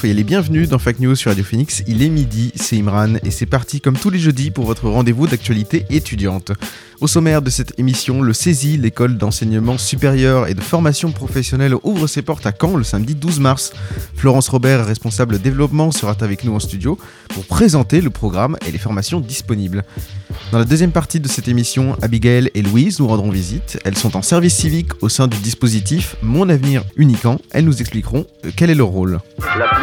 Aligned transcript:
Soyez 0.00 0.14
les 0.14 0.24
bienvenus 0.24 0.70
dans 0.70 0.78
Fact 0.78 0.98
News 1.00 1.14
sur 1.14 1.30
Radio 1.30 1.44
Phoenix. 1.44 1.82
Il 1.86 2.02
est 2.02 2.08
midi, 2.08 2.52
c'est 2.54 2.78
Imran 2.78 3.16
et 3.22 3.30
c'est 3.30 3.44
parti 3.44 3.82
comme 3.82 3.98
tous 3.98 4.08
les 4.08 4.18
jeudis 4.18 4.50
pour 4.50 4.64
votre 4.64 4.88
rendez-vous 4.88 5.26
d'actualité 5.26 5.84
étudiante. 5.90 6.52
Au 7.02 7.06
sommaire 7.06 7.42
de 7.42 7.50
cette 7.50 7.78
émission, 7.78 8.22
le 8.22 8.32
CESI, 8.32 8.78
l'école 8.78 9.18
d'enseignement 9.18 9.76
supérieur 9.76 10.48
et 10.48 10.54
de 10.54 10.60
formation 10.60 11.12
professionnelle, 11.12 11.74
ouvre 11.82 12.06
ses 12.06 12.22
portes 12.22 12.46
à 12.46 12.52
Caen 12.58 12.76
le 12.76 12.84
samedi 12.84 13.14
12 13.14 13.40
mars. 13.40 13.72
Florence 14.14 14.48
Robert, 14.48 14.86
responsable 14.86 15.38
développement, 15.38 15.90
sera 15.92 16.14
avec 16.20 16.44
nous 16.44 16.54
en 16.54 16.60
studio 16.60 16.98
pour 17.28 17.44
présenter 17.44 18.00
le 18.00 18.10
programme 18.10 18.56
et 18.66 18.70
les 18.70 18.78
formations 18.78 19.20
disponibles. 19.20 19.84
Dans 20.52 20.58
la 20.58 20.64
deuxième 20.64 20.92
partie 20.92 21.20
de 21.20 21.28
cette 21.28 21.48
émission, 21.48 21.96
Abigail 22.02 22.50
et 22.54 22.62
Louise 22.62 23.00
nous 23.00 23.06
rendront 23.06 23.30
visite. 23.30 23.78
Elles 23.84 23.96
sont 23.96 24.16
en 24.16 24.22
service 24.22 24.56
civique 24.56 24.90
au 25.00 25.08
sein 25.08 25.26
du 25.26 25.38
dispositif 25.38 26.16
Mon 26.22 26.48
Avenir 26.48 26.84
Unicamp. 26.96 27.38
Elles 27.50 27.64
nous 27.64 27.80
expliqueront 27.80 28.26
euh, 28.44 28.50
quel 28.54 28.68
est 28.68 28.74
leur 28.74 28.88
rôle. 28.88 29.20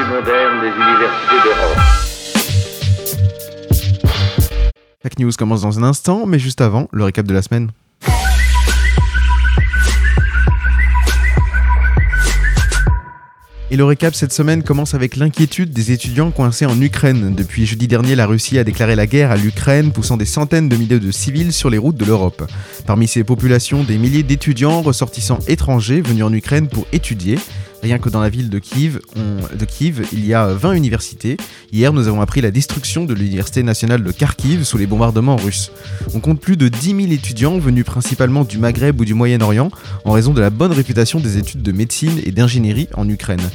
Moderne 0.07 0.61
des 0.61 0.69
universités 0.69 1.35
d'Europe. 1.43 1.77
Fact 5.03 5.19
News 5.19 5.31
commence 5.37 5.61
dans 5.61 5.79
un 5.79 5.83
instant, 5.83 6.25
mais 6.25 6.39
juste 6.39 6.61
avant, 6.61 6.87
le 6.91 7.03
récap 7.03 7.25
de 7.25 7.33
la 7.33 7.41
semaine. 7.41 7.71
Et 13.69 13.75
le 13.75 13.83
récap 13.83 14.15
cette 14.15 14.31
semaine 14.31 14.63
commence 14.63 14.93
avec 14.93 15.17
l'inquiétude 15.17 15.71
des 15.71 15.91
étudiants 15.91 16.31
coincés 16.31 16.65
en 16.65 16.79
Ukraine. 16.79 17.35
Depuis 17.35 17.65
jeudi 17.65 17.89
dernier, 17.89 18.15
la 18.15 18.25
Russie 18.25 18.57
a 18.57 18.63
déclaré 18.63 18.95
la 18.95 19.07
guerre 19.07 19.29
à 19.29 19.35
l'Ukraine, 19.35 19.91
poussant 19.91 20.15
des 20.15 20.25
centaines 20.25 20.69
de 20.69 20.77
milliers 20.77 21.01
de 21.01 21.11
civils 21.11 21.51
sur 21.51 21.69
les 21.69 21.77
routes 21.77 21.97
de 21.97 22.05
l'Europe. 22.05 22.49
Parmi 22.85 23.09
ces 23.09 23.25
populations, 23.25 23.83
des 23.83 23.97
milliers 23.97 24.23
d'étudiants 24.23 24.81
ressortissants 24.81 25.39
étrangers 25.49 25.99
venus 25.99 26.23
en 26.23 26.31
Ukraine 26.31 26.69
pour 26.69 26.87
étudier. 26.93 27.37
Rien 27.83 27.99
que 27.99 28.09
dans 28.09 28.21
la 28.21 28.29
ville 28.29 28.49
de 28.49 28.59
Kiev, 28.59 28.99
il 30.11 30.25
y 30.25 30.33
a 30.33 30.47
20 30.47 30.73
universités. 30.73 31.37
Hier, 31.71 31.93
nous 31.93 32.07
avons 32.07 32.21
appris 32.21 32.41
la 32.41 32.51
destruction 32.51 33.05
de 33.05 33.13
l'université 33.13 33.63
nationale 33.63 34.03
de 34.03 34.11
Kharkiv 34.11 34.63
sous 34.63 34.77
les 34.77 34.87
bombardements 34.87 35.35
russes. 35.35 35.71
On 36.13 36.19
compte 36.19 36.41
plus 36.41 36.57
de 36.57 36.67
10 36.67 36.87
000 36.87 37.11
étudiants 37.11 37.59
venus 37.59 37.85
principalement 37.85 38.43
du 38.43 38.57
Maghreb 38.57 38.99
ou 38.99 39.05
du 39.05 39.13
Moyen-Orient 39.13 39.69
en 40.05 40.11
raison 40.11 40.33
de 40.33 40.41
la 40.41 40.49
bonne 40.49 40.71
réputation 40.71 41.19
des 41.19 41.37
études 41.37 41.61
de 41.61 41.71
médecine 41.71 42.19
et 42.25 42.31
d'ingénierie 42.31 42.89
en 42.95 43.07
Ukraine. 43.07 43.47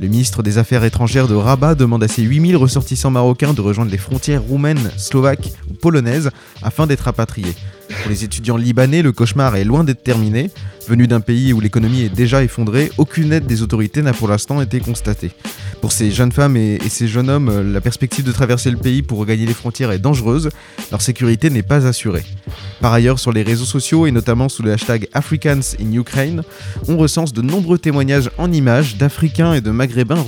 Le 0.00 0.08
ministre 0.08 0.42
des 0.42 0.58
Affaires 0.58 0.84
étrangères 0.84 1.28
de 1.28 1.34
Rabat 1.34 1.74
demande 1.74 2.02
à 2.02 2.08
ses 2.08 2.22
8000 2.22 2.56
ressortissants 2.56 3.10
marocains 3.10 3.52
de 3.52 3.60
rejoindre 3.60 3.90
les 3.90 3.98
frontières 3.98 4.42
roumaines, 4.42 4.90
slovaques 4.96 5.52
ou 5.70 5.74
polonaises 5.74 6.30
afin 6.62 6.86
d'être 6.86 7.02
rapatriés. 7.02 7.54
Pour 7.98 8.10
les 8.10 8.24
étudiants 8.24 8.56
libanais, 8.56 9.02
le 9.02 9.12
cauchemar 9.12 9.56
est 9.56 9.64
loin 9.64 9.84
d'être 9.84 10.02
terminé. 10.02 10.50
Venus 10.88 11.08
d'un 11.08 11.20
pays 11.20 11.52
où 11.52 11.60
l'économie 11.60 12.02
est 12.02 12.14
déjà 12.14 12.42
effondrée, 12.42 12.90
aucune 12.98 13.32
aide 13.32 13.46
des 13.46 13.62
autorités 13.62 14.02
n'a 14.02 14.12
pour 14.12 14.28
l'instant 14.28 14.60
été 14.60 14.80
constatée. 14.80 15.30
Pour 15.80 15.92
ces 15.92 16.10
jeunes 16.10 16.32
femmes 16.32 16.56
et, 16.56 16.78
ces 16.88 17.08
jeunes 17.08 17.30
hommes, 17.30 17.72
la 17.72 17.80
perspective 17.80 18.24
de 18.24 18.32
traverser 18.32 18.70
le 18.70 18.76
pays 18.76 19.02
pour 19.02 19.18
regagner 19.18 19.46
les 19.46 19.54
frontières 19.54 19.92
est 19.92 19.98
dangereuse, 19.98 20.50
leur 20.90 21.00
sécurité 21.00 21.48
n'est 21.48 21.62
pas 21.62 21.86
assurée. 21.86 22.24
Par 22.80 22.92
ailleurs, 22.92 23.18
sur 23.18 23.32
les 23.32 23.42
réseaux 23.42 23.64
sociaux 23.64 24.06
et 24.06 24.10
notamment 24.10 24.48
sous 24.48 24.62
le 24.62 24.72
hashtag 24.72 25.06
Africans 25.12 25.60
in 25.80 25.92
Ukraine, 25.92 26.42
on 26.88 26.96
recense 26.96 27.32
de 27.32 27.42
nombreux 27.42 27.78
témoignages 27.78 28.30
en 28.36 28.52
images 28.52 28.96
d'Africains 28.96 29.54
et 29.54 29.60
de 29.60 29.70
Maghrébins 29.70 30.24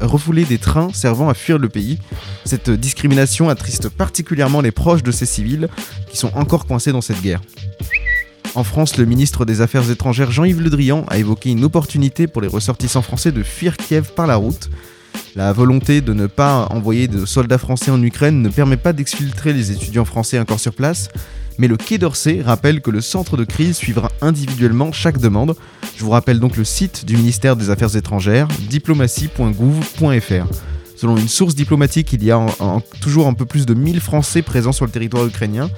refoulés 0.00 0.44
des 0.44 0.58
trains 0.58 0.90
servant 0.92 1.28
à 1.28 1.34
fuir 1.34 1.58
le 1.58 1.68
pays. 1.68 1.98
Cette 2.44 2.70
discrimination 2.70 3.48
attriste 3.48 3.88
particulièrement 3.88 4.60
les 4.60 4.72
proches 4.72 5.02
de 5.02 5.12
ces 5.12 5.26
civils 5.26 5.68
sont 6.16 6.32
encore 6.34 6.66
coincés 6.66 6.92
dans 6.92 7.00
cette 7.00 7.22
guerre. 7.22 7.40
En 8.54 8.64
France, 8.64 8.96
le 8.96 9.04
ministre 9.04 9.44
des 9.44 9.60
Affaires 9.60 9.90
étrangères 9.90 10.30
Jean-Yves 10.30 10.62
Le 10.62 10.70
Drian 10.70 11.04
a 11.08 11.18
évoqué 11.18 11.50
une 11.50 11.64
opportunité 11.64 12.26
pour 12.26 12.40
les 12.40 12.48
ressortissants 12.48 13.02
français 13.02 13.30
de 13.30 13.42
fuir 13.42 13.76
Kiev 13.76 14.12
par 14.14 14.26
la 14.26 14.36
route. 14.36 14.70
La 15.34 15.52
volonté 15.52 16.00
de 16.00 16.14
ne 16.14 16.26
pas 16.26 16.66
envoyer 16.70 17.08
de 17.08 17.26
soldats 17.26 17.58
français 17.58 17.90
en 17.90 18.02
Ukraine 18.02 18.40
ne 18.40 18.48
permet 18.48 18.78
pas 18.78 18.94
d'exfiltrer 18.94 19.52
les 19.52 19.72
étudiants 19.72 20.06
français 20.06 20.38
encore 20.38 20.58
sur 20.58 20.72
place, 20.72 21.10
mais 21.58 21.68
le 21.68 21.76
Quai 21.76 21.98
d'Orsay 21.98 22.40
rappelle 22.42 22.80
que 22.80 22.90
le 22.90 23.02
centre 23.02 23.36
de 23.36 23.44
crise 23.44 23.76
suivra 23.76 24.10
individuellement 24.22 24.92
chaque 24.92 25.18
demande. 25.18 25.54
Je 25.96 26.04
vous 26.04 26.10
rappelle 26.10 26.40
donc 26.40 26.56
le 26.56 26.64
site 26.64 27.04
du 27.04 27.18
ministère 27.18 27.56
des 27.56 27.68
Affaires 27.68 27.94
étrangères, 27.96 28.48
diplomatie.gouv.fr. 28.70 30.46
Selon 30.96 31.18
une 31.18 31.28
source 31.28 31.54
diplomatique, 31.54 32.14
il 32.14 32.24
y 32.24 32.30
a 32.30 32.46
toujours 33.02 33.26
un 33.26 33.34
peu 33.34 33.44
plus 33.44 33.66
de 33.66 33.74
1000 33.74 34.00
Français 34.00 34.40
présents 34.40 34.72
sur 34.72 34.86
le 34.86 34.90
territoire 34.90 35.26
ukrainien. 35.26 35.68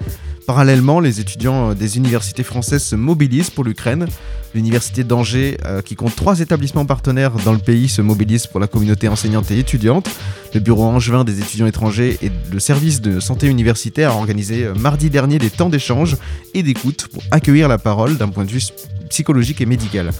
Parallèlement, 0.48 0.98
les 0.98 1.20
étudiants 1.20 1.72
euh, 1.72 1.74
des 1.74 1.98
universités 1.98 2.42
françaises 2.42 2.82
se 2.82 2.96
mobilisent 2.96 3.50
pour 3.50 3.64
l'Ukraine. 3.64 4.06
L'université 4.54 5.04
d'Angers, 5.04 5.58
euh, 5.66 5.82
qui 5.82 5.94
compte 5.94 6.16
trois 6.16 6.40
établissements 6.40 6.86
partenaires 6.86 7.32
dans 7.44 7.52
le 7.52 7.58
pays, 7.58 7.86
se 7.86 8.00
mobilise 8.00 8.46
pour 8.46 8.58
la 8.58 8.66
communauté 8.66 9.08
enseignante 9.08 9.50
et 9.50 9.58
étudiante. 9.58 10.08
Le 10.54 10.60
bureau 10.60 10.84
angevin 10.84 11.24
des 11.24 11.40
étudiants 11.40 11.66
étrangers 11.66 12.16
et 12.22 12.32
le 12.50 12.58
service 12.60 13.02
de 13.02 13.20
santé 13.20 13.46
universitaire 13.46 14.12
a 14.12 14.14
organisé 14.14 14.64
euh, 14.64 14.74
mardi 14.74 15.10
dernier 15.10 15.38
des 15.38 15.50
temps 15.50 15.68
d'échange 15.68 16.16
et 16.54 16.62
d'écoute 16.62 17.08
pour 17.12 17.22
accueillir 17.30 17.68
la 17.68 17.76
parole 17.76 18.16
d'un 18.16 18.28
point 18.28 18.46
de 18.46 18.50
vue 18.50 18.62
psychologique 19.10 19.60
et 19.60 19.66
médical. 19.66 20.12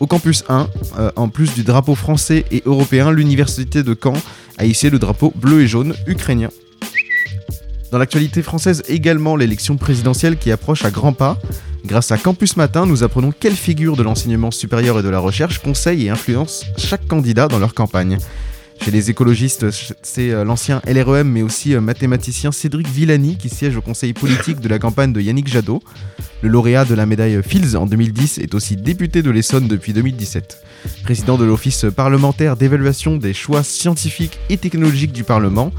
Au 0.00 0.08
campus 0.08 0.42
1, 0.48 0.68
euh, 0.98 1.12
en 1.14 1.28
plus 1.28 1.54
du 1.54 1.62
drapeau 1.62 1.94
français 1.94 2.44
et 2.50 2.64
européen, 2.66 3.12
l'université 3.12 3.84
de 3.84 3.96
Caen 4.02 4.20
a 4.58 4.64
hissé 4.64 4.90
le 4.90 4.98
drapeau 4.98 5.32
bleu 5.36 5.62
et 5.62 5.68
jaune 5.68 5.94
ukrainien. 6.08 6.48
Dans 7.92 7.98
l'actualité 7.98 8.42
française 8.42 8.82
également, 8.88 9.36
l'élection 9.36 9.76
présidentielle 9.76 10.36
qui 10.38 10.50
approche 10.50 10.84
à 10.84 10.90
grands 10.90 11.12
pas. 11.12 11.38
Grâce 11.84 12.10
à 12.10 12.18
Campus 12.18 12.56
Matin, 12.56 12.84
nous 12.84 13.04
apprenons 13.04 13.32
quelles 13.32 13.54
figures 13.54 13.96
de 13.96 14.02
l'enseignement 14.02 14.50
supérieur 14.50 14.98
et 14.98 15.02
de 15.02 15.08
la 15.08 15.20
recherche 15.20 15.60
conseillent 15.60 16.06
et 16.06 16.10
influencent 16.10 16.66
chaque 16.76 17.06
candidat 17.06 17.46
dans 17.46 17.60
leur 17.60 17.74
campagne. 17.74 18.18
Chez 18.82 18.90
les 18.90 19.08
écologistes, 19.08 19.66
c'est 20.02 20.30
euh, 20.30 20.44
l'ancien 20.44 20.82
LREM 20.86 21.28
mais 21.28 21.42
aussi 21.42 21.74
euh, 21.74 21.80
mathématicien 21.80 22.52
Cédric 22.52 22.88
Villani 22.88 23.36
qui 23.36 23.48
siège 23.48 23.76
au 23.76 23.80
conseil 23.80 24.12
politique 24.12 24.60
de 24.60 24.68
la 24.68 24.78
campagne 24.78 25.12
de 25.12 25.20
Yannick 25.20 25.48
Jadot. 25.48 25.82
Le 26.42 26.48
lauréat 26.48 26.84
de 26.84 26.94
la 26.94 27.06
médaille 27.06 27.40
Fields 27.42 27.76
en 27.76 27.86
2010 27.86 28.38
est 28.38 28.54
aussi 28.54 28.76
député 28.76 29.22
de 29.22 29.30
l'Essonne 29.30 29.66
depuis 29.66 29.92
2017. 29.92 30.58
Président 31.04 31.38
de 31.38 31.44
l'Office 31.44 31.86
parlementaire 31.94 32.56
d'évaluation 32.56 33.16
des 33.16 33.32
choix 33.32 33.62
scientifiques 33.62 34.38
et 34.50 34.58
technologiques 34.58 35.12
du 35.12 35.24
Parlement, 35.24 35.72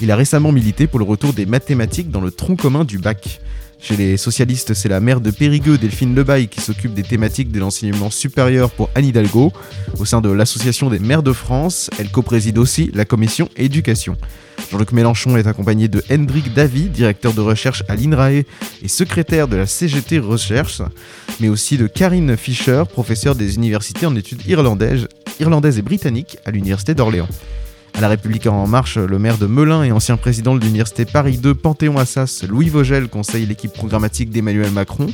il 0.00 0.10
a 0.10 0.16
récemment 0.16 0.52
milité 0.52 0.86
pour 0.86 0.98
le 0.98 1.04
retour 1.04 1.32
des 1.32 1.46
mathématiques 1.46 2.10
dans 2.10 2.20
le 2.20 2.30
tronc 2.30 2.56
commun 2.56 2.84
du 2.84 2.98
bac. 2.98 3.40
Chez 3.80 3.96
les 3.96 4.16
socialistes, 4.16 4.74
c'est 4.74 4.88
la 4.88 4.98
maire 4.98 5.20
de 5.20 5.30
Périgueux, 5.30 5.78
Delphine 5.78 6.14
Lebaille, 6.14 6.48
qui 6.48 6.60
s'occupe 6.60 6.94
des 6.94 7.04
thématiques 7.04 7.52
de 7.52 7.60
l'enseignement 7.60 8.10
supérieur 8.10 8.70
pour 8.70 8.90
Anne 8.94 9.04
Hidalgo. 9.04 9.52
Au 9.98 10.04
sein 10.04 10.20
de 10.20 10.28
l'Association 10.28 10.90
des 10.90 10.98
maires 10.98 11.22
de 11.22 11.32
France, 11.32 11.88
elle 11.98 12.10
co-préside 12.10 12.58
aussi 12.58 12.90
la 12.92 13.04
commission 13.04 13.48
éducation. 13.56 14.16
Jean-Luc 14.70 14.92
Mélenchon 14.92 15.36
est 15.36 15.46
accompagné 15.46 15.86
de 15.88 16.02
Hendrik 16.10 16.52
Davy, 16.52 16.88
directeur 16.88 17.32
de 17.32 17.40
recherche 17.40 17.84
à 17.88 17.94
l'INRAE 17.94 18.42
et 18.82 18.88
secrétaire 18.88 19.46
de 19.48 19.56
la 19.56 19.66
CGT 19.66 20.18
Recherche, 20.18 20.82
mais 21.40 21.48
aussi 21.48 21.78
de 21.78 21.86
Karine 21.86 22.36
Fischer, 22.36 22.82
professeure 22.92 23.36
des 23.36 23.56
universités 23.56 24.06
en 24.06 24.16
études 24.16 24.44
irlandaises, 24.46 25.06
irlandaises 25.40 25.78
et 25.78 25.82
britanniques 25.82 26.36
à 26.44 26.50
l'Université 26.50 26.94
d'Orléans. 26.94 27.28
À 27.98 28.00
La 28.00 28.08
République 28.10 28.46
en 28.46 28.68
marche, 28.68 28.96
le 28.96 29.18
maire 29.18 29.38
de 29.38 29.46
Melun 29.46 29.82
et 29.82 29.90
ancien 29.90 30.16
président 30.16 30.54
de 30.54 30.60
l'université 30.60 31.04
Paris 31.04 31.36
2 31.36 31.52
Panthéon-Assas, 31.52 32.44
Louis 32.48 32.68
Vogel, 32.68 33.08
conseille 33.08 33.44
l'équipe 33.44 33.72
programmatique 33.72 34.30
d'Emmanuel 34.30 34.70
Macron. 34.70 35.08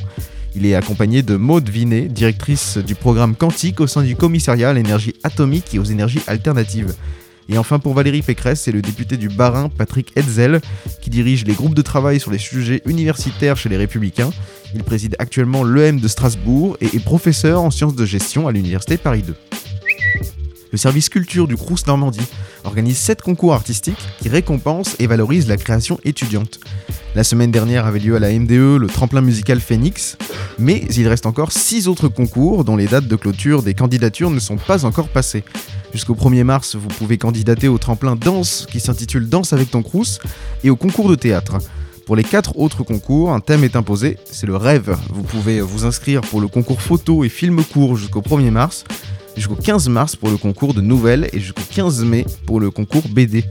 Il 0.55 0.67
est 0.67 0.75
accompagné 0.75 1.23
de 1.23 1.35
Maude 1.35 1.67
Vinet, 1.67 2.03
directrice 2.03 2.77
du 2.77 2.93
programme 2.93 3.35
Quantique 3.35 3.81
au 3.81 3.87
sein 3.87 4.03
du 4.03 4.15
commissariat 4.15 4.69
à 4.69 4.73
l'énergie 4.73 5.15
atomique 5.23 5.73
et 5.73 5.79
aux 5.79 5.83
énergies 5.83 6.21
alternatives. 6.27 6.93
Et 7.49 7.57
enfin 7.57 7.79
pour 7.79 7.95
Valérie 7.95 8.21
Pécresse, 8.21 8.61
c'est 8.61 8.71
le 8.71 8.83
député 8.83 9.17
du 9.17 9.29
Bas-Rhin, 9.29 9.69
Patrick 9.69 10.15
Hetzel, 10.15 10.61
qui 11.01 11.09
dirige 11.09 11.43
les 11.43 11.53
groupes 11.53 11.73
de 11.73 11.81
travail 11.81 12.19
sur 12.19 12.29
les 12.29 12.37
sujets 12.37 12.83
universitaires 12.85 13.57
chez 13.57 13.67
les 13.67 13.77
Républicains. 13.77 14.29
Il 14.75 14.83
préside 14.83 15.15
actuellement 15.17 15.63
l'EM 15.63 15.99
de 15.99 16.07
Strasbourg 16.07 16.77
et 16.81 16.95
est 16.95 17.03
professeur 17.03 17.63
en 17.63 17.71
sciences 17.71 17.95
de 17.95 18.05
gestion 18.05 18.47
à 18.47 18.51
l'université 18.51 18.97
Paris 18.97 19.23
2. 19.23 19.33
Le 20.75 20.77
service 20.77 21.07
culture 21.07 21.47
du 21.47 21.55
Crous 21.55 21.87
Normandie 21.87 22.27
organise 22.65 22.97
7 22.97 23.21
concours 23.21 23.53
artistiques 23.53 24.05
qui 24.21 24.27
récompensent 24.27 24.97
et 24.99 25.07
valorisent 25.07 25.47
la 25.47 25.55
création 25.55 25.97
étudiante. 26.03 26.59
La 27.15 27.23
semaine 27.23 27.49
dernière 27.49 27.85
avait 27.85 27.99
lieu 27.99 28.17
à 28.17 28.19
la 28.19 28.37
MDE 28.37 28.75
le 28.77 28.87
tremplin 28.87 29.21
musical 29.21 29.61
Phoenix, 29.61 30.17
mais 30.59 30.83
il 30.97 31.07
reste 31.07 31.27
encore 31.27 31.53
6 31.53 31.87
autres 31.87 32.09
concours 32.09 32.65
dont 32.65 32.75
les 32.75 32.87
dates 32.87 33.07
de 33.07 33.15
clôture 33.15 33.63
des 33.63 33.73
candidatures 33.73 34.29
ne 34.31 34.39
sont 34.41 34.57
pas 34.57 34.83
encore 34.83 35.07
passées. 35.07 35.45
Jusqu'au 35.93 36.13
1er 36.13 36.43
mars, 36.43 36.75
vous 36.75 36.89
pouvez 36.89 37.17
candidater 37.17 37.69
au 37.69 37.77
tremplin 37.77 38.17
danse 38.17 38.67
qui 38.69 38.81
s'intitule 38.81 39.29
Danse 39.29 39.53
avec 39.53 39.71
ton 39.71 39.81
Crous 39.81 40.19
et 40.65 40.69
au 40.69 40.75
concours 40.75 41.07
de 41.07 41.15
théâtre. 41.15 41.59
Pour 42.05 42.17
les 42.17 42.25
quatre 42.25 42.59
autres 42.59 42.83
concours, 42.83 43.31
un 43.31 43.39
thème 43.39 43.63
est 43.63 43.77
imposé, 43.77 44.17
c'est 44.29 44.45
le 44.45 44.57
rêve. 44.57 44.97
Vous 45.09 45.23
pouvez 45.23 45.61
vous 45.61 45.85
inscrire 45.85 46.19
pour 46.19 46.41
le 46.41 46.49
concours 46.49 46.81
photo 46.81 47.23
et 47.23 47.29
film 47.29 47.63
court 47.63 47.95
jusqu'au 47.95 48.21
1er 48.21 48.51
mars, 48.51 48.83
jusqu'au 49.35 49.55
15 49.55 49.89
mars 49.89 50.15
pour 50.15 50.29
le 50.29 50.37
concours 50.37 50.73
de 50.73 50.81
nouvelles 50.81 51.29
et 51.33 51.39
jusqu'au 51.39 51.61
15 51.73 52.03
mai 52.03 52.25
pour 52.45 52.59
le 52.59 52.71
concours 52.71 53.07
BD. 53.09 53.45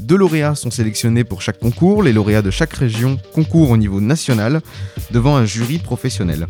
Deux 0.00 0.16
lauréats 0.16 0.54
sont 0.54 0.70
sélectionnés 0.70 1.24
pour 1.24 1.42
chaque 1.42 1.58
concours, 1.58 2.02
les 2.02 2.12
lauréats 2.12 2.42
de 2.42 2.50
chaque 2.50 2.72
région 2.72 3.18
concourent 3.34 3.70
au 3.70 3.76
niveau 3.76 4.00
national 4.00 4.60
devant 5.10 5.36
un 5.36 5.44
jury 5.44 5.78
professionnel. 5.78 6.46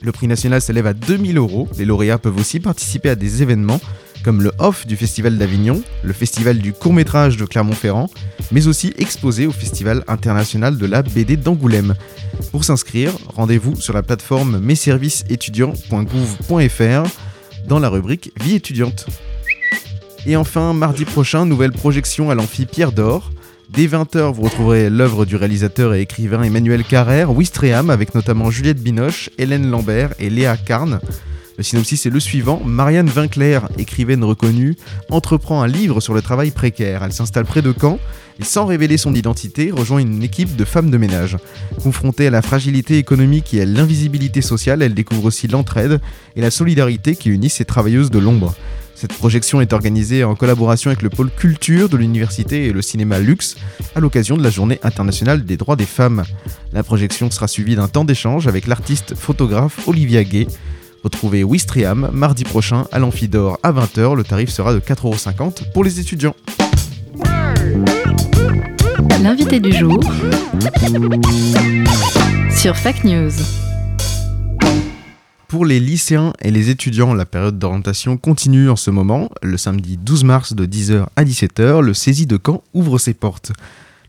Le 0.00 0.10
prix 0.10 0.26
national 0.26 0.60
s'élève 0.60 0.86
à 0.86 0.94
2000 0.94 1.38
euros. 1.38 1.68
Les 1.78 1.84
lauréats 1.84 2.18
peuvent 2.18 2.38
aussi 2.38 2.58
participer 2.58 3.10
à 3.10 3.14
des 3.14 3.42
événements 3.42 3.80
comme 4.24 4.42
le 4.42 4.50
OFF 4.58 4.86
du 4.86 4.96
Festival 4.96 5.36
d'Avignon, 5.36 5.82
le 6.02 6.12
Festival 6.12 6.58
du 6.58 6.72
court-métrage 6.72 7.36
de 7.36 7.44
Clermont-Ferrand, 7.44 8.08
mais 8.52 8.68
aussi 8.68 8.94
exposé 8.96 9.46
au 9.46 9.52
Festival 9.52 10.04
international 10.06 10.78
de 10.78 10.86
la 10.86 11.02
BD 11.02 11.36
d'Angoulême. 11.36 11.96
Pour 12.50 12.64
s'inscrire, 12.64 13.12
rendez-vous 13.34 13.78
sur 13.80 13.94
la 13.94 14.02
plateforme 14.02 14.58
messervicesétudiants.gouv.fr 14.60 17.10
dans 17.66 17.78
la 17.78 17.88
rubrique 17.88 18.32
Vie 18.42 18.54
étudiante. 18.54 19.06
Et 20.26 20.36
enfin, 20.36 20.72
mardi 20.72 21.04
prochain, 21.04 21.46
nouvelle 21.46 21.72
projection 21.72 22.30
à 22.30 22.34
l'amphi 22.34 22.66
Pierre 22.66 22.92
d'Or. 22.92 23.32
Dès 23.70 23.86
20h, 23.86 24.32
vous 24.32 24.42
retrouverez 24.42 24.90
l'œuvre 24.90 25.24
du 25.24 25.36
réalisateur 25.36 25.94
et 25.94 26.02
écrivain 26.02 26.42
Emmanuel 26.42 26.84
Carrère, 26.84 27.32
Wistreham, 27.32 27.90
avec 27.90 28.14
notamment 28.14 28.50
Juliette 28.50 28.82
Binoche, 28.82 29.30
Hélène 29.38 29.70
Lambert 29.70 30.12
et 30.18 30.30
Léa 30.30 30.56
Carne. 30.56 31.00
Le 31.56 31.64
synopsis 31.64 32.06
est 32.06 32.10
le 32.10 32.20
suivant. 32.20 32.60
Marianne 32.64 33.08
Vinclair, 33.08 33.68
écrivaine 33.78 34.24
reconnue, 34.24 34.76
entreprend 35.10 35.62
un 35.62 35.66
livre 35.66 36.00
sur 36.00 36.14
le 36.14 36.22
travail 36.22 36.50
précaire. 36.50 37.02
Elle 37.02 37.12
s'installe 37.12 37.44
près 37.44 37.62
de 37.62 37.74
Caen 37.78 37.98
sans 38.42 38.66
révéler 38.66 38.96
son 38.96 39.14
identité, 39.14 39.70
rejoint 39.70 39.98
une 39.98 40.22
équipe 40.22 40.56
de 40.56 40.64
femmes 40.64 40.90
de 40.90 40.98
ménage. 40.98 41.36
Confrontée 41.82 42.26
à 42.26 42.30
la 42.30 42.42
fragilité 42.42 42.98
économique 42.98 43.54
et 43.54 43.62
à 43.62 43.64
l'invisibilité 43.64 44.42
sociale, 44.42 44.82
elle 44.82 44.94
découvre 44.94 45.24
aussi 45.26 45.48
l'entraide 45.48 46.00
et 46.36 46.40
la 46.40 46.50
solidarité 46.50 47.16
qui 47.16 47.30
unissent 47.30 47.54
ces 47.54 47.64
travailleuses 47.64 48.10
de 48.10 48.18
l'ombre. 48.18 48.54
Cette 48.94 49.14
projection 49.14 49.60
est 49.60 49.72
organisée 49.72 50.22
en 50.22 50.36
collaboration 50.36 50.90
avec 50.90 51.02
le 51.02 51.10
pôle 51.10 51.30
culture 51.30 51.88
de 51.88 51.96
l'université 51.96 52.66
et 52.66 52.72
le 52.72 52.82
cinéma 52.82 53.18
Luxe 53.18 53.56
à 53.96 54.00
l'occasion 54.00 54.36
de 54.36 54.42
la 54.42 54.50
journée 54.50 54.78
internationale 54.84 55.44
des 55.44 55.56
droits 55.56 55.76
des 55.76 55.86
femmes. 55.86 56.22
La 56.72 56.82
projection 56.82 57.30
sera 57.30 57.48
suivie 57.48 57.74
d'un 57.74 57.88
temps 57.88 58.04
d'échange 58.04 58.46
avec 58.46 58.66
l'artiste 58.66 59.16
photographe 59.16 59.88
Olivia 59.88 60.22
Gay. 60.22 60.46
Retrouvez 61.02 61.42
Wistriam 61.42 62.10
mardi 62.12 62.44
prochain 62.44 62.84
à 62.92 63.00
l'Amphidor 63.00 63.58
à 63.64 63.72
20h. 63.72 64.14
Le 64.14 64.22
tarif 64.22 64.50
sera 64.50 64.72
de 64.72 64.78
4,50€ 64.78 65.72
pour 65.72 65.82
les 65.82 65.98
étudiants. 65.98 66.36
L'invité 69.22 69.60
du 69.60 69.72
jour 69.72 70.00
sur 72.50 72.76
Fact 72.76 73.04
News. 73.04 73.30
Pour 75.48 75.64
les 75.64 75.80
lycéens 75.80 76.32
et 76.40 76.50
les 76.50 76.70
étudiants, 76.70 77.14
la 77.14 77.24
période 77.24 77.58
d'orientation 77.58 78.16
continue 78.16 78.68
en 78.68 78.76
ce 78.76 78.90
moment. 78.90 79.30
Le 79.42 79.56
samedi 79.56 79.96
12 79.96 80.24
mars 80.24 80.52
de 80.54 80.66
10h 80.66 81.06
à 81.16 81.24
17h, 81.24 81.80
le 81.80 81.94
saisie 81.94 82.26
de 82.26 82.38
Caen 82.44 82.62
ouvre 82.74 82.98
ses 82.98 83.14
portes. 83.14 83.52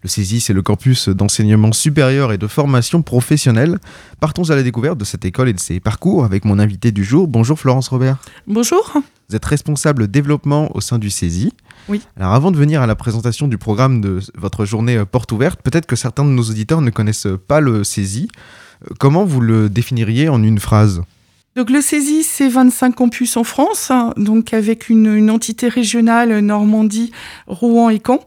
Le 0.04 0.10
CESI, 0.10 0.42
c'est 0.42 0.54
le 0.54 0.62
campus 0.62 1.08
d'enseignement 1.08 1.72
supérieur 1.72 2.34
et 2.34 2.38
de 2.38 2.48
formation 2.48 3.02
professionnelle. 3.02 3.80
Partons 4.20 4.50
à 4.50 4.56
la 4.56 4.64
découverte 4.64 4.98
de 4.98 5.06
cette 5.06 5.24
école 5.24 5.48
et 5.48 5.54
de 5.54 5.60
ses 5.60 5.80
parcours 5.80 6.26
avec 6.26 6.44
mon 6.44 6.60
invité 6.60 6.92
du 6.92 7.06
jour. 7.06 7.30
Bonjour 7.30 7.58
Florence 7.58 7.88
Robert. 7.88 8.18
Bonjour. 8.46 8.98
Vous 9.34 9.38
êtes 9.38 9.46
responsable 9.46 10.08
développement 10.08 10.70
au 10.76 10.80
sein 10.80 11.00
du 11.00 11.10
CESI. 11.10 11.54
Oui. 11.90 12.02
Alors 12.16 12.34
avant 12.34 12.52
de 12.52 12.58
venir 12.58 12.84
à 12.84 12.86
la 12.86 12.94
présentation 12.94 13.48
du 13.48 13.58
programme 13.58 14.00
de 14.00 14.20
votre 14.36 14.64
journée 14.64 14.96
euh, 14.96 15.06
porte 15.06 15.32
ouverte, 15.32 15.60
peut-être 15.64 15.88
que 15.88 15.96
certains 15.96 16.24
de 16.24 16.30
nos 16.30 16.44
auditeurs 16.44 16.82
ne 16.82 16.92
connaissent 16.92 17.26
pas 17.48 17.60
le 17.60 17.84
CESI. 17.84 18.28
Euh, 18.84 18.94
Comment 19.00 19.26
vous 19.26 19.42
le 19.42 19.70
définiriez 19.70 20.30
en 20.30 20.44
une 20.44 20.60
phrase? 20.60 21.02
Donc 21.56 21.72
le 21.72 21.82
CESI, 21.82 22.22
c'est 22.22 22.48
25 22.48 22.92
campus 22.92 23.36
en 23.36 23.44
France, 23.44 23.90
hein, 23.90 24.14
donc 24.18 24.54
avec 24.54 24.88
une, 24.88 25.08
une 25.08 25.32
entité 25.32 25.68
régionale 25.68 26.38
Normandie, 26.42 27.12
Rouen 27.48 27.90
et 27.90 28.00
Caen. 28.06 28.20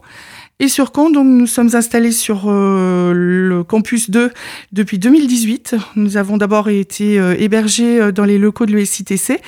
Et 0.59 0.69
sur 0.69 0.91
Caen, 0.95 1.11
donc, 1.11 1.27
nous 1.27 1.45
sommes 1.45 1.75
installés 1.75 2.11
sur 2.11 2.45
euh, 2.47 3.13
le 3.13 3.63
campus 3.63 4.09
2 4.09 4.31
depuis 4.71 4.97
2018. 4.97 5.75
Nous 5.95 6.17
avons 6.17 6.37
d'abord 6.37 6.67
été 6.69 7.19
euh, 7.19 7.35
hébergés 7.37 8.01
euh, 8.01 8.11
dans 8.11 8.25
les 8.25 8.39
locaux 8.39 8.65
de 8.65 8.75
l'ESITC. 8.75 9.39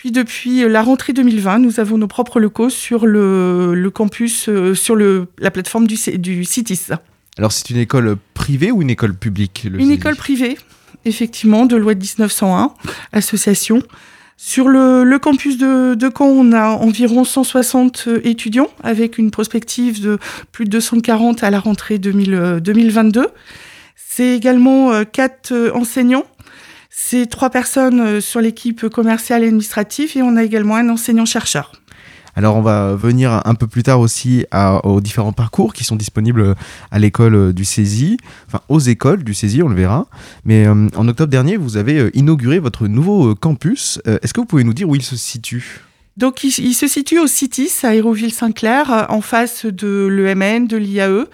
Puis 0.00 0.12
depuis 0.12 0.66
la 0.66 0.82
rentrée 0.82 1.12
2020, 1.12 1.58
nous 1.58 1.78
avons 1.78 1.98
nos 1.98 2.06
propres 2.06 2.40
locaux 2.40 2.70
sur 2.70 3.04
le, 3.04 3.74
le 3.74 3.90
campus, 3.90 4.48
euh, 4.48 4.74
sur 4.74 4.96
le, 4.96 5.26
la 5.38 5.50
plateforme 5.50 5.86
du, 5.86 5.94
CITIS. 5.98 6.92
Alors 7.36 7.52
c'est 7.52 7.68
une 7.68 7.76
école 7.76 8.16
privée 8.32 8.72
ou 8.72 8.80
une 8.80 8.88
école 8.88 9.12
publique 9.12 9.66
le 9.70 9.78
Une 9.78 9.90
école 9.90 10.16
privée, 10.16 10.56
effectivement, 11.04 11.66
de 11.66 11.76
loi 11.76 11.92
de 11.92 12.00
1901, 12.00 12.72
association. 13.12 13.82
Sur 14.38 14.68
le, 14.68 15.04
le 15.04 15.18
campus 15.18 15.58
de, 15.58 15.94
de 15.94 16.10
Caen, 16.10 16.28
on 16.28 16.52
a 16.54 16.70
environ 16.70 17.24
160 17.24 18.08
étudiants 18.24 18.70
avec 18.82 19.18
une 19.18 19.30
prospective 19.30 20.00
de 20.00 20.18
plus 20.50 20.64
de 20.64 20.70
240 20.70 21.44
à 21.44 21.50
la 21.50 21.60
rentrée 21.60 21.98
2000, 21.98 22.32
euh, 22.32 22.58
2022. 22.58 23.26
C'est 23.96 24.34
également 24.34 24.92
euh, 24.92 25.04
quatre 25.04 25.52
euh, 25.52 25.70
enseignants. 25.74 26.24
C'est 27.02 27.26
trois 27.26 27.48
personnes 27.48 28.00
euh, 28.00 28.20
sur 28.20 28.40
l'équipe 28.42 28.88
commerciale 28.88 29.42
et 29.42 29.46
administrative 29.46 30.16
et 30.16 30.22
on 30.22 30.36
a 30.36 30.44
également 30.44 30.76
un 30.76 30.88
enseignant-chercheur. 30.90 31.72
Alors 32.36 32.56
on 32.56 32.60
va 32.60 32.94
venir 32.94 33.40
un 33.44 33.54
peu 33.54 33.66
plus 33.66 33.82
tard 33.82 34.00
aussi 34.00 34.44
aux 34.84 35.00
différents 35.00 35.32
parcours 35.32 35.72
qui 35.72 35.82
sont 35.82 35.96
disponibles 35.96 36.54
à 36.90 36.98
l'école 36.98 37.34
euh, 37.34 37.52
du 37.52 37.64
CESI, 37.64 38.18
enfin 38.46 38.60
aux 38.68 38.78
écoles 38.78 39.24
du 39.24 39.34
CESI, 39.34 39.62
on 39.62 39.68
le 39.68 39.74
verra. 39.74 40.06
Mais 40.44 40.66
euh, 40.66 40.88
en 40.94 41.08
octobre 41.08 41.30
dernier, 41.30 41.56
vous 41.56 41.78
avez 41.78 41.98
euh, 41.98 42.10
inauguré 42.14 42.58
votre 42.58 42.86
nouveau 42.86 43.30
euh, 43.30 43.34
campus. 43.34 43.98
Euh, 44.06 44.18
Est-ce 44.22 44.32
que 44.34 44.40
vous 44.40 44.46
pouvez 44.46 44.62
nous 44.62 44.74
dire 44.74 44.88
où 44.88 44.94
il 44.94 45.02
se 45.02 45.16
situe? 45.16 45.80
Donc, 46.20 46.44
il, 46.44 46.74
se 46.74 46.86
situe 46.86 47.18
au 47.18 47.26
CITIS, 47.26 47.82
à 47.82 47.94
Hérouville-Saint-Clair, 47.94 48.92
euh, 48.92 49.04
en 49.08 49.22
face 49.22 49.64
de 49.64 50.06
l'EMN, 50.06 50.66
de 50.66 50.76
l'IAE, 50.76 51.24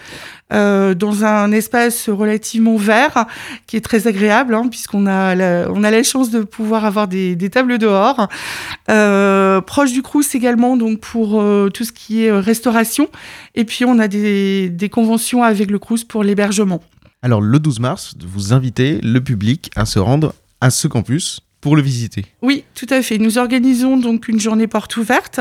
euh, 0.53 0.95
dans 0.95 1.25
un 1.25 1.51
espace 1.51 2.09
relativement 2.09 2.77
vert, 2.77 3.27
qui 3.67 3.77
est 3.77 3.81
très 3.81 4.07
agréable, 4.07 4.55
hein, 4.55 4.69
puisqu'on 4.71 5.07
a 5.07 5.35
la, 5.35 6.03
chance 6.05 6.31
de 6.31 6.43
pouvoir 6.43 6.85
avoir 6.85 7.09
des, 7.09 7.37
tables 7.51 7.79
dehors. 7.79 8.29
Euh, 8.89 9.61
proche 9.61 9.91
du 9.91 10.03
Crous 10.03 10.37
également, 10.37 10.77
donc 10.77 11.01
pour 11.01 11.43
tout 11.75 11.83
ce 11.83 11.91
qui 11.91 12.23
est 12.23 12.31
restauration. 12.31 13.09
Et 13.57 13.65
puis, 13.65 13.85
on 13.85 13.99
a 13.99 14.07
des, 14.07 14.69
des 14.69 14.89
conventions 14.89 15.43
avec 15.43 15.69
le 15.69 15.81
Crous 15.81 16.05
pour 16.05 16.23
l'hébergement. 16.23 16.81
Alors 17.23 17.41
le 17.41 17.59
12 17.59 17.81
mars, 17.81 18.15
vous 18.25 18.53
invitez 18.53 19.01
le 19.03 19.21
public 19.21 19.73
à 19.75 19.85
se 19.85 19.99
rendre 19.99 20.33
à 20.61 20.71
ce 20.71 20.87
campus 20.87 21.41
pour 21.61 21.77
le 21.77 21.83
visiter. 21.83 22.25
Oui, 22.43 22.65
tout 22.75 22.87
à 22.91 23.03
fait. 23.03 23.19
Nous 23.19 23.39
organisons 23.39 23.97
donc 23.97 24.29
une 24.29 24.41
journée 24.41 24.67
porte 24.67 24.97
ouverte 24.97 25.41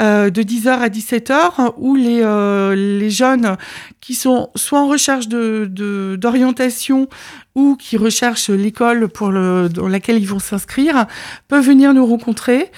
euh, 0.00 0.30
de 0.30 0.42
10h 0.42 0.68
à 0.68 0.88
17h 0.88 1.72
où 1.76 1.96
les, 1.96 2.20
euh, 2.22 2.74
les 2.76 3.10
jeunes 3.10 3.56
qui 4.00 4.14
sont 4.14 4.50
soit 4.54 4.78
en 4.80 4.86
recherche 4.86 5.26
de, 5.26 5.66
de- 5.68 6.16
d'orientation 6.20 7.08
ou 7.56 7.74
qui 7.74 7.96
recherchent 7.96 8.50
l'école 8.50 9.08
dans 9.18 9.88
laquelle 9.88 10.18
ils 10.18 10.28
vont 10.28 10.38
s'inscrire 10.38 11.06
peuvent 11.48 11.64
venir 11.66 11.92
nous 11.94 12.06
rencontrer. 12.06 12.70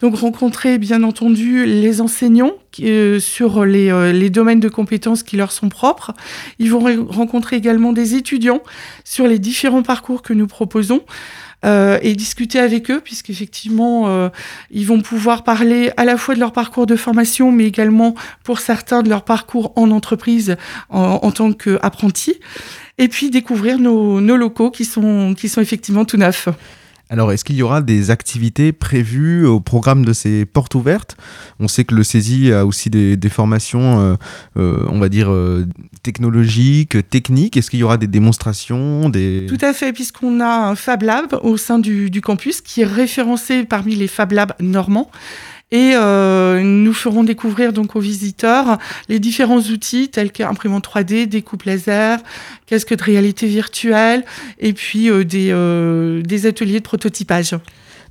Donc 0.00 0.14
rencontrer 0.14 0.78
bien 0.78 1.02
entendu 1.02 1.64
les 1.66 2.00
enseignants 2.00 2.52
euh, 2.80 3.18
sur 3.18 3.64
les, 3.64 4.12
les 4.12 4.30
domaines 4.30 4.60
de 4.60 4.68
compétences 4.68 5.24
qui 5.24 5.36
leur 5.36 5.50
sont 5.50 5.68
propres. 5.68 6.12
Ils 6.60 6.70
vont 6.70 6.86
re- 6.88 7.04
rencontrer 7.10 7.56
également 7.56 7.92
des 7.92 8.14
étudiants 8.14 8.62
sur 9.02 9.26
les 9.26 9.40
différents 9.40 9.82
parcours 9.82 10.22
que 10.22 10.32
nous 10.34 10.46
proposons 10.46 11.00
euh, 11.64 11.98
et 12.02 12.14
discuter 12.14 12.60
avec 12.60 12.90
eux, 12.90 13.00
puisqu'effectivement, 13.00 14.08
euh, 14.08 14.28
ils 14.70 14.86
vont 14.86 15.00
pouvoir 15.00 15.42
parler 15.42 15.90
à 15.96 16.04
la 16.04 16.16
fois 16.16 16.34
de 16.34 16.40
leur 16.40 16.52
parcours 16.52 16.86
de 16.86 16.94
formation, 16.94 17.50
mais 17.50 17.64
également 17.64 18.14
pour 18.44 18.60
certains 18.60 19.02
de 19.02 19.08
leur 19.08 19.24
parcours 19.24 19.72
en 19.76 19.90
entreprise 19.90 20.56
en, 20.88 21.20
en 21.22 21.30
tant 21.32 21.52
qu'apprentis, 21.52 22.38
et 22.98 23.08
puis 23.08 23.30
découvrir 23.30 23.78
nos, 23.78 24.20
nos 24.20 24.36
locaux 24.36 24.70
qui 24.70 24.84
sont, 24.84 25.34
qui 25.36 25.48
sont 25.48 25.60
effectivement 25.60 26.04
tout 26.04 26.16
neufs. 26.16 26.48
Alors, 27.10 27.32
est-ce 27.32 27.44
qu'il 27.44 27.56
y 27.56 27.62
aura 27.62 27.80
des 27.80 28.10
activités 28.10 28.72
prévues 28.72 29.46
au 29.46 29.60
programme 29.60 30.04
de 30.04 30.12
ces 30.12 30.44
portes 30.44 30.74
ouvertes? 30.74 31.16
On 31.58 31.66
sait 31.66 31.84
que 31.84 31.94
le 31.94 32.02
CESI 32.02 32.52
a 32.52 32.66
aussi 32.66 32.90
des, 32.90 33.16
formations, 33.30 34.00
euh, 34.00 34.14
euh, 34.58 34.84
on 34.88 34.98
va 34.98 35.08
dire, 35.08 35.30
euh, 35.30 35.66
technologiques, 36.02 37.08
techniques. 37.08 37.56
Est-ce 37.56 37.70
qu'il 37.70 37.80
y 37.80 37.82
aura 37.82 37.96
des 37.96 38.06
démonstrations 38.06 39.08
des... 39.08 39.46
Tout 39.48 39.64
à 39.64 39.72
fait, 39.72 39.92
puisqu'on 39.92 40.40
a 40.40 40.68
un 40.68 40.74
Fab 40.74 41.02
Lab 41.02 41.38
au 41.42 41.56
sein 41.56 41.78
du, 41.78 42.10
du 42.10 42.20
campus 42.20 42.60
qui 42.60 42.82
est 42.82 42.86
référencé 42.86 43.64
parmi 43.64 43.94
les 43.94 44.08
Fab 44.08 44.32
Labs 44.32 44.52
normands. 44.60 45.10
Et 45.70 45.92
euh, 45.94 46.62
nous 46.62 46.92
ferons 46.92 47.24
découvrir 47.24 47.72
donc 47.72 47.96
aux 47.96 48.00
visiteurs 48.00 48.78
les 49.08 49.18
différents 49.18 49.60
outils 49.60 50.08
tels 50.08 50.32
qu'imprimante 50.32 50.86
3D, 50.86 51.26
découpe 51.26 51.64
laser, 51.64 52.20
casque 52.66 52.96
de 52.96 53.02
réalité 53.02 53.46
virtuelle 53.46 54.24
et 54.58 54.72
puis 54.72 55.10
euh, 55.10 55.24
des, 55.24 55.48
euh, 55.50 56.22
des 56.22 56.46
ateliers 56.46 56.78
de 56.78 56.84
prototypage. 56.84 57.54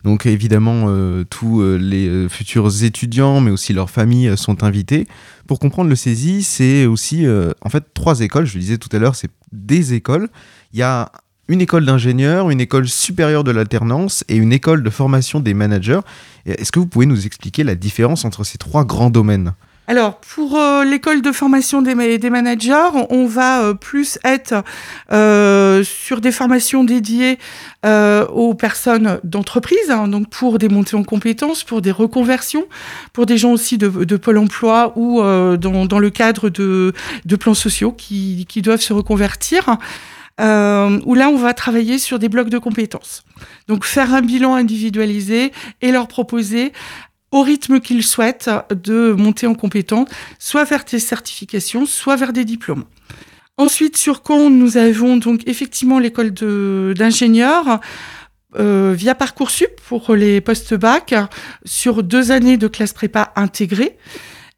Donc 0.03 0.25
évidemment, 0.25 0.85
euh, 0.87 1.25
tous 1.29 1.61
euh, 1.61 1.75
les 1.77 2.07
euh, 2.07 2.29
futurs 2.29 2.83
étudiants, 2.83 3.41
mais 3.41 3.51
aussi 3.51 3.73
leurs 3.73 3.89
familles, 3.89 4.29
euh, 4.29 4.35
sont 4.35 4.63
invités. 4.63 5.07
Pour 5.47 5.59
comprendre 5.59 5.89
le 5.89 5.95
CESI, 5.95 6.43
c'est 6.43 6.85
aussi 6.85 7.25
en 7.61 7.69
fait 7.69 7.85
trois 7.93 8.19
écoles. 8.19 8.45
Je 8.45 8.55
le 8.55 8.59
disais 8.59 8.77
tout 8.77 8.89
à 8.91 8.99
l'heure, 8.99 9.15
c'est 9.15 9.31
des 9.53 9.93
écoles. 9.93 10.27
Il 10.73 10.79
y 10.79 10.83
a 10.83 11.09
une 11.47 11.61
école 11.61 11.85
d'ingénieurs, 11.85 12.49
une 12.49 12.61
école 12.61 12.87
supérieure 12.87 13.43
de 13.43 13.51
l'alternance 13.51 14.23
et 14.27 14.35
une 14.35 14.53
école 14.53 14.83
de 14.83 14.89
formation 14.89 15.39
des 15.39 15.53
managers. 15.53 15.99
Est-ce 16.45 16.71
que 16.71 16.79
vous 16.79 16.87
pouvez 16.87 17.05
nous 17.05 17.25
expliquer 17.25 17.63
la 17.63 17.75
différence 17.75 18.25
entre 18.25 18.43
ces 18.43 18.57
trois 18.57 18.85
grands 18.85 19.09
domaines? 19.09 19.53
Alors, 19.89 20.19
pour 20.19 20.57
euh, 20.57 20.83
l'école 20.83 21.21
de 21.21 21.31
formation 21.31 21.81
des, 21.81 21.95
ma- 21.95 22.17
des 22.17 22.29
managers, 22.29 22.89
on- 23.09 23.25
va 23.25 23.61
euh, 23.61 23.73
plus 23.73 24.19
être 24.25 24.63
euh, 25.13 25.81
sur 25.83 26.19
des 26.19 26.33
formations 26.33 26.83
dédiées 26.83 27.39
aux 27.85 28.53
personnes 28.53 29.21
d'entreprise, 29.23 29.89
hein, 29.89 30.09
donc 30.09 30.29
pour 30.29 30.59
des 30.59 30.67
montées 30.67 30.97
en 30.97 31.03
compétences, 31.03 31.63
pour 31.63 31.81
des 31.81 31.91
reconversions, 31.91 32.65
pour 33.13 33.25
des 33.25 33.37
gens 33.37 33.51
aussi 33.51 33.77
de, 33.77 34.17
Pôle 34.17 34.39
emploi 34.39 34.91
ou 34.97 35.21
dans, 35.21 35.99
le 35.99 36.09
cadre 36.09 36.49
de, 36.49 36.93
plans 37.39 37.53
sociaux 37.53 37.93
qui 37.93 38.61
doivent 38.61 38.81
se 38.81 38.91
reconvertir. 38.91 39.77
Euh, 40.39 40.99
où 41.05 41.15
là, 41.15 41.29
on 41.29 41.35
va 41.35 41.53
travailler 41.55 41.97
sur 41.97 42.19
des 42.19 42.29
blocs 42.29 42.49
de 42.49 42.59
compétences. 42.59 43.23
Donc, 43.67 43.85
faire 43.85 44.13
un 44.13 44.21
bilan 44.21 44.53
individualisé 44.53 45.51
et 45.81 45.91
leur 45.91 46.07
proposer 46.07 46.73
au 47.31 47.41
rythme 47.41 47.79
qu'ils 47.79 48.03
souhaitent 48.03 48.49
de 48.69 49.13
monter 49.13 49.47
en 49.47 49.55
compétence, 49.55 50.07
soit 50.39 50.63
vers 50.63 50.83
des 50.85 50.99
certifications, 50.99 51.85
soit 51.85 52.15
vers 52.15 52.33
des 52.33 52.45
diplômes. 52.45 52.85
Ensuite, 53.57 53.97
sur 53.97 54.21
Caen, 54.25 54.51
nous 54.51 54.77
avons 54.77 55.17
donc 55.17 55.41
effectivement 55.47 55.97
l'école 55.97 56.31
d'ingénieurs 56.31 57.79
euh, 58.57 58.93
via 58.95 59.15
Parcoursup 59.15 59.81
pour 59.87 60.13
les 60.15 60.41
post-bac 60.41 61.15
sur 61.65 62.03
deux 62.03 62.31
années 62.31 62.57
de 62.57 62.67
classe 62.67 62.93
prépa 62.93 63.33
intégrée. 63.35 63.97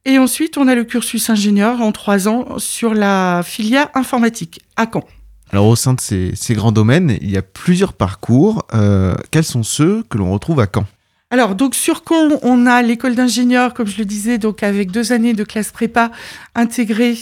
Et 0.06 0.18
ensuite, 0.18 0.58
on 0.58 0.68
a 0.68 0.76
le 0.76 0.84
cursus 0.84 1.30
ingénieur 1.30 1.82
en 1.82 1.92
trois 1.92 2.28
ans 2.28 2.60
sur 2.60 2.94
la 2.94 3.42
filière 3.44 3.90
informatique 3.94 4.60
à 4.76 4.86
Caen. 4.92 5.06
Alors 5.52 5.68
au 5.68 5.76
sein 5.76 5.96
de 5.96 6.00
ces, 6.02 6.54
grands 6.54 6.72
domaines, 6.72 7.18
il 7.22 7.32
y 7.32 7.38
a 7.38 7.42
plusieurs 7.42 7.94
parcours. 7.94 8.66
Euh, 8.74 9.16
quels 9.32 9.44
sont 9.44 9.64
ceux 9.64 10.04
que 10.10 10.18
l'on 10.18 10.32
retrouve 10.32 10.60
à 10.60 10.68
Caen? 10.72 10.86
Alors, 11.32 11.54
donc 11.54 11.76
sur 11.76 12.02
Caen, 12.08 12.40
on 12.42 12.66
a 12.66 12.82
l'école 12.82 13.14
d'ingénieur, 13.14 13.76
comme 13.76 13.86
je 13.86 14.00
le 14.00 14.06
disais, 14.06 14.40
donc 14.40 14.64
avec 14.64 14.90
deux 14.90 15.12
années 15.12 15.34
de 15.34 15.44
classe 15.44 15.72
prépa 15.72 16.12
intégrée, 16.56 17.18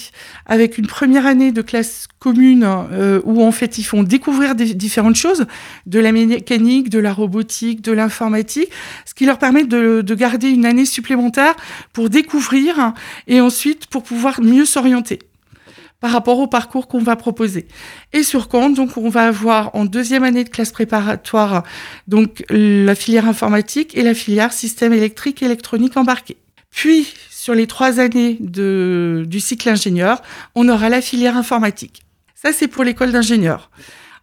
avec 0.45 0.77
une 0.77 0.87
première 0.87 1.25
année 1.25 1.51
de 1.51 1.61
classe 1.61 2.07
commune 2.19 2.65
euh, 2.65 3.21
où 3.25 3.43
en 3.43 3.51
fait 3.51 3.77
ils 3.77 3.83
font 3.83 4.03
découvrir 4.03 4.55
des 4.55 4.73
différentes 4.73 5.15
choses, 5.15 5.45
de 5.85 5.99
la 5.99 6.13
mécanique, 6.13 6.89
de 6.89 6.99
la 6.99 7.11
robotique, 7.11 7.81
de 7.81 7.91
l'informatique, 7.91 8.69
ce 9.05 9.13
qui 9.13 9.25
leur 9.25 9.39
permet 9.39 9.65
de 9.65 10.15
garder 10.15 10.49
une 10.49 10.65
année 10.65 10.85
supplémentaire 10.85 11.55
pour 11.91 12.09
découvrir 12.09 12.93
et 13.27 13.41
ensuite 13.41 13.87
pour 13.87 14.03
pouvoir 14.03 14.41
mieux 14.41 14.65
s'orienter 14.65 15.19
par 15.99 16.11
rapport 16.11 16.39
au 16.39 16.47
parcours 16.47 16.87
qu'on 16.87 17.01
va 17.01 17.15
proposer. 17.15 17.67
Et 18.13 18.23
sur 18.23 18.47
Caen, 18.51 18.69
donc 18.69 18.97
on 18.97 19.09
va 19.09 19.27
avoir 19.27 19.73
en 19.75 19.85
deuxième 19.85 20.23
année 20.23 20.43
de 20.43 20.49
classe 20.49 20.71
préparatoire 20.71 21.63
donc 22.07 22.43
la 22.49 22.95
filière 22.95 23.27
informatique 23.27 23.97
et 23.97 24.03
la 24.03 24.13
filière 24.13 24.53
système 24.53 24.93
électrique 24.93 25.41
et 25.41 25.45
électronique 25.45 25.97
embarqué. 25.97 26.37
Puis, 26.69 27.13
sur 27.31 27.55
les 27.55 27.65
trois 27.65 27.99
années 27.99 28.37
de, 28.39 29.25
du 29.27 29.39
cycle 29.39 29.69
ingénieur, 29.69 30.21
on 30.53 30.69
aura 30.69 30.89
la 30.89 31.01
filière 31.01 31.37
informatique. 31.37 32.03
Ça, 32.35 32.53
c'est 32.53 32.67
pour 32.67 32.83
l'école 32.83 33.11
d'ingénieur. 33.11 33.71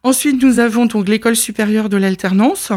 Ensuite, 0.04 0.40
nous 0.42 0.60
avons 0.60 0.86
donc 0.86 1.08
l'école 1.08 1.34
supérieure 1.34 1.88
de 1.88 1.96
l'alternance, 1.96 2.70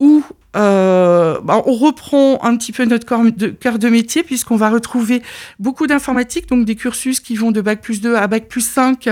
où 0.00 0.24
euh, 0.56 1.38
bah, 1.44 1.62
on 1.64 1.74
reprend 1.74 2.42
un 2.42 2.56
petit 2.56 2.72
peu 2.72 2.84
notre 2.84 3.06
de, 3.30 3.48
cœur 3.48 3.78
de 3.78 3.88
métier, 3.88 4.24
puisqu'on 4.24 4.56
va 4.56 4.70
retrouver 4.70 5.22
beaucoup 5.60 5.86
d'informatique, 5.86 6.48
donc 6.48 6.64
des 6.64 6.74
cursus 6.74 7.20
qui 7.20 7.36
vont 7.36 7.52
de 7.52 7.60
Bac 7.60 7.80
plus 7.80 8.00
2 8.00 8.16
à 8.16 8.26
Bac 8.26 8.48
plus 8.48 8.66
5 8.66 9.10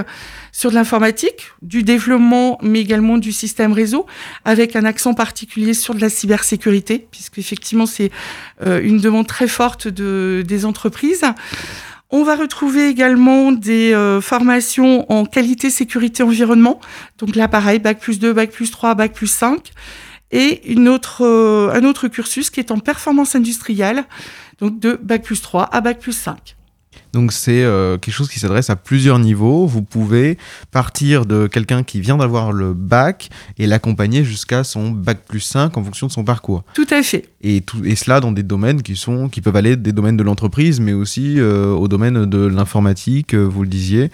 sur 0.50 0.70
de 0.70 0.74
l'informatique, 0.74 1.52
du 1.62 1.84
développement, 1.84 2.58
mais 2.62 2.80
également 2.80 3.18
du 3.18 3.30
système 3.30 3.72
réseau, 3.72 4.06
avec 4.44 4.74
un 4.74 4.84
accent 4.84 5.14
particulier 5.14 5.74
sur 5.74 5.94
de 5.94 6.00
la 6.00 6.08
cybersécurité, 6.08 7.06
puisque 7.10 7.38
effectivement 7.38 7.86
c'est 7.86 8.10
euh, 8.66 8.80
une 8.82 8.98
demande 8.98 9.28
très 9.28 9.48
forte 9.48 9.86
de, 9.86 10.42
des 10.44 10.64
entreprises. 10.64 11.24
On 12.10 12.24
va 12.24 12.36
retrouver 12.36 12.88
également 12.88 13.52
des 13.52 13.92
euh, 13.92 14.22
formations 14.22 15.04
en 15.12 15.26
qualité, 15.26 15.68
sécurité, 15.68 16.22
environnement. 16.22 16.80
Donc 17.18 17.36
là, 17.36 17.48
pareil, 17.48 17.80
Bac 17.80 18.00
plus 18.00 18.18
2, 18.18 18.32
Bac 18.32 18.50
plus 18.50 18.70
3, 18.70 18.94
Bac 18.94 19.12
plus 19.12 19.26
5. 19.26 19.72
Et 20.30 20.70
une 20.70 20.88
autre, 20.88 21.24
euh, 21.24 21.72
un 21.72 21.84
autre 21.84 22.08
cursus 22.08 22.50
qui 22.50 22.60
est 22.60 22.70
en 22.70 22.78
performance 22.78 23.34
industrielle, 23.34 24.04
donc 24.60 24.78
de 24.78 24.98
Bac 25.02 25.22
plus 25.22 25.40
3 25.40 25.64
à 25.64 25.80
Bac 25.80 25.98
plus 25.98 26.12
5. 26.12 26.56
Donc 27.12 27.32
c'est 27.32 27.62
euh, 27.62 27.96
quelque 27.96 28.14
chose 28.14 28.28
qui 28.28 28.38
s'adresse 28.38 28.70
à 28.70 28.76
plusieurs 28.76 29.18
niveaux. 29.18 29.66
Vous 29.66 29.82
pouvez 29.82 30.36
partir 30.70 31.26
de 31.26 31.46
quelqu'un 31.46 31.82
qui 31.82 32.00
vient 32.00 32.18
d'avoir 32.18 32.52
le 32.52 32.74
bac 32.74 33.30
et 33.56 33.66
l'accompagner 33.66 34.24
jusqu'à 34.24 34.64
son 34.64 34.90
bac 34.90 35.20
plus 35.26 35.40
5 35.40 35.76
en 35.76 35.84
fonction 35.84 36.06
de 36.06 36.12
son 36.12 36.24
parcours. 36.24 36.64
Tout 36.74 36.86
à 36.90 37.02
fait. 37.02 37.30
Et, 37.40 37.62
tout, 37.62 37.84
et 37.84 37.96
cela 37.96 38.20
dans 38.20 38.32
des 38.32 38.42
domaines 38.42 38.82
qui, 38.82 38.96
sont, 38.96 39.28
qui 39.28 39.40
peuvent 39.40 39.56
aller 39.56 39.76
des 39.76 39.92
domaines 39.92 40.16
de 40.16 40.22
l'entreprise, 40.22 40.80
mais 40.80 40.92
aussi 40.92 41.38
euh, 41.38 41.72
au 41.72 41.88
domaine 41.88 42.26
de 42.26 42.46
l'informatique, 42.46 43.34
vous 43.34 43.62
le 43.62 43.68
disiez. 43.68 44.10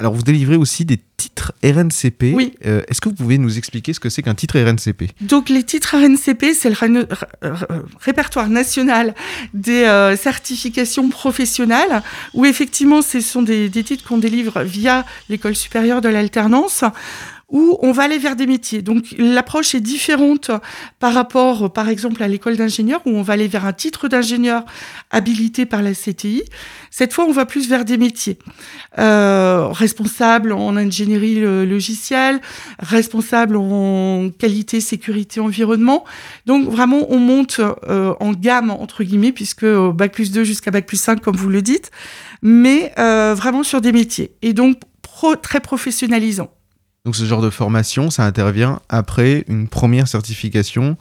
Euh, 0.00 0.02
alors 0.06 0.14
vous 0.14 0.22
délivrez 0.22 0.56
aussi 0.56 0.84
des 0.84 0.98
titres 1.16 1.52
RNCP. 1.64 2.32
Oui. 2.34 2.52
Euh, 2.66 2.82
Est-ce 2.88 3.00
que 3.00 3.08
vous 3.08 3.14
pouvez 3.14 3.38
nous 3.38 3.56
expliquer 3.58 3.92
ce 3.92 4.00
que 4.00 4.08
c'est 4.10 4.22
qu'un 4.22 4.34
titre 4.34 4.58
RNCP 4.58 5.10
Donc 5.22 5.48
les 5.48 5.62
titres 5.64 5.96
RNCP, 5.96 6.52
c'est 6.54 6.68
le 6.70 6.74
r- 6.76 7.24
répertoire 8.00 8.48
national 8.48 9.14
des 9.54 9.84
euh, 9.84 10.16
certifications 10.16 11.08
professionnelles, 11.08 12.02
où 12.34 12.44
effectivement 12.44 13.02
ce 13.02 13.20
sont 13.20 13.42
des, 13.42 13.68
des 13.68 13.84
titres 13.84 14.04
qu'on 14.06 14.18
délivre 14.18 14.62
via 14.62 15.04
l'école 15.28 15.56
supérieure 15.56 16.00
de 16.00 16.08
l'alternance 16.08 16.84
où 17.48 17.78
on 17.80 17.92
va 17.92 18.04
aller 18.04 18.18
vers 18.18 18.34
des 18.34 18.46
métiers. 18.46 18.82
Donc 18.82 19.14
l'approche 19.18 19.74
est 19.74 19.80
différente 19.80 20.50
par 20.98 21.14
rapport, 21.14 21.72
par 21.72 21.88
exemple, 21.88 22.22
à 22.22 22.28
l'école 22.28 22.56
d'ingénieur, 22.56 23.00
où 23.06 23.10
on 23.10 23.22
va 23.22 23.34
aller 23.34 23.46
vers 23.46 23.66
un 23.66 23.72
titre 23.72 24.08
d'ingénieur 24.08 24.64
habilité 25.10 25.64
par 25.64 25.82
la 25.82 25.92
CTI. 25.92 26.42
Cette 26.90 27.12
fois, 27.12 27.24
on 27.24 27.32
va 27.32 27.46
plus 27.46 27.68
vers 27.68 27.84
des 27.84 27.98
métiers. 27.98 28.38
Euh, 28.98 29.68
responsable 29.68 30.52
en 30.52 30.76
ingénierie 30.76 31.44
euh, 31.44 31.64
logicielle, 31.64 32.40
responsable 32.80 33.56
en 33.56 34.30
qualité, 34.36 34.80
sécurité, 34.80 35.38
environnement. 35.38 36.04
Donc 36.46 36.68
vraiment, 36.68 37.06
on 37.10 37.18
monte 37.18 37.60
euh, 37.60 38.14
en 38.18 38.32
gamme, 38.32 38.70
entre 38.70 39.04
guillemets, 39.04 39.32
puisque 39.32 39.64
euh, 39.64 39.92
Bac 39.92 40.12
plus 40.12 40.32
2 40.32 40.42
jusqu'à 40.44 40.70
Bac 40.70 40.86
plus 40.86 41.00
5, 41.00 41.20
comme 41.20 41.36
vous 41.36 41.48
le 41.48 41.62
dites, 41.62 41.90
mais 42.42 42.92
euh, 42.98 43.34
vraiment 43.34 43.62
sur 43.62 43.80
des 43.80 43.92
métiers. 43.92 44.32
Et 44.42 44.52
donc, 44.52 44.80
pro, 45.02 45.36
très 45.36 45.60
professionnalisant. 45.60 46.50
Donc 47.06 47.14
ce 47.14 47.24
genre 47.24 47.40
de 47.40 47.50
formation, 47.50 48.10
ça 48.10 48.24
intervient 48.24 48.80
après 48.88 49.44
une 49.46 49.68
première 49.68 50.08
certification 50.08 50.96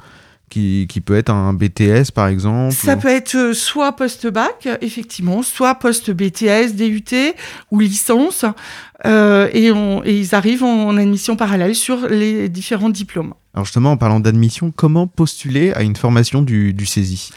qui, 0.52 0.86
qui 0.88 1.02
peut 1.02 1.16
être 1.18 1.32
un 1.32 1.52
BTS 1.54 2.12
par 2.14 2.28
exemple. 2.28 2.76
Ça 2.76 2.96
ou- 2.96 3.00
peut 3.00 3.08
être 3.10 3.34
euh, 3.36 3.54
soit 3.56 3.94
post-bac, 3.96 4.70
effectivement, 4.82 5.42
soit 5.42 5.74
post-BTS, 5.74 6.74
DUT 6.76 7.34
ou 7.72 7.80
licence, 7.80 8.46
euh, 9.06 9.50
et, 9.52 9.72
on- 9.72 10.04
et 10.06 10.16
ils 10.20 10.36
arrivent 10.36 10.64
en, 10.64 10.90
en 10.90 10.98
admission 10.98 11.36
parallèle 11.36 11.74
sur 11.74 12.08
les 12.08 12.50
différents 12.50 12.90
diplômes. 12.92 13.34
Alors 13.56 13.66
justement, 13.66 13.94
en 13.94 13.98
parlant 13.98 14.20
d'admission, 14.20 14.72
comment 14.76 15.08
postuler 15.08 15.74
à 15.74 15.82
une 15.82 15.96
formation 15.96 16.44
du, 16.44 16.72
du 16.74 16.86
CESI 16.86 17.32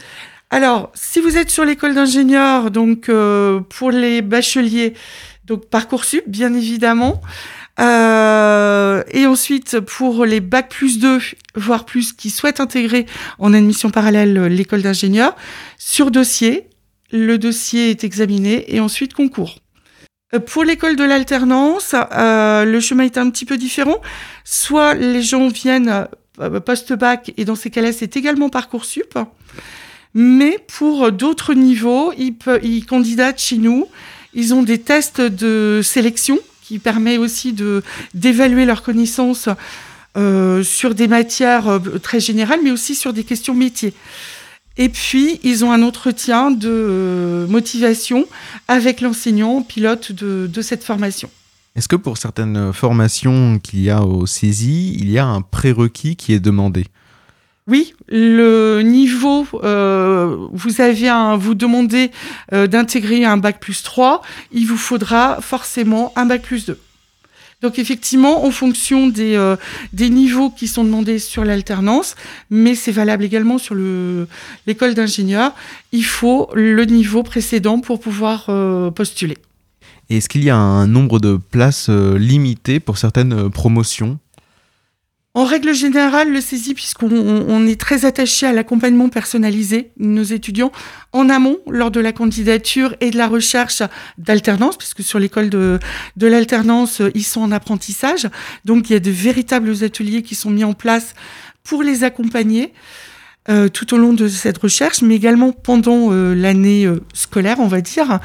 Alors, 0.51 0.91
si 0.93 1.19
vous 1.19 1.37
êtes 1.37 1.49
sur 1.49 1.65
l'école 1.65 1.95
d'ingénieur, 1.95 2.69
donc 2.69 3.09
euh, 3.09 3.61
pour 3.61 3.89
les 3.89 4.21
bacheliers, 4.21 4.93
donc 5.45 5.65
Parcoursup, 5.65 6.21
bien 6.27 6.53
évidemment. 6.53 7.19
Euh, 7.79 9.03
et 9.11 9.25
ensuite, 9.25 9.79
pour 9.79 10.25
les 10.25 10.39
bac 10.39 10.69
plus 10.69 10.99
2, 10.99 11.19
voire 11.55 11.85
plus, 11.85 12.13
qui 12.13 12.29
souhaitent 12.29 12.59
intégrer 12.59 13.05
en 13.37 13.53
admission 13.53 13.89
parallèle 13.89 14.37
euh, 14.37 14.49
l'école 14.49 14.81
d'ingénieur, 14.81 15.35
sur 15.77 16.11
dossier, 16.11 16.67
le 17.11 17.37
dossier 17.37 17.89
est 17.89 18.03
examiné 18.03 18.75
et 18.75 18.79
ensuite 18.79 19.13
concours. 19.13 19.55
Euh, 20.33 20.39
Pour 20.39 20.63
l'école 20.63 20.95
de 20.95 21.03
l'alternance, 21.03 21.95
euh, 22.11 22.65
le 22.65 22.79
chemin 22.79 23.03
est 23.03 23.17
un 23.17 23.29
petit 23.29 23.45
peu 23.45 23.57
différent. 23.57 24.01
Soit 24.43 24.93
les 24.95 25.21
gens 25.21 25.47
viennent 25.47 26.07
post-bac 26.65 27.33
et 27.37 27.45
dans 27.45 27.55
ces 27.55 27.69
cas-là, 27.69 27.91
c'est 27.91 28.15
également 28.17 28.49
Parcoursup. 28.49 29.17
Mais 30.13 30.57
pour 30.77 31.11
d'autres 31.11 31.53
niveaux, 31.53 32.13
ils 32.17 32.85
candidatent 32.85 33.41
chez 33.41 33.57
nous. 33.57 33.87
Ils 34.33 34.53
ont 34.53 34.63
des 34.63 34.79
tests 34.79 35.21
de 35.21 35.81
sélection 35.83 36.39
qui 36.69 36.77
permet 36.77 37.17
aussi 37.17 37.51
de 37.51 37.81
d'évaluer 38.13 38.65
leurs 38.65 38.83
connaissances 38.83 39.49
euh, 40.15 40.61
sur 40.61 40.93
des 40.93 41.07
matières 41.07 41.67
euh, 41.67 41.79
très 41.97 42.19
générales, 42.19 42.59
mais 42.63 42.69
aussi 42.69 42.93
sur 42.93 43.11
des 43.11 43.23
questions 43.23 43.55
métiers. 43.55 43.95
Et 44.77 44.89
puis, 44.89 45.39
ils 45.41 45.65
ont 45.65 45.71
un 45.71 45.81
entretien 45.81 46.51
de 46.51 46.69
euh, 46.69 47.47
motivation 47.47 48.27
avec 48.67 49.01
l'enseignant 49.01 49.63
pilote 49.63 50.11
de, 50.11 50.47
de 50.47 50.61
cette 50.61 50.83
formation. 50.83 51.31
Est-ce 51.75 51.87
que 51.87 51.95
pour 51.95 52.19
certaines 52.19 52.71
formations 52.71 53.57
qu'il 53.57 53.81
y 53.81 53.89
a 53.89 54.03
au 54.03 54.27
CESI, 54.27 54.95
il 54.99 55.09
y 55.09 55.17
a 55.17 55.25
un 55.25 55.41
prérequis 55.41 56.15
qui 56.15 56.33
est 56.33 56.39
demandé? 56.39 56.85
Oui, 57.69 57.93
le 58.07 58.81
niveau, 58.81 59.45
euh, 59.63 60.35
vous 60.51 60.81
avez 60.81 61.07
un, 61.07 61.37
vous 61.37 61.53
demandez 61.53 62.09
euh, 62.51 62.65
d'intégrer 62.65 63.25
un 63.25 63.37
bac 63.37 63.59
plus 63.59 63.83
3, 63.83 64.21
il 64.51 64.65
vous 64.65 64.75
faudra 64.77 65.37
forcément 65.41 66.11
un 66.15 66.25
bac 66.25 66.41
plus 66.41 66.65
2. 66.65 66.79
Donc 67.61 67.77
effectivement, 67.77 68.45
en 68.45 68.51
fonction 68.51 69.07
des, 69.07 69.35
euh, 69.35 69.55
des 69.93 70.09
niveaux 70.09 70.49
qui 70.49 70.67
sont 70.67 70.83
demandés 70.83 71.19
sur 71.19 71.45
l'alternance, 71.45 72.15
mais 72.49 72.73
c'est 72.73 72.91
valable 72.93 73.23
également 73.23 73.57
sur 73.59 73.75
le- 73.75 74.27
l'école 74.65 74.95
d'ingénieur, 74.95 75.53
il 75.91 76.05
faut 76.05 76.49
le 76.55 76.85
niveau 76.85 77.21
précédent 77.21 77.79
pour 77.81 77.99
pouvoir 77.99 78.45
postuler. 78.95 79.37
Est-ce 80.09 80.27
qu'il 80.27 80.43
y 80.43 80.49
a 80.49 80.55
un 80.57 80.87
nombre 80.87 81.19
de 81.19 81.37
places 81.37 81.87
euh, 81.89 82.17
limité 82.17 82.79
pour 82.79 82.97
certaines 82.97 83.49
promotions? 83.51 84.17
En 85.39 85.45
règle 85.45 85.73
générale, 85.73 86.29
le 86.33 86.41
saisie, 86.41 86.73
puisqu'on 86.73 87.09
on- 87.11 87.45
on 87.47 87.65
est 87.65 87.79
très 87.79 88.03
attaché 88.03 88.45
à 88.45 88.51
l'accompagnement 88.51 89.07
personnalisé 89.07 89.91
de 89.97 90.05
nos 90.07 90.23
étudiants 90.23 90.71
en 91.13 91.29
amont, 91.29 91.59
lors 91.69 91.91
de 91.91 92.01
la 92.01 92.11
candidature 92.11 92.93
et 92.99 93.09
de 93.09 93.17
la 93.17 93.27
recherche 93.29 93.81
d'alternance, 94.17 94.75
puisque 94.77 95.01
sur 95.01 95.17
l'école 95.17 95.49
de, 95.49 95.79
de 96.17 96.27
l'alternance, 96.27 97.01
ils 97.15 97.23
sont 97.23 97.39
en 97.39 97.53
apprentissage. 97.53 98.27
Donc, 98.65 98.89
il 98.89 98.93
y 98.93 98.95
a 98.97 98.99
de 98.99 99.11
véritables 99.11 99.73
ateliers 99.81 100.23
qui 100.23 100.35
sont 100.35 100.49
mis 100.49 100.65
en 100.65 100.73
place 100.73 101.13
pour 101.63 101.83
les 101.83 102.03
accompagner. 102.03 102.73
euh, 103.47 103.67
tout 103.69 103.95
au 103.95 103.97
long 103.97 104.13
de 104.13 104.27
cette 104.27 104.59
recherche, 104.59 105.01
mais 105.01 105.15
également 105.15 105.51
pendant 105.53 106.11
euh, 106.11 106.35
l'année 106.35 106.85
euh, 106.85 106.99
scolaire, 107.13 107.59
on 107.59 107.67
va 107.67 107.81
dire. 107.81 108.19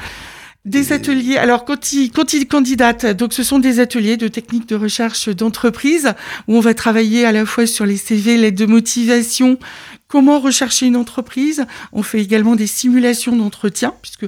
Des 0.65 0.93
ateliers. 0.93 1.37
Alors, 1.37 1.63
quand 1.63 1.93
ils, 1.93 2.11
quand 2.11 2.33
ils 2.33 2.47
candidatent, 2.47 3.05
donc 3.05 3.33
ce 3.33 3.43
sont 3.43 3.59
des 3.59 3.79
ateliers 3.79 4.17
de 4.17 4.27
techniques 4.27 4.67
de 4.67 4.75
recherche 4.75 5.29
d'entreprise 5.29 6.13
où 6.47 6.57
on 6.57 6.59
va 6.59 6.73
travailler 6.73 7.23
à 7.23 7.31
la 7.31 7.45
fois 7.45 7.67
sur 7.67 7.85
les 7.85 7.97
CV, 7.97 8.35
l'aide 8.35 8.55
de 8.55 8.65
motivation, 8.65 9.59
comment 10.07 10.39
rechercher 10.39 10.87
une 10.87 10.95
entreprise. 10.95 11.65
On 11.91 12.01
fait 12.01 12.19
également 12.19 12.55
des 12.55 12.65
simulations 12.65 13.35
d'entretien, 13.35 13.93
puisque 14.01 14.25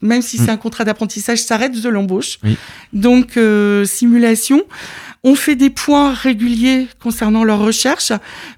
même 0.00 0.22
si 0.22 0.38
c'est 0.38 0.50
un 0.50 0.56
contrat 0.56 0.84
d'apprentissage, 0.84 1.38
ça 1.42 1.56
reste 1.56 1.80
de 1.80 1.88
l'embauche. 1.88 2.38
Oui. 2.42 2.56
Donc, 2.92 3.36
euh, 3.36 3.84
simulation. 3.84 4.62
On 5.22 5.34
fait 5.34 5.56
des 5.56 5.70
points 5.70 6.12
réguliers 6.12 6.88
concernant 7.00 7.44
leur 7.44 7.58
recherche, 7.60 8.12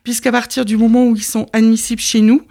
puisqu'à 0.05 0.33
partir 0.33 0.65
du 0.65 0.77
moment 0.77 1.07
où 1.07 1.17
ils 1.17 1.23
sont 1.23 1.47
admissibles 1.53 2.01
chez 2.01 2.21
nous, 2.21 2.43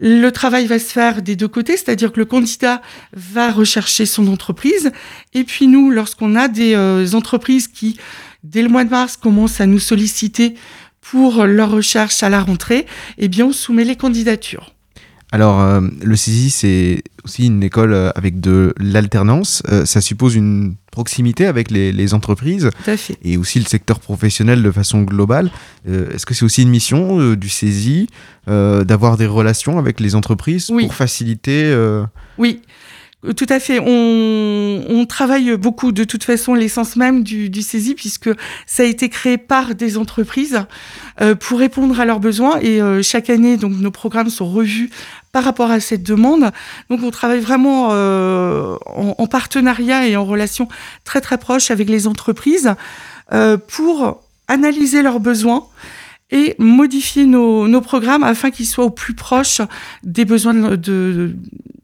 le 0.00 0.30
travail 0.30 0.66
va 0.66 0.78
se 0.78 0.86
faire 0.92 1.22
des 1.22 1.36
deux 1.36 1.48
côtés, 1.48 1.76
c'est-à-dire 1.76 2.12
que 2.12 2.18
le 2.18 2.26
candidat 2.26 2.80
va 3.12 3.52
rechercher 3.52 4.06
son 4.06 4.26
entreprise, 4.28 4.90
et 5.34 5.44
puis 5.44 5.66
nous, 5.66 5.90
lorsqu'on 5.90 6.34
a 6.34 6.48
des 6.48 6.74
euh, 6.74 7.12
entreprises 7.12 7.68
qui, 7.68 7.98
dès 8.42 8.62
le 8.62 8.68
mois 8.68 8.84
de 8.84 8.90
mars, 8.90 9.16
commencent 9.16 9.60
à 9.60 9.66
nous 9.66 9.78
solliciter 9.78 10.54
pour 11.00 11.44
leur 11.44 11.70
recherche 11.70 12.22
à 12.22 12.28
la 12.28 12.40
rentrée, 12.40 12.86
eh 13.18 13.28
bien, 13.28 13.46
on 13.46 13.52
soumet 13.52 13.84
les 13.84 13.96
candidatures. 13.96 14.72
Alors, 15.32 15.60
euh, 15.60 15.80
le 16.02 16.16
CESI, 16.16 16.50
c'est 16.50 17.02
aussi 17.24 17.46
une 17.46 17.62
école 17.62 17.92
euh, 17.92 18.10
avec 18.16 18.40
de 18.40 18.74
l'alternance. 18.78 19.62
Euh, 19.70 19.84
ça 19.84 20.00
suppose 20.00 20.34
une 20.34 20.74
proximité 20.90 21.46
avec 21.46 21.70
les, 21.70 21.92
les 21.92 22.14
entreprises 22.14 22.68
Tout 22.84 22.90
à 22.90 22.96
fait. 22.96 23.16
et 23.22 23.36
aussi 23.36 23.60
le 23.60 23.64
secteur 23.66 24.00
professionnel 24.00 24.60
de 24.62 24.70
façon 24.72 25.02
globale. 25.02 25.50
Euh, 25.88 26.10
Est-ce 26.12 26.26
que 26.26 26.34
c'est 26.34 26.44
aussi 26.44 26.62
une 26.62 26.70
mission 26.70 27.20
euh, 27.20 27.36
du 27.36 27.48
CESI 27.48 28.08
euh, 28.48 28.82
d'avoir 28.82 29.16
des 29.16 29.26
relations 29.26 29.78
avec 29.78 30.00
les 30.00 30.16
entreprises 30.16 30.68
Oui. 30.72 30.86
pour 30.86 30.94
faciliter 30.94 31.62
euh, 31.66 32.02
Oui, 32.38 32.60
tout 33.36 33.46
à 33.48 33.60
fait. 33.60 33.80
On, 33.80 34.84
on 34.88 35.06
travaille 35.06 35.56
beaucoup, 35.56 35.92
de 35.92 36.04
toute 36.04 36.24
façon, 36.24 36.54
l'essence 36.54 36.96
même 36.96 37.22
du, 37.22 37.50
du 37.50 37.62
saisie, 37.62 37.94
puisque 37.94 38.30
ça 38.66 38.82
a 38.82 38.86
été 38.86 39.08
créé 39.08 39.36
par 39.36 39.74
des 39.74 39.98
entreprises 39.98 40.64
euh, 41.20 41.34
pour 41.34 41.58
répondre 41.58 42.00
à 42.00 42.04
leurs 42.04 42.20
besoins. 42.20 42.58
Et 42.60 42.80
euh, 42.80 43.02
chaque 43.02 43.28
année, 43.30 43.56
donc, 43.56 43.72
nos 43.72 43.90
programmes 43.90 44.30
sont 44.30 44.50
revus 44.50 44.90
par 45.32 45.44
rapport 45.44 45.70
à 45.70 45.80
cette 45.80 46.02
demande. 46.02 46.50
Donc, 46.88 47.02
on 47.02 47.10
travaille 47.10 47.40
vraiment 47.40 47.90
euh, 47.92 48.76
en, 48.86 49.14
en 49.18 49.26
partenariat 49.26 50.06
et 50.06 50.16
en 50.16 50.24
relation 50.24 50.68
très, 51.04 51.20
très 51.20 51.38
proche 51.38 51.70
avec 51.70 51.88
les 51.88 52.06
entreprises 52.06 52.74
euh, 53.32 53.56
pour 53.56 54.22
analyser 54.48 55.02
leurs 55.02 55.20
besoins 55.20 55.66
et 56.32 56.54
modifier 56.58 57.26
nos, 57.26 57.68
nos 57.68 57.80
programmes 57.80 58.22
afin 58.22 58.50
qu'ils 58.50 58.66
soient 58.66 58.84
au 58.84 58.90
plus 58.90 59.14
proche 59.14 59.60
des 60.04 60.24
besoins 60.24 60.54
de, 60.54 60.76
de- 60.76 61.36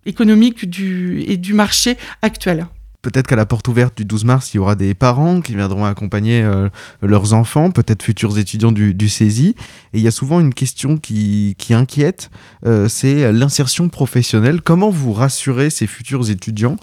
économiques 0.06 0.68
du, 0.68 1.22
et 1.26 1.36
du 1.36 1.54
marché 1.54 1.96
actuel. 2.22 2.66
Peut-être 3.02 3.28
qu'à 3.28 3.36
la 3.36 3.46
porte 3.46 3.68
ouverte 3.68 3.96
du 3.96 4.04
12 4.04 4.24
mars, 4.24 4.52
il 4.52 4.56
y 4.56 4.58
aura 4.58 4.74
des 4.74 4.92
parents 4.94 5.40
qui 5.40 5.54
viendront 5.54 5.84
accompagner 5.84 6.42
euh, 6.42 6.68
leurs 7.02 7.34
enfants, 7.34 7.70
peut-être 7.70 8.02
futurs 8.02 8.36
étudiants 8.36 8.72
du, 8.72 8.94
du 8.94 9.08
CESI. 9.08 9.54
Et 9.92 9.98
il 9.98 10.00
y 10.00 10.08
a 10.08 10.10
souvent 10.10 10.40
une 10.40 10.52
question 10.52 10.96
qui, 10.96 11.54
qui 11.56 11.72
inquiète, 11.72 12.30
euh, 12.64 12.88
c'est 12.88 13.32
l'insertion 13.32 13.88
professionnelle. 13.88 14.60
Comment 14.60 14.90
vous 14.90 15.12
rassurez 15.12 15.70
ces 15.70 15.86
futurs 15.86 16.30
étudiants 16.30 16.76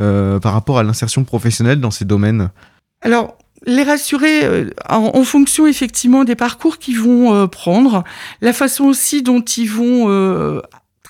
euh, 0.00 0.40
par 0.40 0.52
rapport 0.52 0.78
à 0.78 0.82
l'insertion 0.82 1.22
professionnelle 1.22 1.80
dans 1.80 1.92
ces 1.92 2.04
domaines? 2.04 2.50
Alors, 3.02 3.38
les 3.66 3.82
rassurer 3.82 4.70
en, 4.88 5.10
en 5.14 5.24
fonction 5.24 5.66
effectivement 5.66 6.24
des 6.24 6.36
parcours 6.36 6.78
qu'ils 6.78 7.00
vont 7.00 7.34
euh, 7.34 7.46
prendre, 7.46 8.04
la 8.40 8.52
façon 8.52 8.84
aussi 8.84 9.22
dont 9.22 9.40
ils 9.40 9.70
vont 9.70 10.08
euh, 10.08 10.60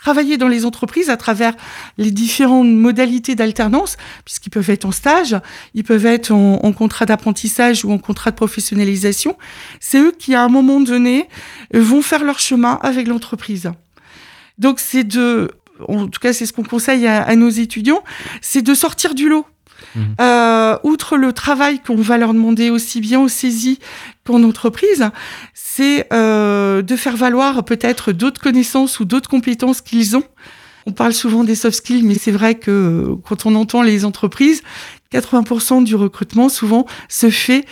travailler 0.00 0.36
dans 0.36 0.48
les 0.48 0.64
entreprises 0.64 1.10
à 1.10 1.16
travers 1.16 1.54
les 1.96 2.10
différentes 2.10 2.68
modalités 2.68 3.34
d'alternance, 3.34 3.96
puisqu'ils 4.24 4.50
peuvent 4.50 4.70
être 4.70 4.84
en 4.84 4.92
stage, 4.92 5.36
ils 5.74 5.84
peuvent 5.84 6.06
être 6.06 6.32
en, 6.32 6.72
contrat 6.72 7.06
d'apprentissage 7.06 7.84
ou 7.84 7.92
en 7.92 7.98
contrat 7.98 8.30
de 8.30 8.36
professionnalisation. 8.36 9.36
C'est 9.80 9.98
eux 9.98 10.12
qui, 10.16 10.34
à 10.34 10.42
un 10.42 10.48
moment 10.48 10.80
donné, 10.80 11.28
vont 11.74 12.02
faire 12.02 12.24
leur 12.24 12.38
chemin 12.38 12.78
avec 12.82 13.08
l'entreprise. 13.08 13.70
Donc, 14.58 14.80
c'est 14.80 15.04
de, 15.04 15.50
en 15.88 16.06
tout 16.08 16.20
cas, 16.20 16.32
c'est 16.32 16.46
ce 16.46 16.52
qu'on 16.52 16.64
conseille 16.64 17.06
à 17.06 17.36
nos 17.36 17.50
étudiants, 17.50 18.02
c'est 18.40 18.62
de 18.62 18.74
sortir 18.74 19.14
du 19.14 19.28
lot. 19.28 19.46
Euh, 20.20 20.76
outre 20.82 21.16
le 21.16 21.32
travail 21.32 21.80
qu'on 21.80 21.96
va 21.96 22.18
leur 22.18 22.34
demander 22.34 22.70
aussi 22.70 23.00
bien 23.00 23.20
au 23.20 23.28
saisie 23.28 23.78
qu'en 24.24 24.42
entreprise, 24.42 25.10
c'est 25.54 26.06
euh, 26.12 26.82
de 26.82 26.96
faire 26.96 27.16
valoir 27.16 27.64
peut-être 27.64 28.12
d'autres 28.12 28.40
connaissances 28.40 29.00
ou 29.00 29.04
d'autres 29.04 29.30
compétences 29.30 29.80
qu'ils 29.80 30.16
ont. 30.16 30.24
On 30.86 30.92
parle 30.92 31.12
souvent 31.12 31.44
des 31.44 31.54
soft 31.54 31.76
skills, 31.76 32.02
mais 32.02 32.14
c'est 32.14 32.32
vrai 32.32 32.54
que 32.54 32.70
euh, 32.70 33.16
quand 33.26 33.46
on 33.46 33.54
entend 33.54 33.82
les 33.82 34.04
entreprises, 34.04 34.62
80% 35.12 35.84
du 35.84 35.94
recrutement 35.94 36.48
souvent 36.48 36.86
se 37.08 37.30
fait 37.30 37.64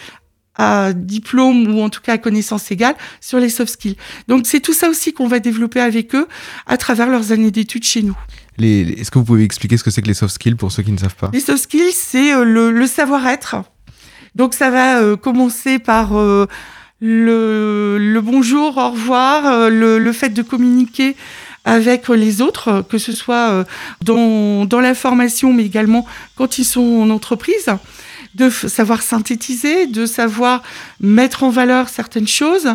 à 0.58 0.92
diplôme 0.94 1.74
ou 1.74 1.82
en 1.82 1.90
tout 1.90 2.00
cas 2.00 2.14
à 2.14 2.18
connaissance 2.18 2.70
égale 2.70 2.94
sur 3.20 3.38
les 3.38 3.48
soft 3.48 3.72
skills. 3.72 3.96
Donc 4.28 4.46
c'est 4.46 4.60
tout 4.60 4.72
ça 4.72 4.88
aussi 4.88 5.12
qu'on 5.12 5.28
va 5.28 5.38
développer 5.38 5.80
avec 5.80 6.14
eux 6.14 6.28
à 6.66 6.76
travers 6.76 7.08
leurs 7.08 7.32
années 7.32 7.50
d'études 7.50 7.84
chez 7.84 8.02
nous. 8.02 8.16
Les- 8.58 8.82
Est-ce 9.00 9.10
que 9.10 9.18
vous 9.18 9.24
pouvez 9.24 9.44
expliquer 9.44 9.76
ce 9.76 9.84
que 9.84 9.90
c'est 9.90 10.02
que 10.02 10.06
les 10.08 10.14
soft 10.14 10.34
skills 10.34 10.54
pour 10.54 10.72
ceux 10.72 10.82
qui 10.82 10.92
ne 10.92 10.98
savent 10.98 11.14
pas? 11.16 11.30
Les 11.32 11.40
soft 11.40 11.62
skills, 11.64 11.92
c'est 11.92 12.32
euh, 12.34 12.44
le, 12.44 12.70
le 12.70 12.86
savoir-être. 12.86 13.56
Donc 14.34 14.54
ça 14.54 14.70
va 14.70 15.00
euh, 15.00 15.16
commencer 15.16 15.78
par 15.78 16.16
euh, 16.16 16.46
le, 17.00 17.98
le 17.98 18.20
bonjour, 18.20 18.76
au 18.78 18.90
revoir, 18.90 19.70
le, 19.70 19.98
le 19.98 20.12
fait 20.12 20.30
de 20.30 20.42
communiquer 20.42 21.16
avec 21.64 22.08
les 22.08 22.40
autres, 22.42 22.84
que 22.88 22.96
ce 22.96 23.10
soit 23.12 23.64
dans, 24.04 24.64
dans 24.66 24.80
la 24.80 24.94
formation, 24.94 25.52
mais 25.52 25.64
également 25.64 26.06
quand 26.36 26.58
ils 26.58 26.64
sont 26.64 27.00
en 27.02 27.10
entreprise, 27.10 27.66
de 28.36 28.50
savoir 28.50 29.02
synthétiser, 29.02 29.86
de 29.86 30.04
savoir 30.06 30.62
mettre 31.00 31.42
en 31.42 31.50
valeur 31.50 31.88
certaines 31.88 32.28
choses. 32.28 32.68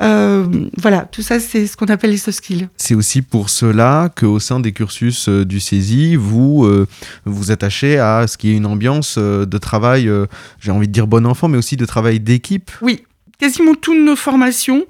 Euh, 0.00 0.46
voilà, 0.76 1.08
tout 1.10 1.22
ça, 1.22 1.40
c'est 1.40 1.66
ce 1.66 1.76
qu'on 1.76 1.86
appelle 1.86 2.10
les 2.10 2.18
soft 2.18 2.38
skills. 2.38 2.68
C'est 2.76 2.94
aussi 2.94 3.22
pour 3.22 3.50
cela 3.50 4.10
qu'au 4.14 4.38
sein 4.38 4.60
des 4.60 4.72
cursus 4.72 5.28
euh, 5.28 5.44
du 5.44 5.60
CESI, 5.60 6.16
vous 6.16 6.64
euh, 6.64 6.86
vous 7.24 7.50
attachez 7.50 7.98
à 7.98 8.26
ce 8.26 8.36
qui 8.36 8.50
est 8.50 8.56
une 8.56 8.66
ambiance 8.66 9.16
euh, 9.18 9.46
de 9.46 9.58
travail, 9.58 10.08
euh, 10.08 10.26
j'ai 10.60 10.70
envie 10.70 10.88
de 10.88 10.92
dire 10.92 11.06
bon 11.06 11.26
enfant, 11.26 11.48
mais 11.48 11.58
aussi 11.58 11.76
de 11.76 11.86
travail 11.86 12.20
d'équipe. 12.20 12.70
Oui, 12.82 13.04
quasiment 13.40 13.74
toutes 13.74 13.98
nos 13.98 14.16
formations 14.16 14.84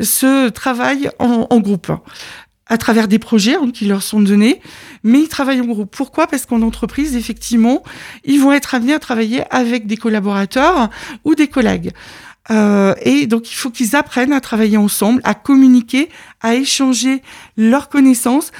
se 0.00 0.48
travaillent 0.50 1.10
en, 1.18 1.46
en 1.50 1.60
groupe 1.60 1.90
à 2.66 2.78
travers 2.78 3.08
des 3.08 3.18
projets 3.18 3.56
hein, 3.56 3.70
qui 3.72 3.84
leur 3.86 4.02
sont 4.02 4.20
donnés, 4.20 4.60
mais 5.02 5.20
ils 5.20 5.28
travaillent 5.28 5.60
en 5.60 5.66
groupe. 5.66 5.94
Pourquoi? 5.94 6.26
Parce 6.26 6.46
qu'en 6.46 6.62
entreprise, 6.62 7.16
effectivement, 7.16 7.82
ils 8.24 8.40
vont 8.40 8.52
être 8.52 8.74
amenés 8.74 8.94
à 8.94 8.98
travailler 8.98 9.42
avec 9.50 9.86
des 9.86 9.96
collaborateurs 9.96 10.88
ou 11.24 11.34
des 11.34 11.48
collègues. 11.48 11.92
Euh, 12.50 12.94
et 13.02 13.26
donc, 13.26 13.50
il 13.50 13.54
faut 13.54 13.70
qu'ils 13.70 13.96
apprennent 13.96 14.32
à 14.32 14.40
travailler 14.40 14.76
ensemble, 14.76 15.20
à 15.24 15.34
communiquer, 15.34 16.08
à 16.40 16.54
échanger 16.54 17.22
leurs 17.56 17.88
connaissances 17.88 18.50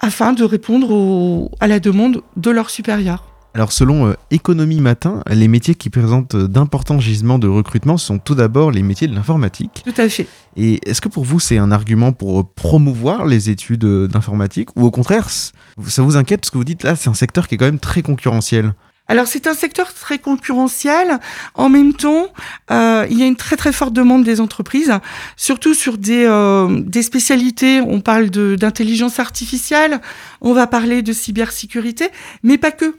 afin 0.00 0.32
de 0.32 0.44
répondre 0.44 1.50
à 1.60 1.66
la 1.66 1.80
demande 1.80 2.22
de 2.36 2.50
leurs 2.50 2.70
supérieurs. 2.70 3.27
Alors 3.54 3.72
selon 3.72 4.08
euh, 4.08 4.14
Économie 4.30 4.80
Matin, 4.80 5.22
les 5.30 5.48
métiers 5.48 5.74
qui 5.74 5.90
présentent 5.90 6.34
euh, 6.34 6.48
d'importants 6.48 7.00
gisements 7.00 7.38
de 7.38 7.48
recrutement 7.48 7.96
sont 7.96 8.18
tout 8.18 8.34
d'abord 8.34 8.70
les 8.70 8.82
métiers 8.82 9.08
de 9.08 9.14
l'informatique. 9.14 9.82
Tout 9.84 10.00
à 10.00 10.08
fait. 10.08 10.26
Et 10.56 10.80
est-ce 10.88 11.00
que 11.00 11.08
pour 11.08 11.24
vous 11.24 11.40
c'est 11.40 11.58
un 11.58 11.72
argument 11.72 12.12
pour 12.12 12.40
euh, 12.40 12.44
promouvoir 12.54 13.26
les 13.26 13.50
études 13.50 13.84
d'informatique 13.84 14.68
ou 14.76 14.84
au 14.84 14.90
contraire 14.90 15.28
ça 15.30 16.02
vous 16.02 16.16
inquiète 16.16 16.40
parce 16.40 16.50
que 16.50 16.58
vous 16.58 16.64
dites 16.64 16.82
là 16.82 16.96
c'est 16.96 17.08
un 17.08 17.14
secteur 17.14 17.48
qui 17.48 17.54
est 17.54 17.58
quand 17.58 17.64
même 17.64 17.80
très 17.80 18.02
concurrentiel? 18.02 18.74
Alors 19.08 19.26
c'est 19.26 19.46
un 19.46 19.54
secteur 19.54 19.92
très 19.94 20.18
concurrentiel. 20.18 21.18
En 21.54 21.70
même 21.70 21.94
temps, 21.94 22.26
euh, 22.70 23.06
il 23.10 23.18
y 23.18 23.22
a 23.22 23.26
une 23.26 23.36
très 23.36 23.56
très 23.56 23.72
forte 23.72 23.94
demande 23.94 24.22
des 24.22 24.40
entreprises, 24.40 24.92
surtout 25.36 25.72
sur 25.72 25.96
des, 25.96 26.26
euh, 26.26 26.82
des 26.82 27.02
spécialités. 27.02 27.80
On 27.80 28.02
parle 28.02 28.28
d'intelligence 28.28 29.18
artificielle, 29.18 30.00
on 30.42 30.52
va 30.52 30.66
parler 30.66 31.00
de 31.00 31.12
cybersécurité, 31.12 32.08
mais 32.42 32.58
pas 32.58 32.70
que. 32.70 32.94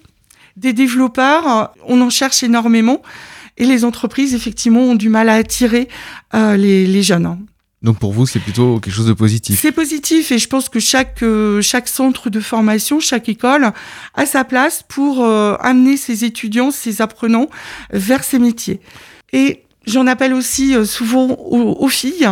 Des 0.58 0.74
développeurs, 0.74 1.48
euh, 1.48 1.66
on 1.88 2.02
en 2.02 2.10
cherche 2.10 2.44
énormément. 2.44 3.02
Et 3.58 3.66
les 3.66 3.84
entreprises, 3.84 4.34
effectivement, 4.34 4.82
ont 4.82 4.96
du 4.96 5.10
mal 5.10 5.28
à 5.30 5.36
attirer 5.36 5.90
euh, 6.34 6.56
les, 6.56 6.88
les 6.88 7.04
jeunes. 7.04 7.38
Donc 7.82 7.98
pour 7.98 8.12
vous 8.12 8.26
c'est 8.28 8.40
plutôt 8.40 8.80
quelque 8.80 8.94
chose 8.94 9.08
de 9.08 9.14
positif. 9.14 9.60
C'est 9.62 9.72
positif 9.72 10.34
et 10.34 10.38
je 10.38 10.48
pense 10.50 10.68
que 10.68 10.82
chaque 10.82 11.24
euh, 11.24 11.62
chaque 11.62 11.88
centre 11.88 12.30
de 12.30 12.42
formation, 12.42 13.00
chaque 13.00 13.30
école 13.30 13.72
a 14.16 14.26
sa 14.26 14.44
place 14.44 14.84
pour 14.86 15.24
euh, 15.24 15.56
amener 15.62 15.96
ses 15.96 16.26
étudiants, 16.26 16.72
ses 16.72 17.02
apprenants 17.02 17.48
vers 17.92 18.26
ces 18.26 18.38
métiers. 18.38 18.82
Et 19.32 19.64
j'en 19.88 20.08
appelle 20.08 20.34
aussi 20.34 20.76
euh, 20.76 20.84
souvent 20.84 21.28
aux, 21.28 21.78
aux 21.80 21.88
filles, 21.88 22.28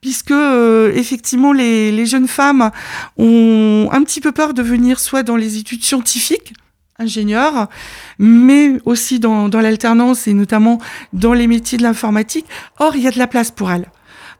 puisque 0.00 0.32
euh, 0.32 0.92
effectivement 0.92 1.52
les, 1.52 1.92
les 1.92 2.06
jeunes 2.06 2.26
femmes 2.26 2.72
ont 3.18 3.88
un 3.92 4.02
petit 4.02 4.20
peu 4.20 4.32
peur 4.32 4.52
de 4.52 4.62
venir 4.62 4.98
soit 4.98 5.22
dans 5.22 5.36
les 5.36 5.58
études 5.58 5.84
scientifiques 5.84 6.54
ingénieurs, 6.98 7.68
mais 8.18 8.78
aussi 8.84 9.18
dans, 9.20 9.48
dans 9.48 9.60
l'alternance 9.60 10.26
et 10.26 10.34
notamment 10.34 10.78
dans 11.12 11.32
les 11.32 11.46
métiers 11.46 11.78
de 11.78 11.82
l'informatique. 11.82 12.46
Or, 12.78 12.96
il 12.96 13.02
y 13.02 13.08
a 13.08 13.10
de 13.10 13.18
la 13.18 13.26
place 13.26 13.50
pour 13.50 13.70
elles 13.70 13.90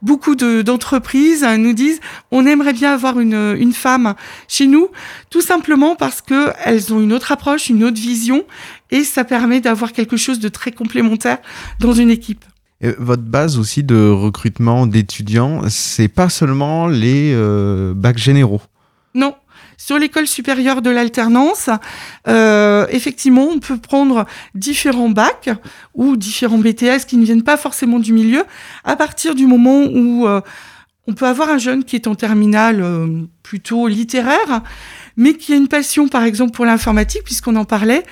beaucoup 0.01 0.35
de- 0.35 0.61
d'entreprises 0.61 1.45
nous 1.57 1.73
disent 1.73 1.99
on 2.31 2.45
aimerait 2.45 2.73
bien 2.73 2.93
avoir 2.93 3.19
une, 3.19 3.55
une 3.59 3.73
femme 3.73 4.15
chez 4.47 4.67
nous, 4.67 4.87
tout 5.29 5.41
simplement 5.41 5.95
parce 5.95 6.21
que 6.21 6.51
elles 6.63 6.93
ont 6.93 7.01
une 7.01 7.13
autre 7.13 7.31
approche, 7.31 7.69
une 7.69 7.83
autre 7.83 7.99
vision, 7.99 8.43
et 8.91 9.03
ça 9.03 9.23
permet 9.23 9.61
d'avoir 9.61 9.91
quelque 9.91 10.17
chose 10.17 10.39
de 10.39 10.49
très 10.49 10.71
complémentaire 10.71 11.39
dans 11.79 11.93
une 11.93 12.09
équipe. 12.09 12.45
Et 12.81 12.91
votre 12.97 13.23
base 13.23 13.57
aussi 13.59 13.83
de 13.83 14.09
recrutement 14.09 14.87
d'étudiants, 14.87 15.63
c'est 15.67 16.07
pas 16.07 16.29
seulement 16.29 16.87
les 16.87 17.33
euh, 17.33 17.93
bacs 17.93 18.17
généraux? 18.17 18.61
Non. 19.13 19.35
Sur 19.81 19.97
l'école 19.97 20.27
supérieure 20.27 20.81
de 20.81 20.89
l'alternance, 20.89 21.69
euh, 22.27 22.85
effectivement, 22.89 23.47
on 23.49 23.59
peut 23.59 23.77
prendre 23.77 24.25
différents 24.53 25.09
bacs 25.09 25.49
ou 25.95 26.17
différents 26.17 26.57
BTS 26.57 27.05
qui 27.07 27.15
ne 27.15 27.23
viennent 27.23 27.43
pas 27.43 27.55
forcément 27.55 27.97
du 27.97 28.11
milieu 28.11 28.43
à 28.83 28.97
partir 28.97 29.35
du 29.35 29.47
moment 29.47 29.85
où 29.85 30.27
euh, 30.27 30.41
on 31.07 31.13
peut 31.13 31.27
avoir 31.27 31.49
un 31.49 31.57
jeune 31.57 31.85
qui 31.85 31.95
est 31.95 32.07
en 32.07 32.15
terminale 32.15 32.81
euh, 32.81 33.07
plutôt 33.41 33.87
littéraire, 33.87 34.63
mais 35.19 35.33
qui 35.33 35.51
a 35.51 35.57
une 35.57 35.67
passion, 35.67 36.07
par 36.07 36.23
exemple, 36.23 36.53
pour 36.53 36.65
l'informatique, 36.65 37.23
puisqu'on 37.25 37.57
en 37.57 37.65
parlait, 37.65 38.05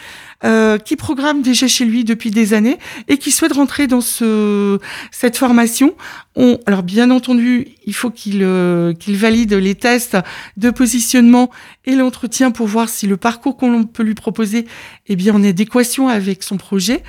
euh, 0.44 0.78
qui 0.78 0.98
programme 0.98 1.42
déjà 1.42 1.66
chez 1.66 1.86
lui 1.86 2.04
depuis 2.04 2.32
des 2.32 2.54
années 2.54 2.78
et 3.08 3.18
qui 3.18 3.32
souhaite 3.32 3.54
rentrer 3.54 3.88
dans 3.88 4.02
ce, 4.02 4.78
cette 5.10 5.38
formation. 5.38 5.96
On, 6.36 6.60
alors, 6.66 6.84
bien 6.84 7.10
entendu, 7.10 7.70
il 7.86 7.96
faut 7.96 8.12
qu'il 8.12 8.44
euh, 8.44 8.94
qu'il 8.94 9.16
valide 9.16 9.54
les 9.54 9.74
tests 9.74 10.18
de 10.58 10.70
positionnement 10.70 11.50
et 11.86 11.96
l'entretien 11.96 12.52
pour 12.52 12.68
voir 12.68 12.90
si 12.90 13.08
le 13.08 13.16
parcours 13.16 13.56
qu'on 13.56 13.86
peut 13.86 14.04
lui 14.04 14.14
proposer 14.14 14.68
est 15.08 15.16
bien 15.16 15.34
en 15.34 15.44
adéquation 15.46 16.10
avec 16.10 16.44
son 16.44 16.58
projet. 16.58 17.04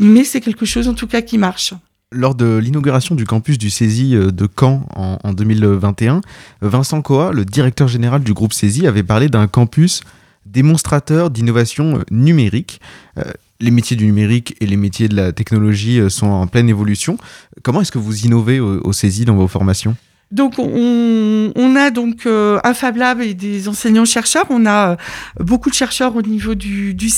Mais 0.00 0.24
c'est 0.24 0.40
quelque 0.40 0.66
chose, 0.66 0.88
en 0.88 0.94
tout 0.94 1.06
cas, 1.06 1.22
qui 1.22 1.38
marche. 1.38 1.74
Lors 2.10 2.34
de 2.34 2.56
l'inauguration 2.56 3.14
du 3.14 3.26
campus 3.26 3.58
du 3.58 3.68
CESI 3.68 4.16
euh, 4.16 4.30
de 4.30 4.48
Caen 4.58 4.86
en, 4.96 5.18
en 5.22 5.32
2021, 5.34 6.22
Vincent 6.62 7.02
Coa, 7.02 7.32
le 7.32 7.44
directeur 7.44 7.86
général 7.86 8.22
du 8.22 8.32
groupe 8.32 8.54
CESI, 8.54 8.86
avait 8.86 9.02
parlé 9.02 9.28
d'un 9.28 9.46
campus 9.46 10.00
démonstrateur 10.46 11.28
d'innovation 11.28 11.98
euh, 11.98 12.02
numérique. 12.10 12.80
Euh, 13.18 13.24
les 13.60 13.70
métiers 13.70 13.94
du 13.94 14.06
numérique 14.06 14.56
et 14.62 14.66
les 14.66 14.78
métiers 14.78 15.08
de 15.08 15.16
la 15.16 15.32
technologie 15.32 16.00
sont 16.08 16.28
en 16.28 16.46
pleine 16.46 16.70
évolution. 16.70 17.18
Comment 17.62 17.82
est-ce 17.82 17.92
que 17.92 17.98
vous 17.98 18.24
innovez 18.24 18.58
au, 18.58 18.80
au 18.86 18.92
CESI 18.94 19.26
dans 19.26 19.36
vos 19.36 19.48
formations? 19.48 19.94
Donc, 20.30 20.58
on, 20.58 21.76
a 21.76 21.90
donc 21.90 22.26
euh, 22.26 22.60
un 22.62 22.74
Fab 22.74 22.96
Lab 22.96 23.22
et 23.22 23.32
des 23.32 23.66
enseignants-chercheurs. 23.66 24.44
On 24.50 24.66
a 24.66 24.90
euh, 24.90 24.96
beaucoup 25.40 25.70
de 25.70 25.74
chercheurs 25.74 26.16
au 26.16 26.22
niveau 26.22 26.54
du, 26.54 26.92
du 26.94 27.08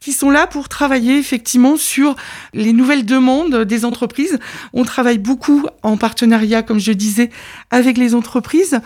qui 0.00 0.12
sont 0.12 0.30
là 0.30 0.46
pour 0.46 0.70
travailler 0.70 1.18
effectivement 1.18 1.76
sur 1.76 2.16
les 2.54 2.72
nouvelles 2.72 3.04
demandes 3.04 3.64
des 3.64 3.84
entreprises. 3.84 4.38
On 4.72 4.84
travaille 4.84 5.18
beaucoup 5.18 5.66
en 5.82 5.98
partenariat, 5.98 6.62
comme 6.62 6.80
je 6.80 6.92
disais, 6.92 7.28
avec 7.70 7.98
les 7.98 8.14
entreprises. 8.14 8.80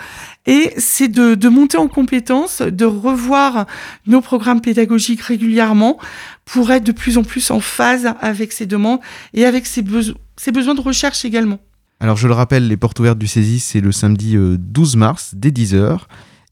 Et 0.47 0.73
c'est 0.77 1.09
de, 1.09 1.49
monter 1.49 1.79
en 1.79 1.87
compétences, 1.87 2.63
de 2.63 2.85
revoir 2.85 3.67
nos 4.07 4.21
programmes 4.21 4.61
pédagogiques 4.61 5.23
régulièrement 5.23 5.99
pour 6.45 6.73
être 6.73 6.85
de 6.85 6.93
plus 6.93 7.17
en 7.17 7.23
plus 7.23 7.53
en 7.53 7.61
phase 7.61 8.13
avec 8.21 8.53
ces 8.53 8.67
demandes 8.67 9.01
et 9.35 9.45
avec 9.45 9.67
ces 9.67 9.83
besoins 9.83 10.75
de 10.75 10.81
recherche 10.81 11.25
également. 11.25 11.61
Alors 12.01 12.17
je 12.17 12.29
le 12.29 12.35
rappelle, 12.35 12.69
les 12.69 12.77
portes 12.77 12.99
ouvertes 13.01 13.19
du 13.19 13.27
CESI, 13.27 13.59
c'est 13.61 13.81
le 13.81 13.93
samedi 13.93 14.37
euh, 14.37 14.57
12 14.59 14.97
mars 14.97 15.31
dès 15.35 15.51
10h. 15.51 16.01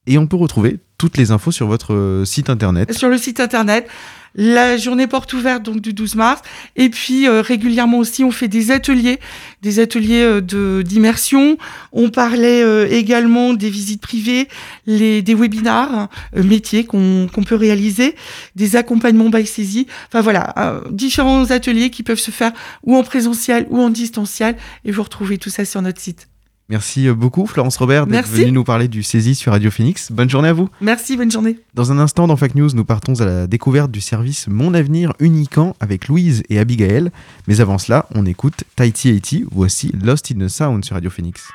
Et 0.07 0.19
on 0.19 0.27
peut 0.27 0.37
retrouver 0.37 0.81
toutes 0.99 1.17
les 1.17 1.31
infos 1.31 1.51
sur 1.51 1.67
votre 1.67 1.95
euh, 1.95 2.25
site 2.25 2.51
internet. 2.51 2.93
sur 2.93 3.09
le 3.09 3.19
site 3.19 3.41
internet. 3.41 3.89
La 4.37 4.77
journée 4.77 5.07
porte 5.07 5.33
ouverte 5.33 5.63
donc 5.63 5.81
du 5.81 5.93
12 5.93 6.17
mars. 6.17 6.43
Et 6.75 6.89
puis 6.89 7.29
euh, 7.29 7.41
régulièrement 7.41 7.99
aussi, 7.99 8.25
on 8.25 8.33
fait 8.33 8.49
des 8.49 8.73
ateliers, 8.73 9.21
des 9.63 9.79
ateliers 9.79 10.23
euh, 10.23 10.83
d'immersion. 10.83 11.57
On 11.93 12.11
parlait 12.11 12.63
euh, 12.63 12.89
également 12.91 13.55
des 13.55 13.71
visites 13.71 14.01
privées, 14.01 14.49
les, 14.87 15.23
des 15.23 15.35
webinars 15.35 16.09
métiers 16.35 16.85
qu'on 16.85 17.29
peut 17.47 17.55
réaliser, 17.55 18.17
des 18.57 18.77
accompagnements 18.77 19.31
by 19.31 19.47
saisie. 19.47 19.87
Enfin 20.09 20.21
voilà, 20.21 20.83
différents 20.91 21.51
ateliers 21.51 21.91
qui 21.91 22.03
peuvent 22.03 22.19
se 22.19 22.31
faire 22.31 22.53
ou 22.83 22.97
en 22.97 23.05
présentiel 23.05 23.67
ou 23.71 23.81
en 23.81 23.91
distanciel. 23.91 24.57
Et 24.85 24.91
vous 24.91 25.03
retrouvez 25.03 25.39
tout 25.39 25.51
ça 25.51 25.65
sur 25.65 25.81
notre 25.83 26.01
site. 26.01 26.29
Merci 26.69 27.09
euh, 27.09 27.15
beaucoup 27.15 27.47
Florence 27.47 27.77
Robert 27.77 28.07
d'être 28.07 28.29
venue 28.29 28.53
nous 28.53 28.65
parler 28.65 28.89
du 28.89 29.03
CESI 29.03 29.35
sur 29.35 29.53
Radio 29.53 29.71
Phoenix. 29.71 30.11
Bonne 30.11 30.31
journée 30.31 30.49
à 30.49 30.53
vous. 30.55 30.71
Merci, 30.81 31.17
bonne 31.17 31.31
journée. 31.31 31.59
Dans 31.75 31.93
un 31.93 31.99
instant 31.99 32.27
dans 32.27 32.37
Fake 32.37 32.55
News, 32.55 32.71
nous 32.75 32.85
partons 32.85 33.21
à 33.21 33.27
la 33.27 33.47
découverte 33.47 33.91
du 33.91 34.01
service 34.01 34.49
Mon 34.49 34.73
Avenir 34.73 35.13
Uniquant 35.19 35.77
avec 35.81 36.09
Louise 36.09 36.43
et 36.49 36.59
Abigail. 36.59 37.11
Mais 37.49 37.61
avant 37.61 37.79
cela, 37.79 38.07
on 38.15 38.25
écoute 38.25 38.65
Tighty 38.77 39.21
80. 39.21 39.47
Voici 39.53 39.93
Lost 40.03 40.33
in 40.33 40.45
the 40.45 40.49
Sound 40.49 40.85
sur 40.85 40.95
Radio 40.95 41.11
Phoenix. 41.11 41.51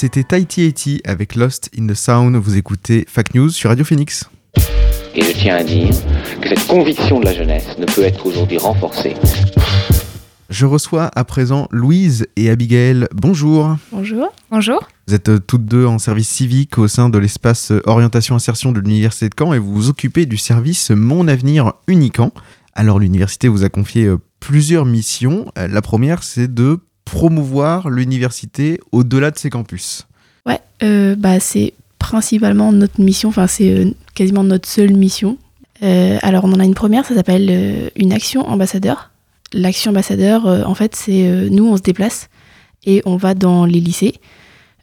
C'était 0.00 0.22
Tahiti 0.22 0.62
Haiti 0.62 1.00
avec 1.04 1.34
Lost 1.34 1.70
in 1.76 1.88
the 1.88 1.94
Sound. 1.94 2.36
Vous 2.36 2.56
écoutez 2.56 3.04
Fact 3.08 3.34
News 3.34 3.50
sur 3.50 3.70
Radio 3.70 3.84
Phoenix. 3.84 4.30
Et 5.16 5.22
je 5.22 5.32
tiens 5.32 5.56
à 5.56 5.64
dire 5.64 5.90
que 6.40 6.50
cette 6.50 6.68
conviction 6.68 7.18
de 7.18 7.24
la 7.24 7.34
jeunesse 7.34 7.76
ne 7.80 7.84
peut 7.84 8.04
être 8.04 8.24
aujourd'hui 8.24 8.58
renforcée 8.58 9.16
Je 10.50 10.66
reçois 10.66 11.10
à 11.16 11.24
présent 11.24 11.66
Louise 11.72 12.28
et 12.36 12.48
Abigail. 12.48 13.08
Bonjour. 13.12 13.74
Bonjour. 13.90 14.32
Bonjour. 14.52 14.86
Vous 15.08 15.14
êtes 15.14 15.30
euh, 15.30 15.40
toutes 15.40 15.64
deux 15.64 15.86
en 15.86 15.98
service 15.98 16.28
civique 16.28 16.78
au 16.78 16.86
sein 16.86 17.08
de 17.08 17.18
l'espace 17.18 17.72
euh, 17.72 17.82
orientation 17.84 18.36
insertion 18.36 18.70
de 18.70 18.78
l'Université 18.78 19.28
de 19.28 19.34
Caen 19.36 19.52
et 19.52 19.58
vous 19.58 19.74
vous 19.74 19.88
occupez 19.88 20.26
du 20.26 20.36
service 20.36 20.92
Mon 20.92 21.26
Avenir 21.26 21.72
Unican. 21.88 22.30
Alors 22.72 23.00
l'université 23.00 23.48
vous 23.48 23.64
a 23.64 23.68
confié 23.68 24.04
euh, 24.04 24.18
plusieurs 24.38 24.84
missions. 24.84 25.50
La 25.56 25.82
première, 25.82 26.22
c'est 26.22 26.54
de 26.54 26.78
promouvoir 27.08 27.88
l'université 27.88 28.80
au-delà 28.92 29.30
de 29.30 29.38
ses 29.38 29.50
campus. 29.50 30.06
Ouais, 30.46 30.60
euh, 30.82 31.16
bah, 31.16 31.40
c'est 31.40 31.72
principalement 31.98 32.72
notre 32.72 33.00
mission, 33.00 33.30
enfin 33.30 33.46
c'est 33.46 33.70
euh, 33.70 33.90
quasiment 34.14 34.44
notre 34.44 34.68
seule 34.68 34.94
mission. 34.94 35.38
Euh, 35.82 36.18
alors 36.22 36.44
on 36.44 36.52
en 36.52 36.60
a 36.60 36.64
une 36.64 36.74
première, 36.74 37.04
ça 37.04 37.14
s'appelle 37.14 37.48
euh, 37.50 37.88
une 37.96 38.12
action 38.12 38.42
ambassadeur. 38.42 39.10
L'action 39.52 39.90
ambassadeur, 39.92 40.44
en 40.44 40.74
fait, 40.74 40.94
c'est 40.94 41.48
nous, 41.48 41.66
on 41.66 41.78
se 41.78 41.82
déplace 41.82 42.28
et 42.84 43.00
on 43.06 43.16
va 43.16 43.32
dans 43.32 43.64
les 43.64 43.80
lycées. 43.80 44.16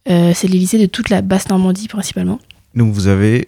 C'est 0.08 0.48
les 0.48 0.58
lycées 0.58 0.80
de 0.80 0.88
toute 0.88 1.10
la 1.10 1.22
basse 1.22 1.50
Normandie 1.50 1.88
principalement. 1.88 2.40
Donc 2.74 2.92
vous 2.92 3.06
avez 3.06 3.48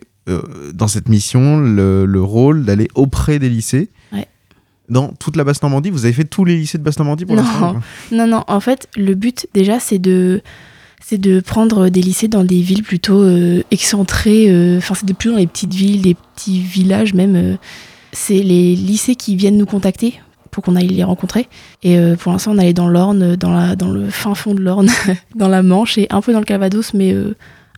dans 0.76 0.88
cette 0.88 1.10
mission 1.10 1.58
le, 1.58 2.06
le 2.06 2.22
rôle 2.22 2.66
d'aller 2.66 2.88
auprès 2.94 3.40
des 3.40 3.50
lycées. 3.50 3.90
Ouais. 4.14 4.28
Dans 4.90 5.10
toute 5.20 5.36
la 5.36 5.44
basse 5.44 5.62
Normandie, 5.62 5.90
vous 5.90 6.06
avez 6.06 6.14
fait 6.14 6.24
tous 6.24 6.46
les 6.46 6.56
lycées 6.56 6.78
de 6.78 6.84
basse 6.84 6.98
Normandie 6.98 7.26
pour 7.26 7.36
l'instant 7.36 7.76
Non, 8.12 8.26
non, 8.28 8.44
en 8.48 8.60
fait, 8.62 8.88
le 8.96 9.16
but 9.16 9.48
déjà, 9.54 9.80
c'est 9.82 10.00
de, 10.00 10.42
c'est 11.04 11.18
de 11.18 11.42
prendre 11.42 11.90
des 11.90 12.02
lycées 12.02 12.30
dans 12.30 12.44
des 12.46 12.62
villes 12.62 12.84
plutôt 12.84 13.22
euh, 13.22 13.64
excentrées, 13.72 14.46
euh, 14.50 14.78
enfin, 14.78 14.94
c'est 14.96 15.06
de 15.06 15.14
plus 15.14 15.32
dans 15.32 15.38
les 15.38 15.48
petites 15.48 15.74
villes, 15.74 16.02
des 16.02 16.14
petits 16.16 16.60
villages 16.60 17.14
même. 17.14 17.36
euh. 17.36 17.56
c'est 18.14 18.42
les 18.42 18.76
lycées 18.76 19.16
qui 19.16 19.36
viennent 19.36 19.58
nous 19.58 19.66
contacter 19.66 20.20
pour 20.52 20.64
qu'on 20.64 20.76
aille 20.78 20.88
les 20.88 21.04
rencontrer. 21.04 21.50
Et 21.84 22.00
pour 22.20 22.32
l'instant, 22.32 22.52
on 22.54 22.58
allait 22.58 22.74
dans 22.74 22.88
l'Orne, 22.88 23.36
dans, 23.36 23.52
la, 23.52 23.76
dans 23.76 23.92
le 23.92 24.10
fin 24.10 24.34
fond 24.34 24.56
de 24.56 24.62
l'Orne, 24.62 24.90
dans 25.36 25.50
la 25.50 25.62
Manche 25.62 26.00
et 26.00 26.08
un 26.10 26.22
peu 26.22 26.32
dans 26.34 26.40
le 26.40 26.46
Calvados, 26.46 26.94
mais 26.96 27.16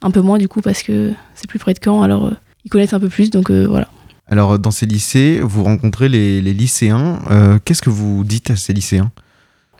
un 0.02 0.12
peu 0.12 0.22
moins 0.22 0.38
du 0.38 0.48
coup 0.48 0.62
parce 0.62 0.82
que 0.84 1.12
c'est 1.36 1.48
plus 1.50 1.60
près 1.60 1.74
de 1.74 1.80
Caen, 1.84 2.04
alors 2.04 2.32
ils 2.63 2.69
connaissent 2.69 2.93
un 2.93 3.00
peu 3.02 3.10
plus, 3.10 3.32
donc 3.32 3.52
voilà. 3.52 3.89
Alors 4.31 4.59
dans 4.59 4.71
ces 4.71 4.85
lycées, 4.85 5.39
vous 5.41 5.63
rencontrez 5.63 6.07
les, 6.07 6.41
les 6.41 6.53
lycéens. 6.53 7.19
Euh, 7.31 7.57
Qu'est-ce 7.63 7.81
que 7.81 7.89
vous 7.89 8.23
dites 8.23 8.51
à 8.51 8.55
ces 8.55 8.73
lycéens? 8.73 9.11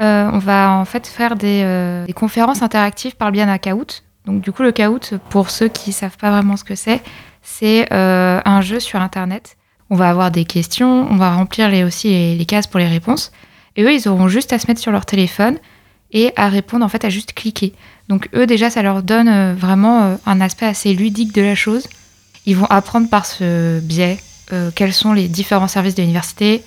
Euh, 0.02 0.30
on 0.32 0.40
va 0.40 0.72
en 0.72 0.86
fait 0.86 1.06
faire 1.08 1.36
des, 1.36 1.62
euh, 1.64 2.06
des 2.06 2.14
conférences 2.14 2.62
interactives 2.62 3.16
par 3.16 3.28
le 3.28 3.34
biais 3.34 3.46
d'un 3.46 3.58
Kahoot. 3.58 4.04
Donc 4.26 4.42
du 4.42 4.52
coup, 4.52 4.64
le 4.64 4.72
Kahoot, 4.72 5.14
pour 5.30 5.50
ceux 5.50 5.68
qui 5.68 5.92
savent 5.92 6.18
pas 6.18 6.32
vraiment 6.32 6.58
ce 6.58 6.64
que 6.64 6.76
c'est, 6.76 7.02
c'est 7.42 7.92
un 7.92 8.62
jeu 8.62 8.80
sur 8.80 9.02
Internet. 9.02 9.58
On 9.90 9.96
va 9.96 10.10
avoir 10.10 10.30
des 10.30 10.46
questions, 10.46 11.08
on 11.10 11.16
va 11.16 11.34
remplir 11.34 11.70
les, 11.70 11.84
aussi 11.84 12.10
les, 12.10 12.36
les 12.36 12.46
cases 12.46 12.68
pour 12.68 12.80
les 12.80 12.88
réponses. 12.88 13.32
Et 13.76 13.84
eux, 13.84 13.94
ils 13.94 14.08
auront 14.08 14.28
juste 14.28 14.54
à 14.54 14.60
se 14.60 14.68
mettre 14.68 14.80
sur 14.80 14.92
leur 14.92 15.06
téléphone 15.06 15.58
et 16.12 16.32
à 16.36 16.50
répondre, 16.50 16.86
en 16.86 16.90
fait, 16.90 17.06
à 17.06 17.10
juste 17.10 17.34
cliquer. 17.34 17.74
Donc 18.08 18.30
eux, 18.36 18.46
déjà, 18.46 18.70
ça 18.70 18.82
leur 18.82 19.04
donne 19.04 19.54
vraiment 19.54 20.18
un 20.26 20.42
aspect 20.42 20.66
assez 20.66 20.94
ludique 20.94 21.34
de 21.34 21.42
la 21.42 21.56
chose. 21.56 21.88
Ils 22.46 22.56
vont 22.56 22.66
apprendre 22.66 23.10
par 23.10 23.26
ce 23.26 23.80
biais 23.80 24.18
quels 24.76 24.94
sont 24.94 25.14
les 25.14 25.28
différents 25.28 25.68
services 25.68 25.96
de 25.96 26.02
l'université, 26.02 26.64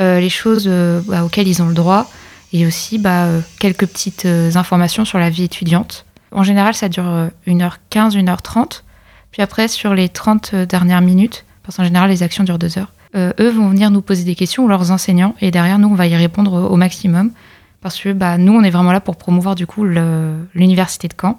euh, 0.00 0.20
les 0.20 0.28
choses 0.28 0.66
euh, 0.66 1.00
bah, 1.06 1.24
auxquelles 1.24 1.48
ils 1.48 1.62
ont 1.62 1.68
le 1.68 1.74
droit, 1.74 2.10
et 2.52 2.66
aussi 2.66 2.98
bah, 2.98 3.24
euh, 3.24 3.40
quelques 3.58 3.86
petites 3.86 4.26
euh, 4.26 4.50
informations 4.54 5.04
sur 5.04 5.18
la 5.18 5.30
vie 5.30 5.44
étudiante. 5.44 6.04
En 6.32 6.42
général, 6.42 6.74
ça 6.74 6.88
dure 6.88 7.08
euh, 7.08 7.28
1h15, 7.46 8.12
1h30. 8.12 8.82
Puis 9.30 9.42
après, 9.42 9.68
sur 9.68 9.94
les 9.94 10.08
30 10.08 10.54
dernières 10.54 11.00
minutes, 11.00 11.44
parce 11.62 11.76
qu'en 11.76 11.84
général, 11.84 12.10
les 12.10 12.22
actions 12.22 12.44
durent 12.44 12.58
2 12.58 12.78
heures, 12.78 12.92
euh, 13.14 13.32
eux 13.40 13.50
vont 13.50 13.68
venir 13.68 13.90
nous 13.90 14.02
poser 14.02 14.24
des 14.24 14.34
questions, 14.34 14.66
leurs 14.68 14.90
enseignants, 14.90 15.34
et 15.40 15.50
derrière, 15.50 15.78
nous, 15.78 15.88
on 15.88 15.94
va 15.94 16.06
y 16.06 16.16
répondre 16.16 16.70
au, 16.70 16.76
maximum. 16.76 17.30
Parce 17.80 17.98
que 18.00 18.12
bah, 18.12 18.38
nous, 18.38 18.52
on 18.52 18.62
est 18.62 18.70
vraiment 18.70 18.92
là 18.92 19.00
pour 19.00 19.16
promouvoir 19.16 19.54
du 19.54 19.66
coup 19.66 19.84
l'université 19.84 21.08
de 21.08 21.14
Caen, 21.20 21.38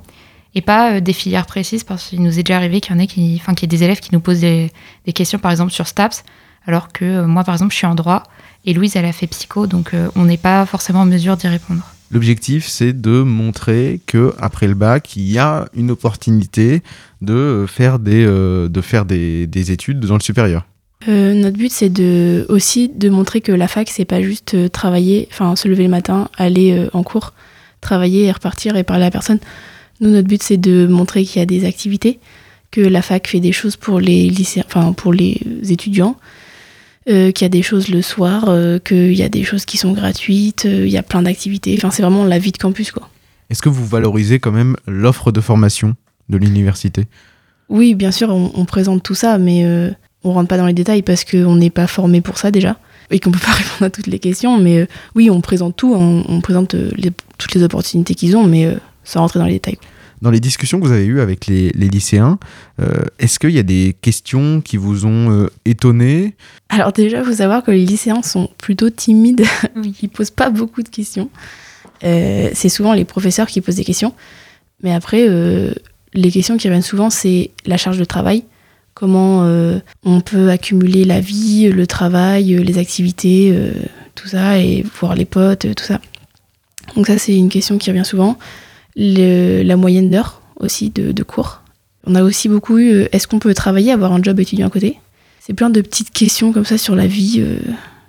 et 0.58 0.62
pas 0.62 0.94
euh, 0.94 1.00
des 1.00 1.14
filières 1.14 1.46
précises, 1.46 1.84
parce 1.84 2.08
qu'il 2.08 2.22
nous 2.22 2.40
est 2.40 2.44
déjà 2.44 2.58
arrivé 2.58 2.82
qu'il 2.82 2.94
y 2.94 2.98
en 2.98 3.00
ait 3.00 3.08
qui, 3.08 3.38
enfin, 3.40 3.54
qu'il 3.54 3.72
y 3.72 3.74
ait 3.74 3.78
des 3.78 3.84
élèves 3.84 4.00
qui 4.00 4.10
nous 4.14 4.20
posent 4.20 4.42
des, 4.42 4.72
des 5.06 5.14
questions, 5.14 5.40
par 5.40 5.52
exemple, 5.52 5.72
sur 5.72 5.88
STAPS, 5.88 6.24
alors 6.66 6.92
que 6.92 7.06
euh, 7.06 7.28
moi, 7.28 7.44
par 7.44 7.56
exemple, 7.56 7.72
je 7.72 7.78
suis 7.78 7.88
en 7.88 7.96
droit, 7.96 8.24
et 8.66 8.74
Louise, 8.74 8.96
elle 8.96 9.06
a 9.06 9.14
fait 9.14 9.28
psycho, 9.28 9.68
donc 9.68 9.94
euh, 9.94 10.10
on 10.16 10.26
n'est 10.26 10.38
pas 10.38 10.66
forcément 10.66 11.02
en 11.02 11.06
mesure 11.06 11.38
d'y 11.38 11.48
répondre. 11.48 11.84
L'objectif, 12.10 12.68
c'est 12.68 12.94
de 12.94 13.22
montrer 13.22 14.00
que 14.06 14.34
après 14.40 14.68
le 14.68 14.74
bac, 14.74 15.16
il 15.18 15.30
y 15.30 15.38
a 15.38 15.68
une 15.76 15.92
opportunité 15.92 16.82
de 17.22 17.66
faire 17.68 18.00
des, 18.00 18.26
euh, 18.26 18.70
de 18.70 18.82
faire 18.82 19.06
des, 19.06 19.46
des 19.46 19.72
études 19.72 20.00
dans 20.00 20.16
le 20.16 20.22
supérieur. 20.22 20.66
Euh, 21.08 21.34
notre 21.34 21.58
but, 21.58 21.72
c'est 21.72 21.90
de, 21.90 22.46
aussi 22.50 22.90
de 22.90 23.10
montrer 23.10 23.42
que 23.42 23.52
la 23.52 23.68
fac, 23.68 23.90
c'est 23.90 24.06
pas 24.06 24.22
juste 24.22 24.72
travailler, 24.72 25.28
enfin 25.32 25.56
se 25.56 25.68
lever 25.68 25.84
le 25.84 25.90
matin, 25.90 26.30
aller 26.38 26.72
euh, 26.72 26.90
en 26.94 27.04
cours, 27.04 27.34
travailler 27.82 28.26
et 28.26 28.32
repartir 28.32 28.76
et 28.78 28.84
parler 28.84 29.06
à 29.06 29.12
personne. 29.12 29.40
Nous, 30.02 30.10
notre 30.10 30.28
but, 30.28 30.44
c'est 30.44 30.58
de 30.58 30.88
montrer 30.88 31.24
qu'il 31.26 31.40
y 31.40 31.44
a 31.44 31.46
des 31.46 31.66
activités, 31.66 32.20
que 32.72 32.82
la 32.82 33.02
fac 33.02 33.28
fait 33.28 33.40
des 33.40 33.52
choses 33.52 33.76
pour 33.76 34.00
les 34.00 34.30
lycéens, 34.30 34.64
enfin 34.68 34.94
pour 34.94 35.14
les 35.14 35.40
étudiants, 35.70 36.18
euh, 37.10 37.32
qu'il 37.32 37.46
y 37.46 37.48
a 37.48 37.50
des 37.50 37.62
choses 37.64 37.88
le 37.88 38.02
soir, 38.02 38.46
euh, 38.50 38.80
qu'il 38.80 39.14
y 39.14 39.24
a 39.24 39.30
des 39.30 39.44
choses 39.44 39.66
qui 39.66 39.78
sont 39.78 39.94
gratuites, 39.94 40.66
euh, 40.66 40.86
il 40.86 40.92
y 40.92 40.98
a 40.98 41.04
plein 41.04 41.22
d'activités. 41.22 41.74
Enfin, 41.78 41.90
c'est 41.90 42.02
vraiment 42.02 42.26
la 42.26 42.38
vie 42.40 42.52
de 42.52 42.58
campus, 42.58 42.92
quoi. 42.92 43.10
Est-ce 43.50 43.62
que 43.62 43.70
vous 43.70 43.86
valorisez 43.86 44.40
quand 44.40 44.52
même 44.52 44.76
l'offre 44.88 45.32
de 45.32 45.40
formation 45.40 45.96
de 46.28 46.38
l'université? 46.38 47.06
Oui, 47.70 47.96
bien 47.96 48.12
sûr, 48.12 48.30
on, 48.30 48.52
on 48.56 48.66
présente 48.66 49.04
tout 49.04 49.16
ça, 49.16 49.38
mais 49.38 49.66
on 50.26 50.34
rentre 50.34 50.50
pas 50.50 50.58
dans 50.58 50.66
les 50.68 50.74
détails 50.74 51.02
parce 51.02 51.24
qu'on 51.24 51.56
n'est 51.56 51.70
pas 51.70 51.88
formé 51.88 52.20
pour 52.20 52.38
ça 52.38 52.52
déjà 52.52 52.78
et 53.10 53.20
qu'on 53.20 53.32
peut 53.32 53.40
pas 53.40 53.52
répondre 53.54 53.84
à 53.84 53.90
toutes 53.90 54.08
les 54.08 54.20
questions. 54.20 54.58
Mais 54.58 54.86
oui, 55.16 55.30
on 55.30 55.40
présente 55.40 55.78
tout, 55.78 55.94
on, 55.96 56.26
on 56.28 56.42
présente 56.42 56.74
les- 56.74 57.12
toutes 57.38 57.54
les 57.56 57.64
opportunités 57.64 58.16
qu'ils 58.16 58.36
ont, 58.36 58.44
mais 58.46 58.76
sans 59.08 59.22
rentrer 59.22 59.40
dans 59.40 59.46
les 59.46 59.54
détails. 59.54 59.78
Dans 60.22 60.32
les 60.32 60.40
discussions 60.40 60.80
que 60.80 60.86
vous 60.86 60.92
avez 60.92 61.06
eues 61.06 61.20
avec 61.20 61.46
les, 61.46 61.70
les 61.70 61.88
lycéens, 61.88 62.40
euh, 62.82 63.04
est-ce 63.20 63.38
qu'il 63.38 63.52
y 63.52 63.60
a 63.60 63.64
des 63.64 63.96
questions 64.02 64.62
qui 64.62 64.78
vous 64.78 65.06
ont 65.06 65.32
euh, 65.32 65.50
étonné 65.66 66.36
Alors 66.70 66.92
déjà, 66.92 67.20
il 67.20 67.26
faut 67.26 67.34
savoir 67.34 67.64
que 67.64 67.72
les 67.72 67.86
lycéens 67.86 68.24
sont 68.24 68.50
plutôt 68.58 68.90
timides, 68.90 69.46
ils 70.02 70.10
posent 70.10 70.32
pas 70.32 70.50
beaucoup 70.50 70.82
de 70.82 70.90
questions. 70.90 71.30
Euh, 72.04 72.50
c'est 72.54 72.70
souvent 72.70 72.94
les 72.94 73.06
professeurs 73.06 73.48
qui 73.48 73.62
posent 73.62 73.76
des 73.76 73.84
questions, 73.84 74.14
mais 74.84 74.94
après, 74.94 75.28
euh, 75.28 75.74
les 76.14 76.32
questions 76.32 76.58
qui 76.58 76.68
reviennent 76.68 76.82
souvent, 76.82 77.10
c'est 77.10 77.52
la 77.66 77.78
charge 77.78 77.98
de 77.98 78.06
travail. 78.06 78.44
Comment 78.94 79.44
euh, 79.44 79.80
on 80.04 80.22
peut 80.22 80.50
accumuler 80.50 81.04
la 81.04 81.20
vie, 81.20 81.70
le 81.70 81.86
travail, 81.86 82.56
les 82.64 82.78
activités, 82.78 83.52
euh, 83.54 83.72
tout 84.16 84.28
ça, 84.28 84.60
et 84.60 84.84
voir 85.00 85.16
les 85.16 85.26
potes, 85.26 85.74
tout 85.76 85.84
ça. 85.84 86.00
Donc 86.96 87.08
ça, 87.08 87.18
c'est 87.18 87.36
une 87.36 87.50
question 87.50 87.78
qui 87.78 87.92
revient 87.92 88.06
souvent. 88.06 88.38
La 88.98 89.78
moyenne 89.78 90.10
d'heures 90.10 90.42
aussi 90.60 90.90
de, 90.90 91.24
cours. 91.24 91.62
On 92.08 92.16
a 92.16 92.24
aussi 92.24 92.50
beaucoup 92.50 92.80
eu, 92.80 92.92
euh, 92.92 93.08
est-ce 93.12 93.28
qu'on 93.28 93.38
peut 93.38 93.54
travailler, 93.54 93.92
avoir 93.92 94.12
un 94.12 94.24
job 94.24 94.40
étudiant 94.40 94.68
à 94.68 94.70
côté? 94.72 94.98
C'est 95.40 95.54
plein 95.54 95.70
de 95.70 95.82
petites 95.82 96.10
questions 96.10 96.52
comme 96.52 96.66
ça 96.66 96.80
sur 96.80 96.96
la 96.96 97.06
vie, 97.06 97.36
euh, 97.40 97.60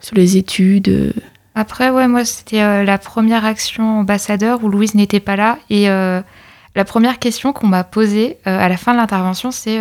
sur 0.00 0.16
les 0.16 0.38
études. 0.38 0.88
euh. 0.88 1.12
Après, 1.54 1.90
ouais, 1.90 2.08
moi, 2.08 2.24
c'était 2.24 2.84
la 2.84 2.98
première 2.98 3.44
action 3.44 4.00
ambassadeur 4.00 4.64
où 4.64 4.68
Louise 4.68 4.94
n'était 4.94 5.20
pas 5.20 5.36
là. 5.36 5.58
Et 5.70 5.86
la 5.88 6.84
première 6.86 7.18
question 7.18 7.52
qu'on 7.52 7.66
m'a 7.66 7.82
posée 7.82 8.36
à 8.44 8.68
la 8.68 8.76
fin 8.76 8.92
de 8.92 8.98
l'intervention, 8.98 9.50
c'est 9.50 9.80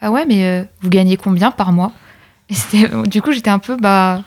Ah 0.00 0.10
ouais, 0.10 0.24
mais 0.24 0.66
vous 0.80 0.88
gagnez 0.88 1.18
combien 1.18 1.50
par 1.50 1.70
mois? 1.72 1.92
Du 3.08 3.20
coup, 3.20 3.32
j'étais 3.32 3.50
un 3.50 3.58
peu 3.58 3.76
bah, 3.76 4.22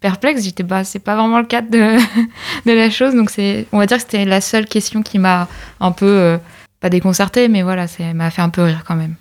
perplexe. 0.00 0.42
J'étais, 0.44 0.62
bah, 0.62 0.84
c'est 0.84 0.98
pas 0.98 1.16
vraiment 1.16 1.38
le 1.38 1.46
cadre 1.46 1.68
de, 1.70 2.72
la 2.72 2.90
chose. 2.90 3.14
Donc, 3.14 3.30
c'est, 3.30 3.66
on 3.72 3.78
va 3.78 3.86
dire 3.86 3.98
que 3.98 4.02
c'était 4.02 4.24
la 4.24 4.40
seule 4.40 4.66
question 4.66 5.02
qui 5.02 5.18
m'a 5.18 5.48
un 5.80 5.92
peu, 5.92 6.06
euh, 6.06 6.38
pas 6.80 6.90
déconcertée, 6.90 7.48
mais 7.48 7.62
voilà, 7.62 7.86
elle 7.98 8.14
m'a 8.14 8.30
fait 8.30 8.42
un 8.42 8.48
peu 8.48 8.62
rire 8.62 8.84
quand 8.86 8.96
même. 8.96 9.14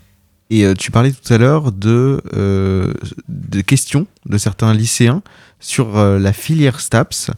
Et 0.50 0.66
euh, 0.66 0.74
tu 0.74 0.90
parlais 0.90 1.12
tout 1.12 1.34
à 1.34 1.38
l'heure 1.38 1.72
de, 1.72 2.22
euh, 2.34 2.94
de 3.28 3.62
questions 3.62 4.08
de 4.26 4.38
certains 4.38 4.74
lycéens 4.74 5.22
sur 5.60 5.98
la 5.98 6.32
filière 6.32 6.80
STAPS. 6.80 7.32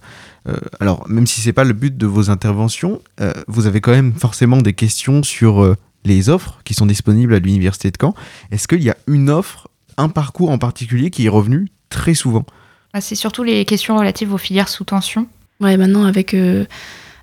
Alors, 0.80 1.10
même 1.10 1.26
si 1.26 1.42
c'est 1.42 1.54
pas 1.54 1.64
le 1.64 1.74
but 1.74 1.98
de 1.98 2.06
vos 2.06 2.30
interventions, 2.30 3.02
vous 3.48 3.66
avez 3.66 3.82
quand 3.82 3.92
même 3.92 4.14
forcément 4.14 4.58
des 4.58 4.74
questions 4.74 5.24
sur 5.24 5.76
les 6.04 6.30
offres 6.30 6.60
qui 6.64 6.76
sont 6.76 6.86
disponibles 6.86 7.34
à 7.34 7.40
l'université 7.40 7.90
de 7.90 7.98
Caen. 8.00 8.14
Est-ce 8.52 8.68
qu'il 8.68 8.84
y 8.84 8.92
a 8.92 8.98
une 9.08 9.32
offre, 9.32 9.70
un 9.98 10.10
parcours 10.10 10.52
en 10.52 10.60
particulier 10.60 11.10
qui 11.10 11.26
est 11.26 11.30
revenu 11.30 11.70
très 11.90 12.14
souvent? 12.14 12.46
Ah, 12.94 13.02
c'est 13.02 13.16
surtout 13.16 13.44
les 13.44 13.66
questions 13.66 13.98
relatives 13.98 14.34
aux 14.34 14.38
filières 14.38 14.70
sous 14.70 14.84
tension. 14.84 15.28
Ouais, 15.60 15.78
maintenant 15.78 16.06
avec, 16.06 16.34
euh, 16.34 16.66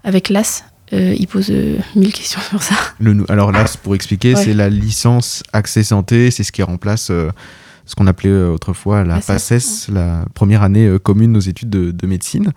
avec 0.04 0.28
l'AS, 0.28 0.64
euh, 0.92 1.14
il 1.18 1.26
pose 1.26 1.48
euh, 1.50 1.76
mille 1.94 2.12
questions 2.12 2.40
sur 2.40 2.62
ça. 2.62 2.74
Le 3.00 3.24
alors 3.30 3.52
c'est 3.66 3.80
pour 3.80 3.94
expliquer, 3.94 4.34
Ouais. 4.34 4.42
c'est 4.44 4.54
la 4.54 4.70
licence 4.70 5.42
accès 5.52 5.82
santé, 5.82 6.30
c'est 6.30 6.44
ce 6.44 6.52
qui 6.52 6.62
remplace 6.62 7.10
euh, 7.10 7.30
ce 7.84 7.94
qu'on 7.94 8.06
appelait 8.06 8.32
autrefois 8.32 9.04
la 9.04 9.20
PACES, 9.20 9.88
la 9.92 10.24
première 10.34 10.62
année 10.62 10.86
euh, 10.86 10.98
commune 10.98 11.36
aux 11.36 11.40
études 11.40 11.70
de, 11.70 11.90
de 11.90 12.06
médecine. 12.06 12.52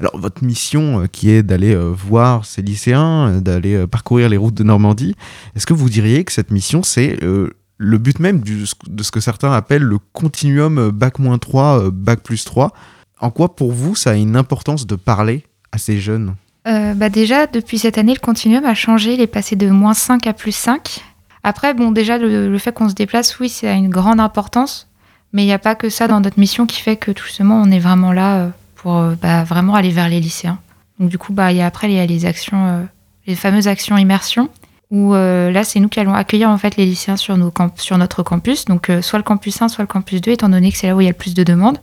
Alors 0.00 0.16
votre 0.18 0.44
mission 0.44 1.02
euh, 1.02 1.06
qui 1.06 1.30
est 1.30 1.42
d'aller 1.42 1.74
euh, 1.74 1.90
voir 1.94 2.44
ces 2.44 2.62
lycéens, 2.62 3.40
d'aller 3.40 3.74
euh, 3.74 3.86
parcourir 3.86 4.28
les 4.28 4.36
routes 4.36 4.54
de 4.54 4.62
Normandie, 4.64 5.14
est-ce 5.56 5.66
que 5.66 5.74
vous 5.74 5.90
diriez 5.90 6.24
que 6.24 6.32
cette 6.32 6.50
mission, 6.50 6.82
c'est 6.82 7.22
euh, 7.22 7.50
le 7.78 7.96
but 7.98 8.18
même 8.18 8.40
de 8.40 9.02
ce 9.02 9.10
que 9.10 9.20
certains 9.20 9.52
appellent 9.52 9.82
le 9.82 9.98
continuum 10.12 10.78
euh, 10.78 10.90
bac-3, 10.90 11.86
euh, 11.86 11.90
bac 11.90 12.20
plus 12.20 12.44
3 12.44 12.72
En 13.20 13.30
quoi 13.30 13.54
pour 13.54 13.72
vous 13.72 13.94
ça 13.94 14.10
a 14.10 14.14
une 14.14 14.36
importance 14.36 14.86
de 14.86 14.96
parler 14.96 15.44
à 15.72 15.78
ces 15.78 15.98
jeunes? 15.98 16.34
Euh, 16.66 16.92
bah 16.94 17.08
déjà, 17.08 17.46
depuis 17.46 17.78
cette 17.78 17.96
année, 17.96 18.12
le 18.12 18.20
continuum 18.20 18.64
a 18.64 18.74
changé. 18.74 19.14
Il 19.14 19.20
est 19.20 19.26
passé 19.26 19.56
de 19.56 19.70
moins 19.70 19.94
5 19.94 20.26
à 20.26 20.34
plus 20.34 20.54
5. 20.54 21.02
Après, 21.42 21.72
bon, 21.72 21.92
déjà, 21.92 22.18
le, 22.18 22.58
fait 22.58 22.72
qu'on 22.72 22.88
se 22.88 22.94
déplace, 22.94 23.38
oui, 23.38 23.48
ça 23.48 23.70
a 23.70 23.74
une 23.74 23.88
grande 23.88 24.20
importance. 24.20 24.88
Mais 25.32 25.44
il 25.44 25.46
n'y 25.46 25.52
a 25.52 25.58
pas 25.58 25.74
que 25.74 25.88
ça 25.88 26.08
dans 26.08 26.20
notre 26.20 26.38
mission 26.38 26.66
qui 26.66 26.80
fait 26.80 26.96
que, 26.96 27.10
tout 27.10 27.26
simplement, 27.26 27.62
on 27.62 27.70
est 27.70 27.78
vraiment 27.78 28.12
là 28.12 28.38
euh, 28.38 28.48
pour 28.74 29.02
bah, 29.22 29.44
vraiment 29.44 29.74
aller 29.76 29.90
vers 29.90 30.08
les 30.08 30.20
lycéens. 30.20 30.58
Donc, 30.98 31.08
du 31.08 31.16
coup, 31.16 31.32
bah, 31.32 31.52
y 31.52 31.60
a, 31.60 31.66
après, 31.66 31.90
il 31.90 31.94
y 31.94 32.00
a 32.00 32.06
les 32.06 32.26
actions, 32.26 32.86
les 33.26 33.34
fameuses 33.34 33.68
actions 33.68 33.96
immersion, 33.96 34.50
où 34.90 35.14
euh, 35.14 35.50
là, 35.50 35.64
c'est 35.64 35.80
nous 35.80 35.88
qui 35.88 36.00
allons 36.00 36.14
accueillir, 36.14 36.48
en 36.48 36.56
fait, 36.58 36.76
les 36.76 36.86
lycéens 36.86 37.16
sur, 37.16 37.36
notre 37.36 38.22
campus. 38.22 38.64
Donc, 38.64 38.88
euh, 38.88 39.02
soit 39.02 39.18
le 39.18 39.22
campus 39.22 39.60
1, 39.60 39.68
soit 39.68 39.82
le 39.82 39.88
campus 39.88 40.20
2, 40.20 40.32
étant 40.32 40.48
donné 40.48 40.72
que 40.72 40.78
c'est 40.78 40.86
là 40.86 40.96
où 40.96 41.00
il 41.00 41.04
y 41.04 41.08
a 41.08 41.10
le 41.10 41.16
plus 41.16 41.34
de 41.34 41.42
demandes. 41.42 41.78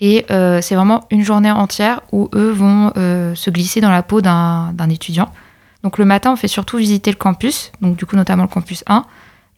Et 0.00 0.24
euh, 0.30 0.60
c'est 0.62 0.74
vraiment 0.74 1.06
une 1.10 1.22
journée 1.22 1.50
entière 1.50 2.00
où 2.10 2.28
eux 2.34 2.50
vont 2.50 2.92
se 2.94 3.50
glisser 3.50 3.80
dans 3.80 3.90
la 3.90 4.02
peau 4.02 4.20
d'un 4.20 4.88
étudiant. 4.88 5.32
Donc 5.84 5.98
le 5.98 6.04
matin, 6.04 6.32
on 6.32 6.36
fait 6.36 6.48
surtout 6.48 6.76
visiter 6.76 7.10
le 7.10 7.16
campus, 7.16 7.70
donc 7.80 7.96
du 7.96 8.06
coup 8.06 8.16
notamment 8.16 8.42
le 8.42 8.48
campus 8.48 8.82
1. 8.86 9.04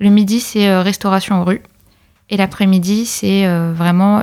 Le 0.01 0.11
midi, 0.11 0.41
c'est 0.41 0.77
restauration 0.79 1.37
en 1.37 1.45
rue. 1.45 1.63
Et 2.29 2.37
l'après-midi, 2.37 3.07
c'est 3.07 3.47
vraiment 3.73 4.23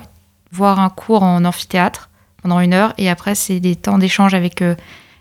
voir 0.52 0.80
un 0.80 0.90
cours 0.90 1.24
en 1.24 1.44
amphithéâtre 1.44 2.10
pendant 2.44 2.60
une 2.60 2.74
heure. 2.74 2.94
Et 3.00 3.10
après, 3.10 3.34
c'est 3.34 3.60
des 3.60 3.76
temps 3.76 3.98
d'échange 3.98 4.36
avec 4.36 4.64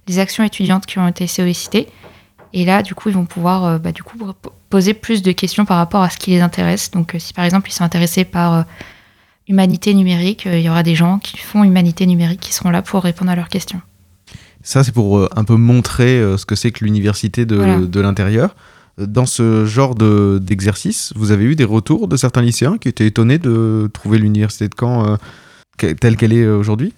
les 0.07 0.19
actions 0.19 0.45
étudiantes 0.45 0.85
qui 0.85 0.99
ont 0.99 1.09
été 1.09 1.27
sollicitées. 1.27 1.89
Et 2.53 2.65
là, 2.65 2.83
du 2.83 2.95
coup, 2.95 3.09
ils 3.09 3.15
vont 3.15 3.27
pouvoir 3.27 3.65
euh, 3.65 3.79
bah, 3.79 3.93
du 3.93 4.03
coup, 4.03 4.17
poser 4.71 4.95
plus 4.95 5.23
de 5.23 5.33
questions 5.33 5.65
par 5.65 5.77
rapport 5.77 6.03
à 6.03 6.11
ce 6.11 6.17
qui 6.17 6.31
les 6.31 6.41
intéresse. 6.41 6.91
Donc, 6.91 7.15
euh, 7.15 7.19
si 7.19 7.33
par 7.33 7.45
exemple, 7.45 7.69
ils 7.71 7.73
sont 7.75 7.85
intéressés 7.85 8.25
par 8.25 8.55
euh, 8.55 8.63
humanité 9.49 9.95
numérique, 9.95 10.47
euh, 10.47 10.59
il 10.59 10.65
y 10.65 10.69
aura 10.69 10.83
des 10.83 10.95
gens 10.95 11.19
qui 11.19 11.37
font 11.39 11.65
humanité 11.65 12.07
numérique 12.07 12.41
qui 12.41 12.53
seront 12.53 12.71
là 12.71 12.83
pour 12.83 13.03
répondre 13.03 13.31
à 13.31 13.37
leurs 13.37 13.49
questions. 13.49 13.81
Ça, 14.63 14.85
c'est 14.85 14.93
pour 14.93 15.19
euh, 15.19 15.29
un 15.37 15.45
peu 15.45 15.57
montrer 15.57 16.19
euh, 16.19 16.37
ce 16.37 16.45
que 16.47 16.55
c'est 16.55 16.71
que 16.71 16.85
l'université 16.85 17.47
de, 17.47 17.57
Voilà. 17.57 17.79
de 17.79 18.01
l'intérieur. 18.01 18.55
Dans 18.99 19.25
ce 19.27 19.65
genre 19.65 19.95
de- 19.95 20.39
d'exercice, 20.43 21.13
vous 21.17 21.31
avez 21.31 21.45
eu 21.45 21.57
des 21.57 21.65
retours 21.65 22.07
de 22.09 22.17
certains 22.17 22.43
lycéens 22.43 22.77
qui 22.77 22.89
étaient 22.89 23.07
étonnés 23.07 23.39
de 23.39 23.89
trouver 23.95 24.19
l'université 24.19 24.69
de 24.69 24.75
Caen 24.79 25.17
euh, 25.83 25.95
telle 25.95 26.17
qu'elle 26.17 26.33
est 26.35 26.47
aujourd'hui? 26.47 26.93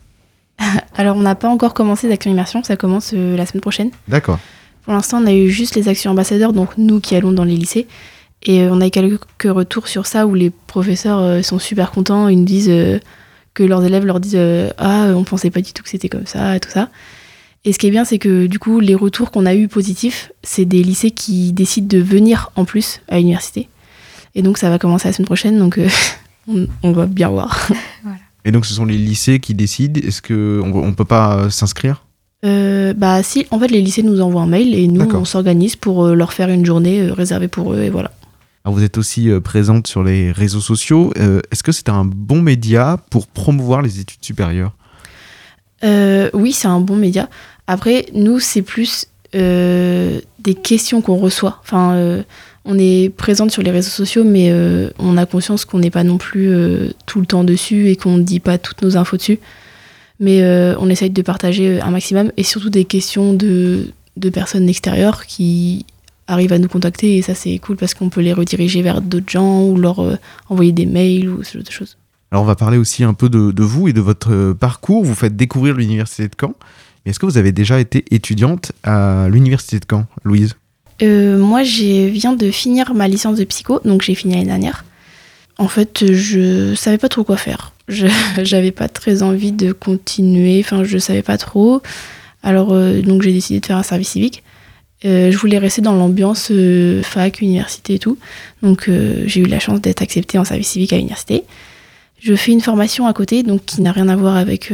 Alors, 0.97 1.17
on 1.17 1.21
n'a 1.21 1.35
pas 1.37 1.49
encore 1.49 1.75
commencé 1.75 2.09
d'actions 2.09 2.31
immersion, 2.31 2.63
ça 2.65 2.77
commence 2.77 3.13
euh, 3.15 3.37
la 3.37 3.47
semaine 3.47 3.61
prochaine. 3.61 3.91
D'accord. 4.09 4.41
Pour 4.85 4.93
l'instant, 4.93 5.23
on 5.23 5.27
a 5.27 5.33
eu 5.33 5.49
juste 5.49 5.77
les 5.77 5.89
actions 5.89 6.11
ambassadeurs, 6.11 6.53
donc 6.53 6.71
nous 6.77 7.01
qui 7.01 7.15
allons 7.15 7.33
dans 7.33 7.45
les 7.45 7.57
lycées. 7.57 7.87
Et 8.45 8.63
euh, 8.63 8.71
on 8.73 8.81
a 8.81 8.89
eu 8.89 8.91
quelques 8.91 9.45
retours 9.45 9.89
sur 9.89 10.07
ça 10.07 10.27
où 10.27 10.35
les 10.35 10.51
professeurs 10.51 11.21
euh, 11.21 11.43
sont 11.43 11.59
super 11.59 11.93
contents. 11.93 12.29
Ils 12.29 12.39
nous 12.39 12.45
disent 12.45 12.71
euh, 12.71 12.99
que 13.55 13.63
leurs 13.63 13.85
élèves 13.85 14.05
leur 14.05 14.19
disent 14.19 14.39
Ah, 14.79 15.09
on 15.15 15.25
pensait 15.25 15.51
pas 15.51 15.61
du 15.61 15.73
tout 15.73 15.83
que 15.83 15.89
c'était 15.89 16.09
comme 16.09 16.27
ça, 16.27 16.57
et 16.57 16.61
tout 16.61 16.71
ça. 16.71 16.91
Et 17.65 17.73
ce 17.73 17.79
qui 17.79 17.87
est 17.87 17.91
bien, 17.91 18.05
c'est 18.05 18.19
que 18.19 18.47
du 18.47 18.59
coup, 18.59 18.81
les 18.81 18.97
retours 18.97 19.31
qu'on 19.31 19.47
a 19.47 19.55
eu 19.55 19.69
positifs, 19.69 20.33
c'est 20.43 20.65
des 20.65 20.83
lycées 20.83 21.13
qui 21.13 21.53
décident 21.53 21.87
de 21.87 22.03
venir 22.03 22.51
en 22.57 22.65
plus 22.65 23.01
à 23.09 23.19
l'université. 23.19 23.69
Et 24.35 24.43
donc, 24.43 24.59
ça 24.59 24.69
va 24.69 24.81
commencer 24.81 25.07
la 25.07 25.13
semaine 25.13 25.27
prochaine, 25.27 25.59
donc 25.61 25.79
on, 26.49 26.93
va 26.93 27.07
bien 27.07 27.29
voir. 27.29 27.69
Et 28.45 28.51
donc, 28.51 28.67
ce 28.67 28.75
sont 28.75 28.85
les 28.85 28.99
lycées 28.99 29.39
qui 29.39 29.55
décident. 29.55 30.01
Est-ce 30.03 30.21
qu'on 30.21 30.87
ne 30.87 30.95
peut 30.95 31.05
pas 31.05 31.51
s'inscrire? 31.51 32.05
Euh, 32.45 32.93
bah 32.95 33.23
si, 33.23 33.47
en 33.51 33.59
fait, 33.59 33.69
les 33.69 33.81
lycées 33.81 34.03
nous 34.03 34.21
envoient 34.21 34.43
un 34.43 34.47
mail 34.47 34.75
et 34.75 34.89
nous, 34.89 35.09
on 35.15 35.25
s'organise 35.25 35.77
pour 35.77 36.07
euh, 36.07 36.15
leur 36.15 36.33
faire 36.33 36.49
une 36.49 36.67
journée 36.67 37.01
euh, 37.01 37.13
réservée 37.13 37.49
pour 37.49 37.73
eux, 37.73 37.81
et 37.81 37.91
voilà. 37.91 38.11
Alors, 38.65 38.77
Vous 38.77 38.85
êtes 38.85 38.99
aussi 38.99 39.29
présente 39.43 39.87
sur 39.87 40.03
les 40.05 40.31
réseaux 40.31 40.61
sociaux. 40.61 41.13
Est-ce 41.17 41.65
que 41.65 41.73
c'est 41.73 41.89
un 41.89 42.05
bon 42.05 42.41
média 42.43 42.97
pour 43.11 43.27
promouvoir 43.27 43.83
les 43.83 43.99
études 43.99 44.23
supérieures? 44.25 44.73
Oui, 45.83 46.53
c'est 46.53 46.69
un 46.69 46.79
bon 46.79 46.95
média. 46.95 47.29
Après, 47.67 48.07
nous, 48.15 48.39
c'est 48.39 48.63
plus 48.63 49.09
des 49.33 50.55
questions 50.63 51.03
qu'on 51.03 51.17
reçoit. 51.17 51.59
Enfin, 51.65 52.23
on 52.65 52.79
est 52.79 53.11
présente 53.11 53.51
sur 53.51 53.63
les 53.63 53.71
réseaux 53.71 53.91
sociaux, 53.91 54.25
mais 54.25 54.51
euh, 54.51 54.91
on 54.99 55.17
a 55.17 55.27
conscience 55.27 55.65
qu'on 55.65 55.81
n'est 55.81 55.91
pas 55.91 56.05
non 56.05 56.19
plus 56.19 56.49
euh, 56.49 56.91
tout 57.07 57.21
le 57.21 57.27
temps 57.27 57.45
dessus 57.45 57.89
et 57.89 57.97
qu'on 57.97 58.19
ne 58.19 58.23
dit 58.23 58.41
pas 58.41 58.59
toutes 58.59 58.83
nos 58.83 58.97
infos 58.97 59.17
dessus. 59.17 59.41
Mais 60.23 60.41
euh, 60.43 60.77
on 60.79 60.89
essaye 60.89 61.11
de 61.11 61.23
partager 61.23 61.81
un 61.81 61.91
maximum 61.91 62.31
et 62.37 62.45
surtout 62.45 62.71
des 62.71 62.85
questions 62.85 63.35
de, 63.35 63.89
de 64.17 64.31
personnes 64.31 64.69
extérieures 64.69 65.27
qui 65.27 65.85
arrivent 66.29 66.53
à 66.53 66.59
nous 66.59 66.69
contacter 66.69 67.17
et 67.17 67.23
ça 67.23 67.35
c'est 67.35 67.59
cool 67.59 67.77
parce 67.77 67.93
qu'on 67.93 68.09
peut 68.09 68.21
les 68.21 68.33
rediriger 68.33 68.83
vers 68.83 69.03
d'autres 69.03 69.29
gens 69.29 69.65
ou 69.65 69.77
leur 69.77 69.99
euh, 69.99 70.17
envoyer 70.49 70.71
des 70.71 70.87
mails 70.87 71.29
ou 71.29 71.43
ce 71.43 71.55
genre 71.55 71.67
de 71.67 71.71
choses. 71.73 71.97
Alors, 72.31 72.45
on 72.45 72.47
va 72.47 72.55
parler 72.55 72.79
aussi 72.79 73.05
un 73.05 73.13
peu 73.13 73.29
de, 73.29 73.51
de 73.51 73.63
vous 73.63 73.89
et 73.89 73.93
de 73.93 74.01
votre 74.01 74.33
euh, 74.33 74.55
parcours. 74.55 75.05
Vous 75.05 75.15
faites 75.15 75.37
découvrir 75.37 75.75
l'université 75.75 76.29
de 76.29 76.35
Caen. 76.41 76.55
Mais 77.05 77.11
Est-ce 77.11 77.19
que 77.19 77.27
vous 77.27 77.37
avez 77.37 77.53
déjà 77.53 77.79
été 77.79 78.07
étudiante 78.11 78.73
à 78.85 79.27
l'université 79.29 79.79
de 79.79 79.85
Caen, 79.91 80.07
Louise? 80.25 80.55
Euh, 81.03 81.37
moi, 81.37 81.63
je 81.63 82.07
viens 82.07 82.33
de 82.33 82.51
finir 82.51 82.95
ma 82.95 83.07
licence 83.07 83.37
de 83.37 83.45
psycho, 83.45 83.81
donc 83.85 84.01
j'ai 84.01 84.15
fini 84.15 84.33
l'année 84.33 84.47
dernière. 84.47 84.85
En 85.59 85.69
fait, 85.69 86.11
je 86.11 86.75
savais 86.75 86.97
pas 86.97 87.11
trop 87.11 87.23
quoi 87.23 87.37
faire. 87.37 87.72
J'avais 88.43 88.71
pas 88.71 88.89
très 88.89 89.23
envie 89.23 89.53
de 89.53 89.73
continuer, 89.73 90.61
enfin, 90.65 90.85
je 90.85 90.99
savais 90.99 91.23
pas 91.23 91.39
trop. 91.39 91.83
Alors, 92.43 92.73
euh, 92.73 93.01
donc 93.03 93.23
j'ai 93.23 93.33
décidé 93.33 93.61
de 93.61 93.67
faire 93.67 93.77
un 93.77 93.83
service 93.83 94.11
civique. 94.11 94.43
Euh, 95.05 95.33
je 95.33 95.37
voulais 95.37 95.59
rester 95.59 95.83
dans 95.83 95.95
l'ambiance 95.95 96.49
euh, 96.53 97.03
fac, 97.03 97.41
université 97.41 97.95
et 97.95 97.99
tout. 97.99 98.19
Donc, 98.63 98.89
j'ai 99.27 99.41
eu 99.41 99.47
la 99.47 99.59
chance 99.59 99.81
d'être 99.81 100.01
acceptée 100.01 100.39
en 100.39 100.45
service 100.45 100.69
civique 100.69 100.93
à 100.93 100.97
l'université. 100.97 101.43
Je 102.21 102.35
fais 102.37 102.53
une 102.53 102.61
formation 102.61 103.09
à 103.09 103.13
côté, 103.13 103.43
donc 103.43 103.65
qui 103.65 103.83
n'a 103.83 103.91
rien 103.91 104.09
à 104.09 104.15
voir 104.15 104.37
avec 104.37 104.73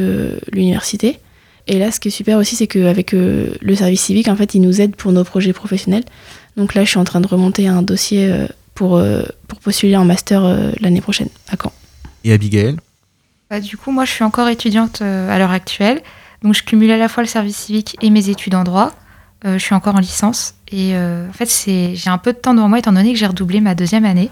l'université. 0.53 1.19
Et 1.67 1.79
là, 1.79 1.91
ce 1.91 1.99
qui 1.99 2.09
est 2.09 2.11
super 2.11 2.37
aussi, 2.37 2.57
c'est 2.57 2.67
qu'avec 2.67 3.13
le 3.13 3.75
service 3.75 4.03
civique, 4.03 4.29
en 4.29 4.37
fait, 4.37 4.55
ils 4.55 4.61
nous 4.61 4.83
aident 4.83 4.97
pour 4.97 5.13
nos 5.13 5.25
projets 5.25 5.55
professionnels. 5.55 6.05
Donc 6.59 6.75
là, 6.75 6.85
je 6.85 6.91
suis 6.91 6.99
en 6.99 7.05
train 7.05 7.23
de 7.23 7.27
remonter 7.27 7.67
un 7.67 7.81
dossier 7.81 8.31
pour, 8.75 9.03
pour 9.47 9.61
postuler 9.61 9.97
en 9.97 10.05
master 10.05 10.43
l'année 10.81 11.01
prochaine 11.01 11.29
à 11.51 11.57
Caen. 11.57 11.73
Et 12.25 12.35
Abigail? 12.35 12.77
Bah, 13.51 13.61
du 13.61 13.79
coup, 13.79 13.91
moi, 13.91 14.05
je 14.05 14.11
suis 14.11 14.25
encore 14.25 14.49
étudiante 14.49 15.01
euh, 15.01 15.35
à 15.35 15.39
l'heure 15.39 15.51
actuelle. 15.51 16.03
Donc, 16.43 16.55
je 16.55 16.63
cumule 16.63 16.91
à 16.91 16.99
la 16.99 17.09
fois 17.09 17.23
le 17.23 17.29
service 17.29 17.57
civique 17.57 17.97
et 18.03 18.11
mes 18.11 18.29
études 18.29 18.55
en 18.55 18.63
droit. 18.63 18.93
Euh, 19.47 19.55
je 19.55 19.65
suis 19.65 19.75
encore 19.75 19.95
en 19.95 20.01
licence. 20.01 20.55
Et 20.71 20.95
euh, 20.95 21.29
en 21.29 21.33
fait, 21.33 21.49
j'ai 21.67 22.11
un 22.11 22.19
peu 22.19 22.33
de 22.33 22.39
temps 22.39 22.53
devant 22.55 22.69
moi 22.69 22.79
étant 22.79 22.93
donné 22.93 23.13
que 23.13 23.19
j'ai 23.19 23.27
redoublé 23.27 23.61
ma 23.61 23.75
deuxième 23.75 24.05
année. 24.05 24.31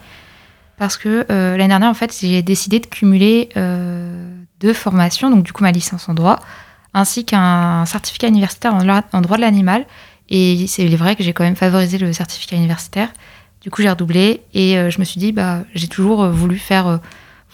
Parce 0.79 0.99
que 0.99 1.25
l'année 1.31 1.69
dernière, 1.69 1.89
en 1.89 1.95
fait, 1.95 2.15
j'ai 2.21 2.43
décidé 2.43 2.81
de 2.81 2.87
cumuler 2.87 3.49
deux 4.61 4.75
formations, 4.75 5.31
donc 5.31 5.43
du 5.43 5.55
coup 5.55 5.63
ma 5.63 5.73
licence 5.73 6.07
en 6.07 6.13
droit, 6.13 6.39
ainsi 6.93 7.25
qu'un 7.25 7.87
certificat 7.87 8.29
universitaire 8.29 8.75
en, 8.75 8.87
en 8.87 9.21
droit 9.23 9.39
de 9.39 9.41
l'animal. 9.41 9.87
Et 10.29 10.67
c'est 10.67 10.87
vrai 10.89 11.17
que 11.17 11.23
j'ai 11.23 11.33
quand 11.33 11.45
même 11.45 11.57
favorisé 11.57 11.97
le 11.97 12.13
certificat 12.13 12.57
universitaire. 12.57 13.09
Du 13.63 13.71
coup, 13.71 13.81
j'ai 13.81 13.89
redoublé 13.89 14.43
et 14.53 14.75
je 14.91 14.99
me 14.99 15.05
suis 15.07 15.19
dit, 15.19 15.33
bah, 15.33 15.61
j'ai 15.75 15.89
toujours 15.89 16.29
voulu 16.29 16.59
faire 16.59 17.01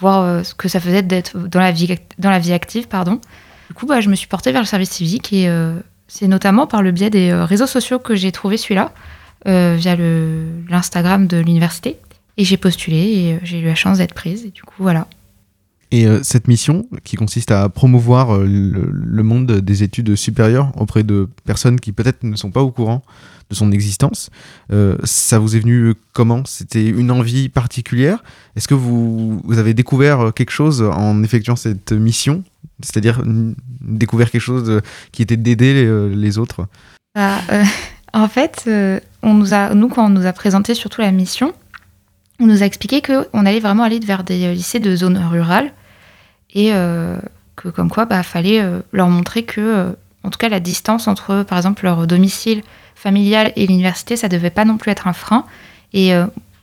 voir 0.03 0.23
euh, 0.23 0.43
ce 0.43 0.55
que 0.55 0.69
ça 0.69 0.81
faisait 0.81 1.03
d'être 1.03 1.39
dans 1.39 1.61
la 1.61 1.71
vie, 1.71 1.97
dans 2.19 2.31
la 2.31 2.39
vie 2.39 2.53
active, 2.53 2.89
pardon. 2.89 3.21
Du 3.69 3.75
coup, 3.75 3.87
bah, 3.87 4.01
je 4.01 4.11
me 4.11 4.15
suis 4.15 4.27
portée 4.27 4.53
vers 4.53 4.61
le 4.61 4.67
service 4.67 4.91
civique 4.91 5.33
et 5.33 5.49
euh, 5.49 5.75
c'est 6.09 6.29
notamment 6.29 6.67
par 6.67 6.83
le 6.83 6.91
biais 6.91 7.09
des 7.09 7.31
euh, 7.31 7.45
réseaux 7.45 7.67
sociaux 7.67 7.99
que 7.99 8.15
j'ai 8.15 8.33
trouvé 8.33 8.59
celui-là, 8.59 8.93
via 9.47 9.97
l'Instagram 10.69 11.27
de 11.27 11.39
l'université. 11.39 11.97
Et 12.37 12.45
j'ai 12.45 12.57
postulé 12.57 12.97
et 12.97 13.41
j'ai 13.43 13.59
eu 13.61 13.67
la 13.67 13.75
chance 13.75 13.99
d'être 13.99 14.15
prise. 14.15 14.45
Et 14.45 14.51
du 14.51 14.63
coup, 14.63 14.77
voilà. 14.79 15.07
Et 15.93 16.07
euh, 16.07 16.21
cette 16.23 16.49
mission, 16.49 16.87
qui 17.05 17.17
consiste 17.17 17.51
à 17.51 17.69
promouvoir 17.69 18.35
euh, 18.35 18.47
le, 18.47 19.23
monde 19.23 19.53
des 19.53 19.83
études 19.83 20.17
supérieures 20.17 20.73
auprès 20.81 21.03
de 21.03 21.29
personnes 21.45 21.79
qui 21.79 21.93
peut-être 21.93 22.23
ne 22.23 22.35
sont 22.35 22.51
pas 22.51 22.63
au 22.63 22.71
courant 22.71 23.03
de 23.51 23.55
son 23.55 23.71
existence, 23.71 24.31
euh, 24.73 24.97
ça 25.05 25.39
vous 25.39 25.55
est 25.55 25.61
venu 25.61 25.95
comment? 26.15 26.45
C'était 26.47 26.87
une 26.87 27.11
envie 27.11 27.51
particulière? 27.51 28.25
Est-ce 28.57 28.69
que 28.69 28.75
vous, 28.75 29.43
avez 29.51 29.75
découvert 29.75 30.33
quelque 30.35 30.51
chose 30.51 30.81
en 30.81 31.23
effectuant 31.23 31.57
cette 31.57 31.93
mission? 31.93 32.43
C'est-à-dire 32.83 33.23
découvert 33.83 34.31
quelque 34.31 34.41
chose 34.41 34.81
qui 35.13 35.21
était 35.21 35.37
d'aider 35.37 35.75
les, 36.15 36.39
autres? 36.39 36.67
Bah, 37.15 37.39
en 38.15 38.29
fait, 38.29 38.69
on 39.23 39.35
nous 39.35 39.53
a, 39.53 39.75
nous, 39.75 39.89
quand 39.89 40.07
on 40.07 40.09
nous 40.11 40.25
a 40.25 40.33
présenté 40.33 40.73
surtout 40.73 41.03
la 41.03 41.13
mission, 41.13 41.53
on 42.41 42.47
nous 42.47 42.63
a 42.63 42.67
expliqué 42.67 43.03
qu'on 43.03 43.45
allait 43.45 43.61
vraiment 43.61 43.83
aller 43.83 44.01
vers 44.01 44.25
des 44.25 44.55
lycées 44.55 44.81
de 44.81 44.97
zones 44.97 45.19
rurales 45.19 45.71
et 46.55 46.73
euh, 46.73 47.17
que, 47.57 47.69
comme 47.69 47.91
quoi, 47.91 48.05
bah, 48.05 48.23
fallait 48.23 48.61
euh, 48.61 48.81
leur 48.93 49.09
montrer 49.09 49.45
que, 49.45 49.61
euh, 49.61 49.91
en 50.23 50.31
tout 50.31 50.39
cas, 50.39 50.49
la 50.49 50.61
distance 50.61 51.09
entre, 51.09 51.43
par 51.43 51.59
exemple, 51.59 51.85
leur 51.85 52.07
domicile 52.07 52.63
familial 52.95 53.53
et 53.57 53.67
l'université, 53.67 54.17
ça 54.17 54.29
devait 54.29 54.51
pas 54.51 54.65
non 54.65 54.77
plus 54.77 54.91
être 54.91 55.07
un 55.09 55.13
frein. 55.13 55.45
Et 55.93 56.13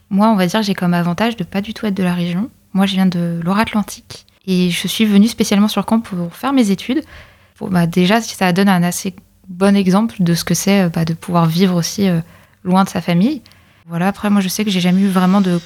moi, 0.09 0.29
on 0.29 0.35
va 0.35 0.47
dire, 0.47 0.63
j'ai 0.63 0.73
comme 0.73 0.93
avantage 0.93 1.35
de 1.35 1.43
pas 1.43 1.59
du 1.59 1.73
tout 1.73 1.85
être 1.85 1.93
de 1.93 2.01
la 2.01 2.13
région. 2.13 2.49
Moi, 2.73 2.85
je 2.85 2.93
viens 2.93 3.05
de 3.05 3.39
Loire-Atlantique 3.43 4.25
et 4.47 4.71
je 4.71 4.87
suis 4.87 5.05
venue 5.05 5.27
spécialement 5.27 5.67
sur 5.67 5.85
Caen 5.87 5.99
pour 5.99 6.33
faire 6.33 6.53
mes 6.53 6.71
études. 6.71 7.03
Bah, 7.59 7.85
déjà, 7.85 8.21
ça 8.21 8.53
donne 8.53 8.69
un 8.69 8.81
assez 8.81 9.13
bon 9.49 9.75
exemple 9.75 10.15
de 10.19 10.33
ce 10.33 10.45
que 10.45 10.53
c'est 10.53 10.89
bah, 10.89 11.03
de 11.03 11.13
pouvoir 11.13 11.45
vivre 11.45 11.75
aussi 11.75 12.07
loin 12.63 12.85
de 12.85 12.89
sa 12.89 13.01
famille. 13.01 13.41
Voilà, 13.87 14.07
après, 14.07 14.29
moi, 14.29 14.39
je 14.39 14.47
sais 14.47 14.63
que 14.63 14.71
j'ai 14.71 14.79
jamais 14.79 15.01
eu 15.01 15.09
vraiment 15.09 15.41
de 15.41 15.59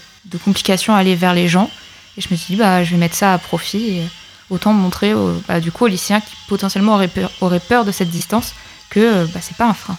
complications 0.44 0.96
à 0.96 0.98
aller 0.98 1.14
vers 1.14 1.36
les 1.36 1.48
gens. 1.48 1.70
Et 2.18 2.22
je 2.22 2.28
me 2.32 2.36
suis 2.36 2.54
dit, 2.56 2.60
bah, 2.60 2.84
je 2.84 2.92
vais 2.92 2.98
mettre 2.98 3.16
ça 3.16 3.34
à 3.34 3.38
profit 3.38 3.98
et 3.98 4.04
autant 4.50 4.74
montrer 4.74 5.14
aux- 5.14 5.42
bah, 5.48 5.60
du 5.60 5.72
coup, 5.72 5.86
aux 5.86 5.88
lycéens 5.88 6.22
qui 6.22 6.36
potentiellement 6.48 6.94
auraient 6.96 7.08
peur, 7.08 7.32
auraient 7.42 7.60
peur 7.60 7.86
de 7.86 7.92
cette 7.92 8.10
distance 8.10 8.54
que 8.90 9.00
euh, 9.00 9.26
bah, 9.34 9.40
c'est 9.42 9.58
pas 9.58 9.68
un 9.68 9.74
frein. 9.74 9.98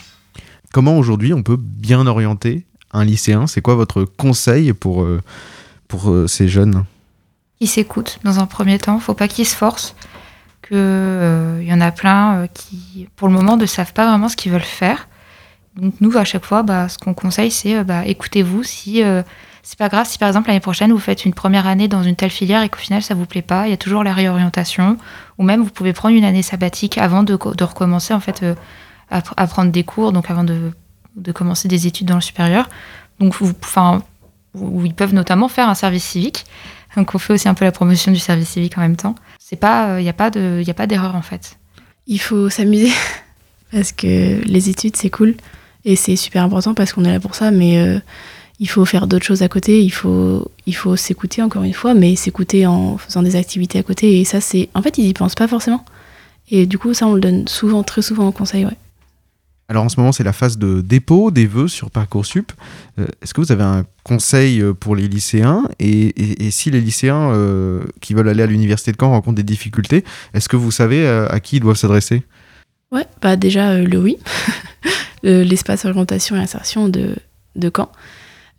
Comment 0.73 0.97
aujourd'hui 0.99 1.33
on 1.35 1.43
peut 1.43 1.57
bien 1.59 2.07
orienter 2.07 2.65
un 2.93 3.05
lycéen? 3.05 3.47
C'est 3.47 3.61
quoi 3.61 3.75
votre 3.75 4.05
conseil 4.05 4.73
pour, 4.73 5.03
euh, 5.03 5.21
pour 5.89 6.11
euh, 6.11 6.27
ces 6.27 6.49
jeunes? 6.49 6.85
Ils 7.61 7.69
s'écoutent 7.69 8.19
dans 8.25 8.39
un 8.41 8.47
premier 8.47 8.79
temps, 8.79 8.99
faut 9.01 9.15
pas 9.15 9.29
qu'ils 9.29 9.47
se 9.47 9.57
forcent. 9.57 9.95
Que 10.63 10.71
euh, 10.75 11.59
il 11.61 11.69
y 11.69 11.73
en 11.75 11.81
a 11.81 11.93
plein 11.93 12.37
euh, 12.37 12.47
qui, 12.47 13.07
pour 13.17 13.29
le 13.29 13.35
moment, 13.35 13.57
ne 13.57 13.67
savent 13.67 13.93
pas 13.93 14.07
vraiment 14.09 14.29
ce 14.29 14.37
qu'ils 14.37 14.51
veulent 14.51 14.63
faire. 14.63 15.09
Donc 15.77 15.95
nous, 16.01 16.17
à 16.17 16.25
chaque 16.25 16.45
fois, 16.45 16.63
bah, 16.63 16.89
ce 16.89 16.97
qu'on 16.99 17.13
conseille, 17.15 17.51
c'est 17.51 17.85
bah, 17.85 18.07
écoutez-vous. 18.07 18.63
Si 18.63 19.03
euh, 19.03 19.23
c'est 19.67 19.79
pas 19.79 19.89
grave, 19.89 20.07
si 20.07 20.19
par 20.19 20.29
exemple 20.29 20.49
l'année 20.49 20.61
prochaine 20.61 20.93
vous 20.93 20.99
faites 20.99 21.25
une 21.25 21.33
première 21.35 21.67
année 21.67 21.89
dans 21.89 22.03
une 22.03 22.15
telle 22.17 22.31
filière 22.31 22.63
et 22.63 22.69
qu'au 22.69 22.79
final 22.79 23.03
ça 23.03 23.15
vous 23.15 23.25
plaît 23.27 23.43
pas, 23.43 23.67
il 23.67 23.71
y 23.71 23.73
a 23.73 23.77
toujours 23.79 24.05
la 24.05 24.13
réorientation. 24.13 24.99
Ou 25.39 25.43
même 25.43 25.63
vous 25.63 25.71
pouvez 25.71 25.93
prendre 25.93 26.15
une 26.15 26.25
année 26.25 26.43
sabbatique 26.43 26.99
avant 26.99 27.23
de, 27.23 27.35
co- 27.35 27.55
de 27.55 27.65
recommencer 27.65 28.13
en 28.15 28.21
fait 28.21 28.43
euh, 28.43 28.55
à, 29.11 29.21
pr- 29.21 29.33
à 29.37 29.47
prendre 29.47 29.73
des 29.73 29.83
cours, 29.83 30.13
donc 30.13 30.31
avant 30.31 30.45
de, 30.45 30.71
commencer 31.33 31.67
des 31.67 31.87
études 31.87 32.07
dans 32.09 32.15
le 32.17 32.21
supérieur. 32.21 32.69
Donc 33.21 33.35
enfin, 33.63 34.03
ils 34.55 34.95
peuvent 34.95 35.15
notamment 35.15 35.49
faire 35.49 35.69
un 35.69 35.75
service 35.75 36.05
civique. 36.05 36.45
Donc 36.97 37.15
on 37.15 37.19
fait 37.19 37.33
aussi 37.33 37.49
un 37.49 37.55
peu 37.55 37.65
la 37.65 37.73
promotion 37.73 38.13
du 38.13 38.19
service 38.19 38.51
civique 38.51 38.77
en 38.79 38.83
même 38.83 38.97
temps. 38.97 39.15
C'est 39.39 39.57
pas, 39.57 39.99
il 39.99 40.03
n'y 40.05 40.09
a 40.11 40.13
pas 40.13 40.31
de, 40.31 40.63
y 40.65 40.71
a 40.71 40.75
pas 40.75 40.87
d'erreur 40.87 41.17
en 41.17 41.23
fait. 41.23 41.57
Il 42.07 42.21
faut 42.21 42.51
s'amuser 42.51 42.93
parce 43.73 43.93
que 43.93 44.43
les 44.45 44.69
études 44.69 44.95
c'est 44.97 45.11
cool 45.11 45.35
et 45.87 45.97
c'est 45.97 46.17
super 46.17 46.45
important 46.45 46.75
parce 46.75 46.93
qu'on 46.93 47.05
est 47.05 47.13
là 47.13 47.19
pour 47.21 47.35
ça, 47.35 47.51
mais 47.51 47.79
euh, 47.79 47.99
il 48.65 48.69
faut 48.69 48.87
faire 48.87 49.07
d'autres 49.07 49.27
choses 49.27 49.43
à 49.43 49.49
côté. 49.49 49.83
Il 49.83 49.91
faut, 49.91 50.51
il 50.65 50.75
faut 50.75 50.97
s'écouter 50.97 51.43
encore 51.43 51.65
une 51.65 51.75
fois, 51.75 51.93
mais 51.93 52.17
s'écouter 52.17 52.67
en 52.67 52.97
faisant 52.97 53.23
des 53.23 53.37
activités 53.37 53.79
à 53.79 53.83
côté. 53.83 54.21
Et 54.21 54.25
ça, 54.25 54.41
c'est, 54.41 54.71
en 54.75 54.81
fait, 54.81 54.97
ils 54.97 55.07
y 55.07 55.13
pensent 55.13 55.35
pas 55.35 55.47
forcément. 55.49 55.85
Et 56.51 56.65
du 56.65 56.79
coup, 56.79 56.95
ça, 56.95 57.07
on 57.07 57.13
le 57.15 57.21
donne 57.21 57.47
souvent, 57.47 57.83
très 57.83 58.01
souvent 58.01 58.27
en 58.27 58.33
conseil. 58.33 58.65
Ouais. 58.65 58.77
Alors 59.69 59.85
en 59.85 59.89
ce 59.91 59.99
moment, 60.01 60.13
c'est 60.13 60.25
la 60.25 60.33
phase 60.33 60.57
de 60.57 60.81
dépôt 60.81 61.31
des 61.31 61.47
vœux 61.47 61.69
sur 61.69 61.91
Parcoursup. 61.91 62.53
Euh, 62.99 63.07
Est-ce 63.23 63.35
que 63.35 63.41
vous 63.43 63.53
avez 63.53 63.63
un 63.65 63.85
conseil 64.03 64.61
euh, 64.63 64.73
pour 64.73 64.97
les 64.97 65.09
lycéens? 65.09 65.65
Et, 65.79 66.07
et- 66.09 66.47
et 66.47 66.51
si 66.51 66.71
les 66.71 66.81
lycéens 66.81 67.33
euh, 67.33 67.83
qui 68.01 68.15
veulent 68.15 68.29
aller 68.31 68.43
à 68.43 68.47
l'université 68.47 68.93
de 68.93 68.97
Caen 68.99 69.11
rencontrent 69.11 69.37
des 69.37 69.43
difficultés, 69.43 70.05
est-ce 70.33 70.49
que 70.49 70.57
vous 70.57 70.71
savez 70.71 71.07
euh, 71.07 71.27
à 71.29 71.39
qui 71.41 71.57
ils 71.57 71.61
doivent 71.61 71.77
s'adresser? 71.77 72.23
Ouais, 72.93 73.07
bah 73.21 73.37
déjà 73.37 73.77
le 73.79 73.99
oui, 73.99 74.17
Le- 75.23 75.43
l'espace 75.43 75.85
orientation 75.87 76.37
et 76.37 76.41
insertion 76.41 76.89
de, 76.89 77.17
de 77.57 77.71
Caen. 77.75 77.91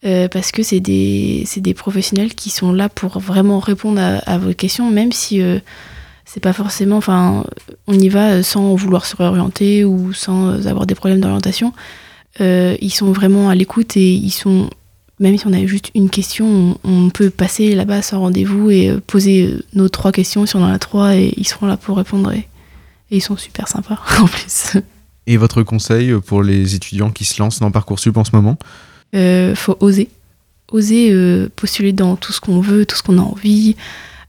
Euh, 0.05 0.27
parce 0.27 0.51
que 0.51 0.61
c'est 0.61 0.79
des, 0.79 1.47
des 1.57 1.73
professionnels 1.73 2.35
qui 2.35 2.49
sont 2.51 2.71
là 2.71 2.89
pour 2.89 3.19
vraiment 3.19 3.59
répondre 3.59 3.99
à, 4.25 4.37
vos 4.37 4.53
questions, 4.53 4.91
même 4.91 5.11
si 5.11 5.41
euh, 5.41 5.59
c'est 6.25 6.39
pas 6.39 6.53
forcément. 6.53 6.97
Enfin, 6.97 7.43
on 7.87 7.93
y 7.93 8.09
va 8.09 8.43
sans 8.43 8.75
vouloir 8.75 9.05
se 9.05 9.15
réorienter 9.15 9.85
ou 9.85 10.13
sans 10.13 10.67
avoir 10.67 10.85
des 10.85 10.95
problèmes 10.95 11.21
d'orientation. 11.21 11.73
Euh, 12.41 12.75
ils 12.81 12.91
sont 12.91 13.11
vraiment 13.11 13.49
à 13.49 13.55
l'écoute 13.55 13.95
et 13.97 14.13
ils 14.13 14.31
sont. 14.31 14.69
Même 15.21 15.37
si 15.37 15.47
on 15.47 15.53
a 15.53 15.65
juste 15.65 15.91
une 15.95 16.09
question, 16.09 16.77
on, 16.83 17.09
peut 17.09 17.29
passer 17.29 17.73
là-bas 17.73 18.01
sans 18.01 18.19
rendez-vous 18.19 18.69
et 18.69 18.89
euh, 18.89 18.99
poser 18.99 19.47
euh, 19.47 19.63
nos 19.73 19.87
trois 19.87 20.11
questions 20.11 20.45
si 20.45 20.57
on 20.57 20.61
en 20.61 20.67
a 20.67 20.77
trois 20.77 21.15
et 21.15 21.33
ils 21.37 21.47
seront 21.47 21.67
là 21.67 21.77
pour 21.77 21.95
répondre. 21.95 22.33
Et, 22.33 22.49
et 23.11 23.17
ils 23.17 23.21
sont 23.21 23.37
super 23.37 23.69
sympas 23.69 23.97
en 24.19 24.25
plus. 24.25 24.75
Et 25.25 25.37
votre 25.37 25.63
conseil 25.63 26.13
pour 26.19 26.43
les 26.43 26.75
étudiants 26.75 27.11
qui 27.11 27.23
se 27.23 27.41
lancent 27.41 27.59
dans 27.59 27.71
Parcoursup 27.71 28.17
en 28.17 28.25
ce 28.25 28.31
moment? 28.35 28.57
Euh, 29.15 29.55
faut 29.55 29.77
oser. 29.79 30.09
Oser 30.71 31.11
euh, 31.11 31.49
postuler 31.55 31.93
dans 31.93 32.15
tout 32.15 32.33
ce 32.33 32.41
qu'on 32.41 32.59
veut, 32.59 32.85
tout 32.85 32.95
ce 32.95 33.03
qu'on 33.03 33.17
a 33.17 33.21
envie, 33.21 33.75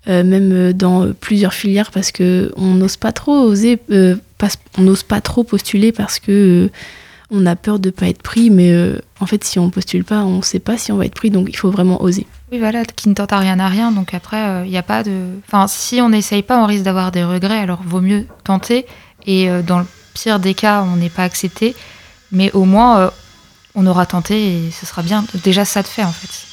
euh, 0.08 0.22
même 0.22 0.52
euh, 0.52 0.72
dans 0.72 1.12
plusieurs 1.12 1.54
filières 1.54 1.90
parce 1.90 2.12
que 2.12 2.52
on 2.56 2.74
n'ose 2.74 2.96
pas 2.96 3.12
trop 3.12 3.40
oser, 3.40 3.80
on 3.90 4.82
n'ose 4.82 5.02
pas 5.02 5.20
trop 5.20 5.44
postuler 5.44 5.92
parce 5.92 6.18
que 6.18 6.70
on 7.30 7.44
a 7.46 7.56
peur 7.56 7.80
de 7.80 7.90
pas 7.90 8.06
être 8.06 8.22
pris, 8.22 8.50
mais 8.50 8.72
en 9.18 9.26
fait 9.26 9.42
si 9.42 9.58
on 9.58 9.70
postule 9.70 10.04
pas, 10.04 10.24
on 10.24 10.42
sait 10.42 10.60
pas 10.60 10.78
si 10.78 10.92
on 10.92 10.96
va 10.96 11.06
être 11.06 11.14
pris, 11.14 11.30
donc 11.30 11.48
il 11.48 11.56
faut 11.56 11.70
vraiment 11.70 12.00
oser. 12.00 12.24
Oui, 12.52 12.60
voilà, 12.60 12.84
qui 12.84 13.08
ne 13.08 13.14
tente 13.14 13.32
à 13.32 13.40
rien 13.40 13.58
à 13.58 13.66
rien. 13.66 13.90
Donc 13.90 14.14
après, 14.14 14.64
il 14.64 14.70
n'y 14.70 14.78
a 14.78 14.84
pas 14.84 15.02
de. 15.02 15.10
Enfin, 15.48 15.66
si 15.66 16.00
on 16.00 16.10
n'essaye 16.10 16.44
pas, 16.44 16.62
on 16.62 16.66
risque 16.66 16.84
d'avoir 16.84 17.10
des 17.10 17.24
regrets. 17.24 17.58
Alors 17.58 17.82
vaut 17.84 18.00
mieux 18.00 18.26
tenter. 18.44 18.86
Et 19.26 19.48
dans 19.66 19.80
le 19.80 19.86
pire 20.14 20.38
des 20.38 20.54
cas, 20.54 20.84
on 20.84 20.94
n'est 20.94 21.10
pas 21.10 21.24
accepté. 21.24 21.74
Mais 22.30 22.52
au 22.52 22.64
moins, 22.64 23.10
on 23.76 23.86
aura 23.86 24.06
tenté 24.06 24.66
et 24.66 24.70
ce 24.72 24.86
sera 24.86 25.02
bien. 25.02 25.24
Déjà, 25.44 25.64
ça 25.64 25.82
de 25.82 25.86
fait 25.86 26.02
en 26.02 26.12
fait. 26.12 26.46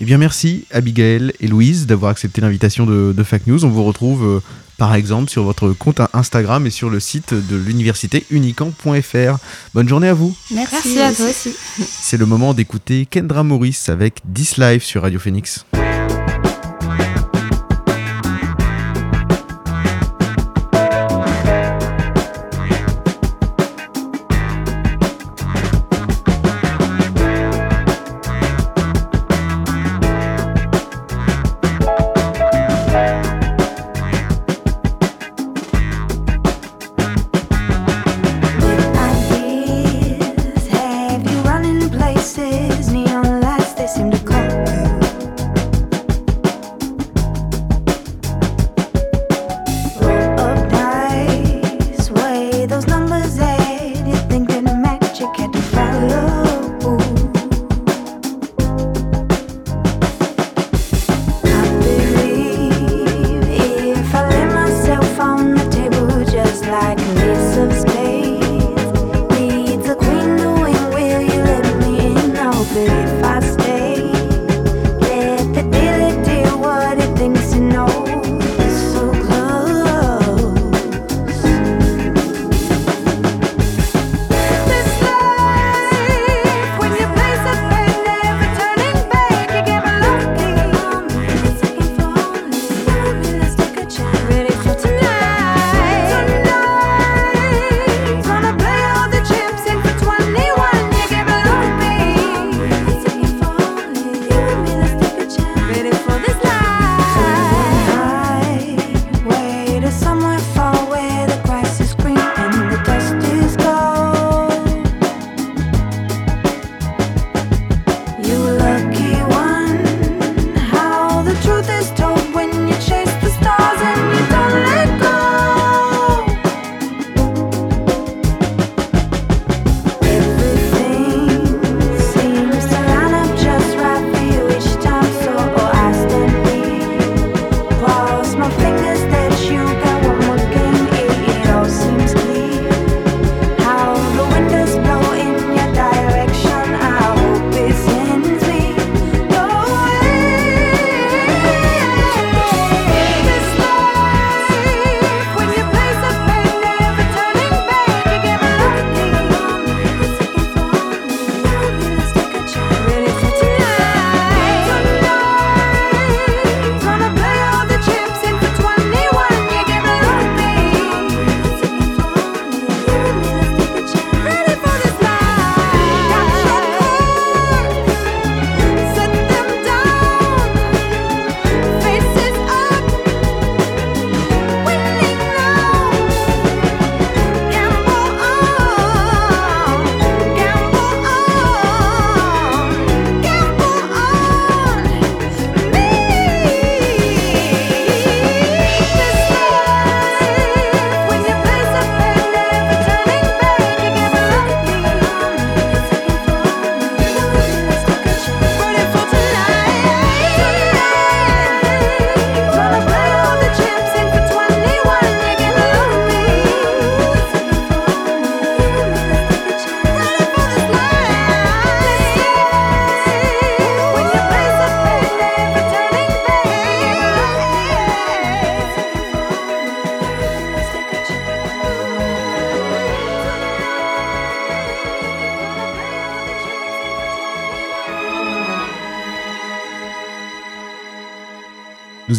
Eh 0.00 0.04
bien 0.04 0.18
merci 0.18 0.64
Abigail 0.72 1.32
et 1.38 1.46
Louise 1.46 1.86
d'avoir 1.86 2.10
accepté 2.10 2.40
l'invitation 2.40 2.86
de, 2.86 3.14
de 3.16 3.22
Fact 3.22 3.46
News. 3.46 3.64
On 3.64 3.68
vous 3.68 3.84
retrouve 3.84 4.24
euh, 4.24 4.40
par 4.76 4.96
exemple 4.96 5.30
sur 5.30 5.44
votre 5.44 5.70
compte 5.72 6.00
Instagram 6.12 6.66
et 6.66 6.70
sur 6.70 6.90
le 6.90 6.98
site 6.98 7.34
de 7.34 7.54
l'université 7.54 8.24
unican.fr. 8.30 9.36
Bonne 9.74 9.88
journée 9.88 10.08
à 10.08 10.14
vous. 10.14 10.34
Merci 10.50 10.98
à 10.98 11.12
toi 11.12 11.26
aussi. 11.28 11.54
C'est 11.78 12.16
le 12.16 12.26
moment 12.26 12.52
d'écouter 12.52 13.06
Kendra 13.06 13.44
Morris 13.44 13.78
avec 13.86 14.22
This 14.34 14.56
Life 14.56 14.82
sur 14.82 15.02
Radio 15.02 15.20
Phoenix. 15.20 15.64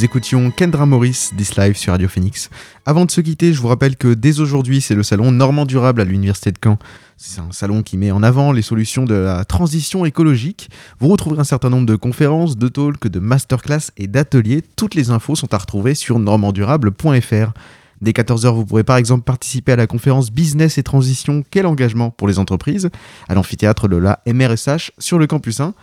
Nous 0.04 0.08
écoutions 0.08 0.52
Kendra 0.52 0.86
Morris, 0.86 1.30
This 1.38 1.56
Live 1.56 1.78
sur 1.78 1.94
Radio 1.94 2.10
Phoenix. 2.10 2.50
Avant 2.86 3.06
de 3.06 3.12
se 3.12 3.22
quitter, 3.22 3.54
je 3.54 3.62
vous 3.62 3.70
rappelle 3.70 3.96
que 3.96 4.14
dès 4.14 4.42
aujourd'hui, 4.42 4.82
c'est 4.82 4.96
le 4.96 5.02
salon 5.02 5.32
Normand 5.32 5.64
Durable 5.64 6.02
à 6.02 6.04
l'Université 6.04 6.52
de 6.52 6.58
Caen. 6.62 6.78
C'est 7.16 7.40
un 7.40 7.54
salon 7.54 7.84
qui 7.84 7.96
met 7.96 8.12
en 8.12 8.22
avant 8.22 8.52
les 8.52 8.64
solutions 8.64 9.06
de 9.06 9.14
la 9.14 9.46
transition 9.46 10.04
écologique. 10.04 10.70
Vous 11.00 11.08
retrouverez 11.08 11.40
un 11.40 11.46
certain 11.46 11.70
nombre 11.70 11.86
de 11.86 11.96
conférences, 11.96 12.58
de 12.58 12.68
talks, 12.68 13.08
de 13.08 13.20
masterclass 13.20 13.92
et 13.96 14.08
d'ateliers. 14.08 14.62
Toutes 14.76 14.94
les 14.94 15.10
infos 15.10 15.38
sont 15.38 15.54
à 15.54 15.58
retrouver 15.58 15.96
sur 15.96 16.20
normanddurable.fr. 16.20 17.54
Dès 18.02 18.12
14h, 18.12 18.54
vous 18.54 18.66
pourrez 18.66 18.84
par 18.84 18.98
exemple 18.98 19.24
participer 19.24 19.72
à 19.72 19.78
la 19.78 19.88
conférence 19.88 20.32
Business 20.32 20.78
et 20.78 20.84
Transition, 20.84 21.46
quel 21.50 21.66
engagement 21.66 22.10
pour 22.10 22.28
les 22.28 22.40
entreprises? 22.40 22.90
À 23.30 23.36
l'amphithéâtre 23.36 23.88
de 23.88 23.96
la 23.96 24.20
MRSH 24.28 24.92
sur 24.98 25.18
le 25.18 25.28
campus 25.28 25.62
1. 25.62 25.74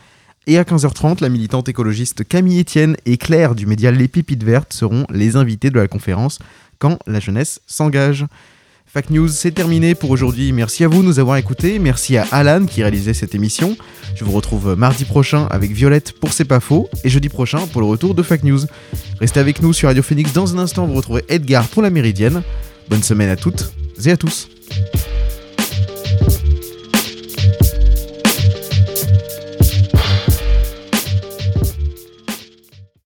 Et 0.47 0.59
à 0.59 0.63
15h30, 0.63 1.21
la 1.21 1.29
militante 1.29 1.69
écologiste 1.69 2.27
Camille 2.27 2.61
Etienne 2.61 2.97
et 3.05 3.19
Claire 3.19 3.55
du 3.55 3.67
média 3.67 3.91
Les 3.91 4.09
Pépites 4.09 4.43
Vertes 4.43 4.73
seront 4.73 5.07
les 5.11 5.37
invités 5.37 5.71
de 5.71 5.79
la 5.79 5.87
conférence 5.87 6.39
Quand 6.79 6.99
la 7.07 7.21
jeunesse 7.21 7.61
s'engage. 7.67 8.27
Fact 8.87 9.11
News, 9.11 9.29
c'est 9.29 9.53
terminé 9.53 9.95
pour 9.95 10.11
aujourd'hui. 10.11 10.51
Merci 10.53 10.83
à 10.83 10.89
vous 10.89 11.03
de 11.03 11.07
nous 11.07 11.19
avoir 11.21 11.37
écoutés. 11.37 11.79
Merci 11.79 12.17
à 12.17 12.27
Alan 12.33 12.65
qui 12.67 12.83
réalisait 12.83 13.15
cette 13.15 13.35
émission. 13.37 13.77
Je 14.17 14.25
vous 14.25 14.33
retrouve 14.33 14.75
mardi 14.77 15.05
prochain 15.05 15.47
avec 15.51 15.71
Violette 15.71 16.19
pour 16.19 16.33
C'est 16.33 16.45
pas 16.45 16.59
faux 16.59 16.89
et 17.05 17.09
jeudi 17.09 17.29
prochain 17.29 17.67
pour 17.69 17.83
le 17.83 17.87
retour 17.87 18.15
de 18.15 18.23
Fact 18.23 18.43
News. 18.43 18.61
Restez 19.21 19.39
avec 19.39 19.63
nous 19.63 19.73
sur 19.73 19.89
Radio 19.89 20.03
Phoenix. 20.03 20.33
Dans 20.33 20.57
un 20.57 20.59
instant, 20.59 20.87
vous 20.87 20.95
retrouverez 20.95 21.25
Edgar 21.29 21.69
pour 21.69 21.83
la 21.83 21.91
Méridienne. 21.91 22.43
Bonne 22.89 23.03
semaine 23.03 23.29
à 23.29 23.37
toutes 23.37 23.73
et 24.05 24.11
à 24.11 24.17
tous. 24.17 24.49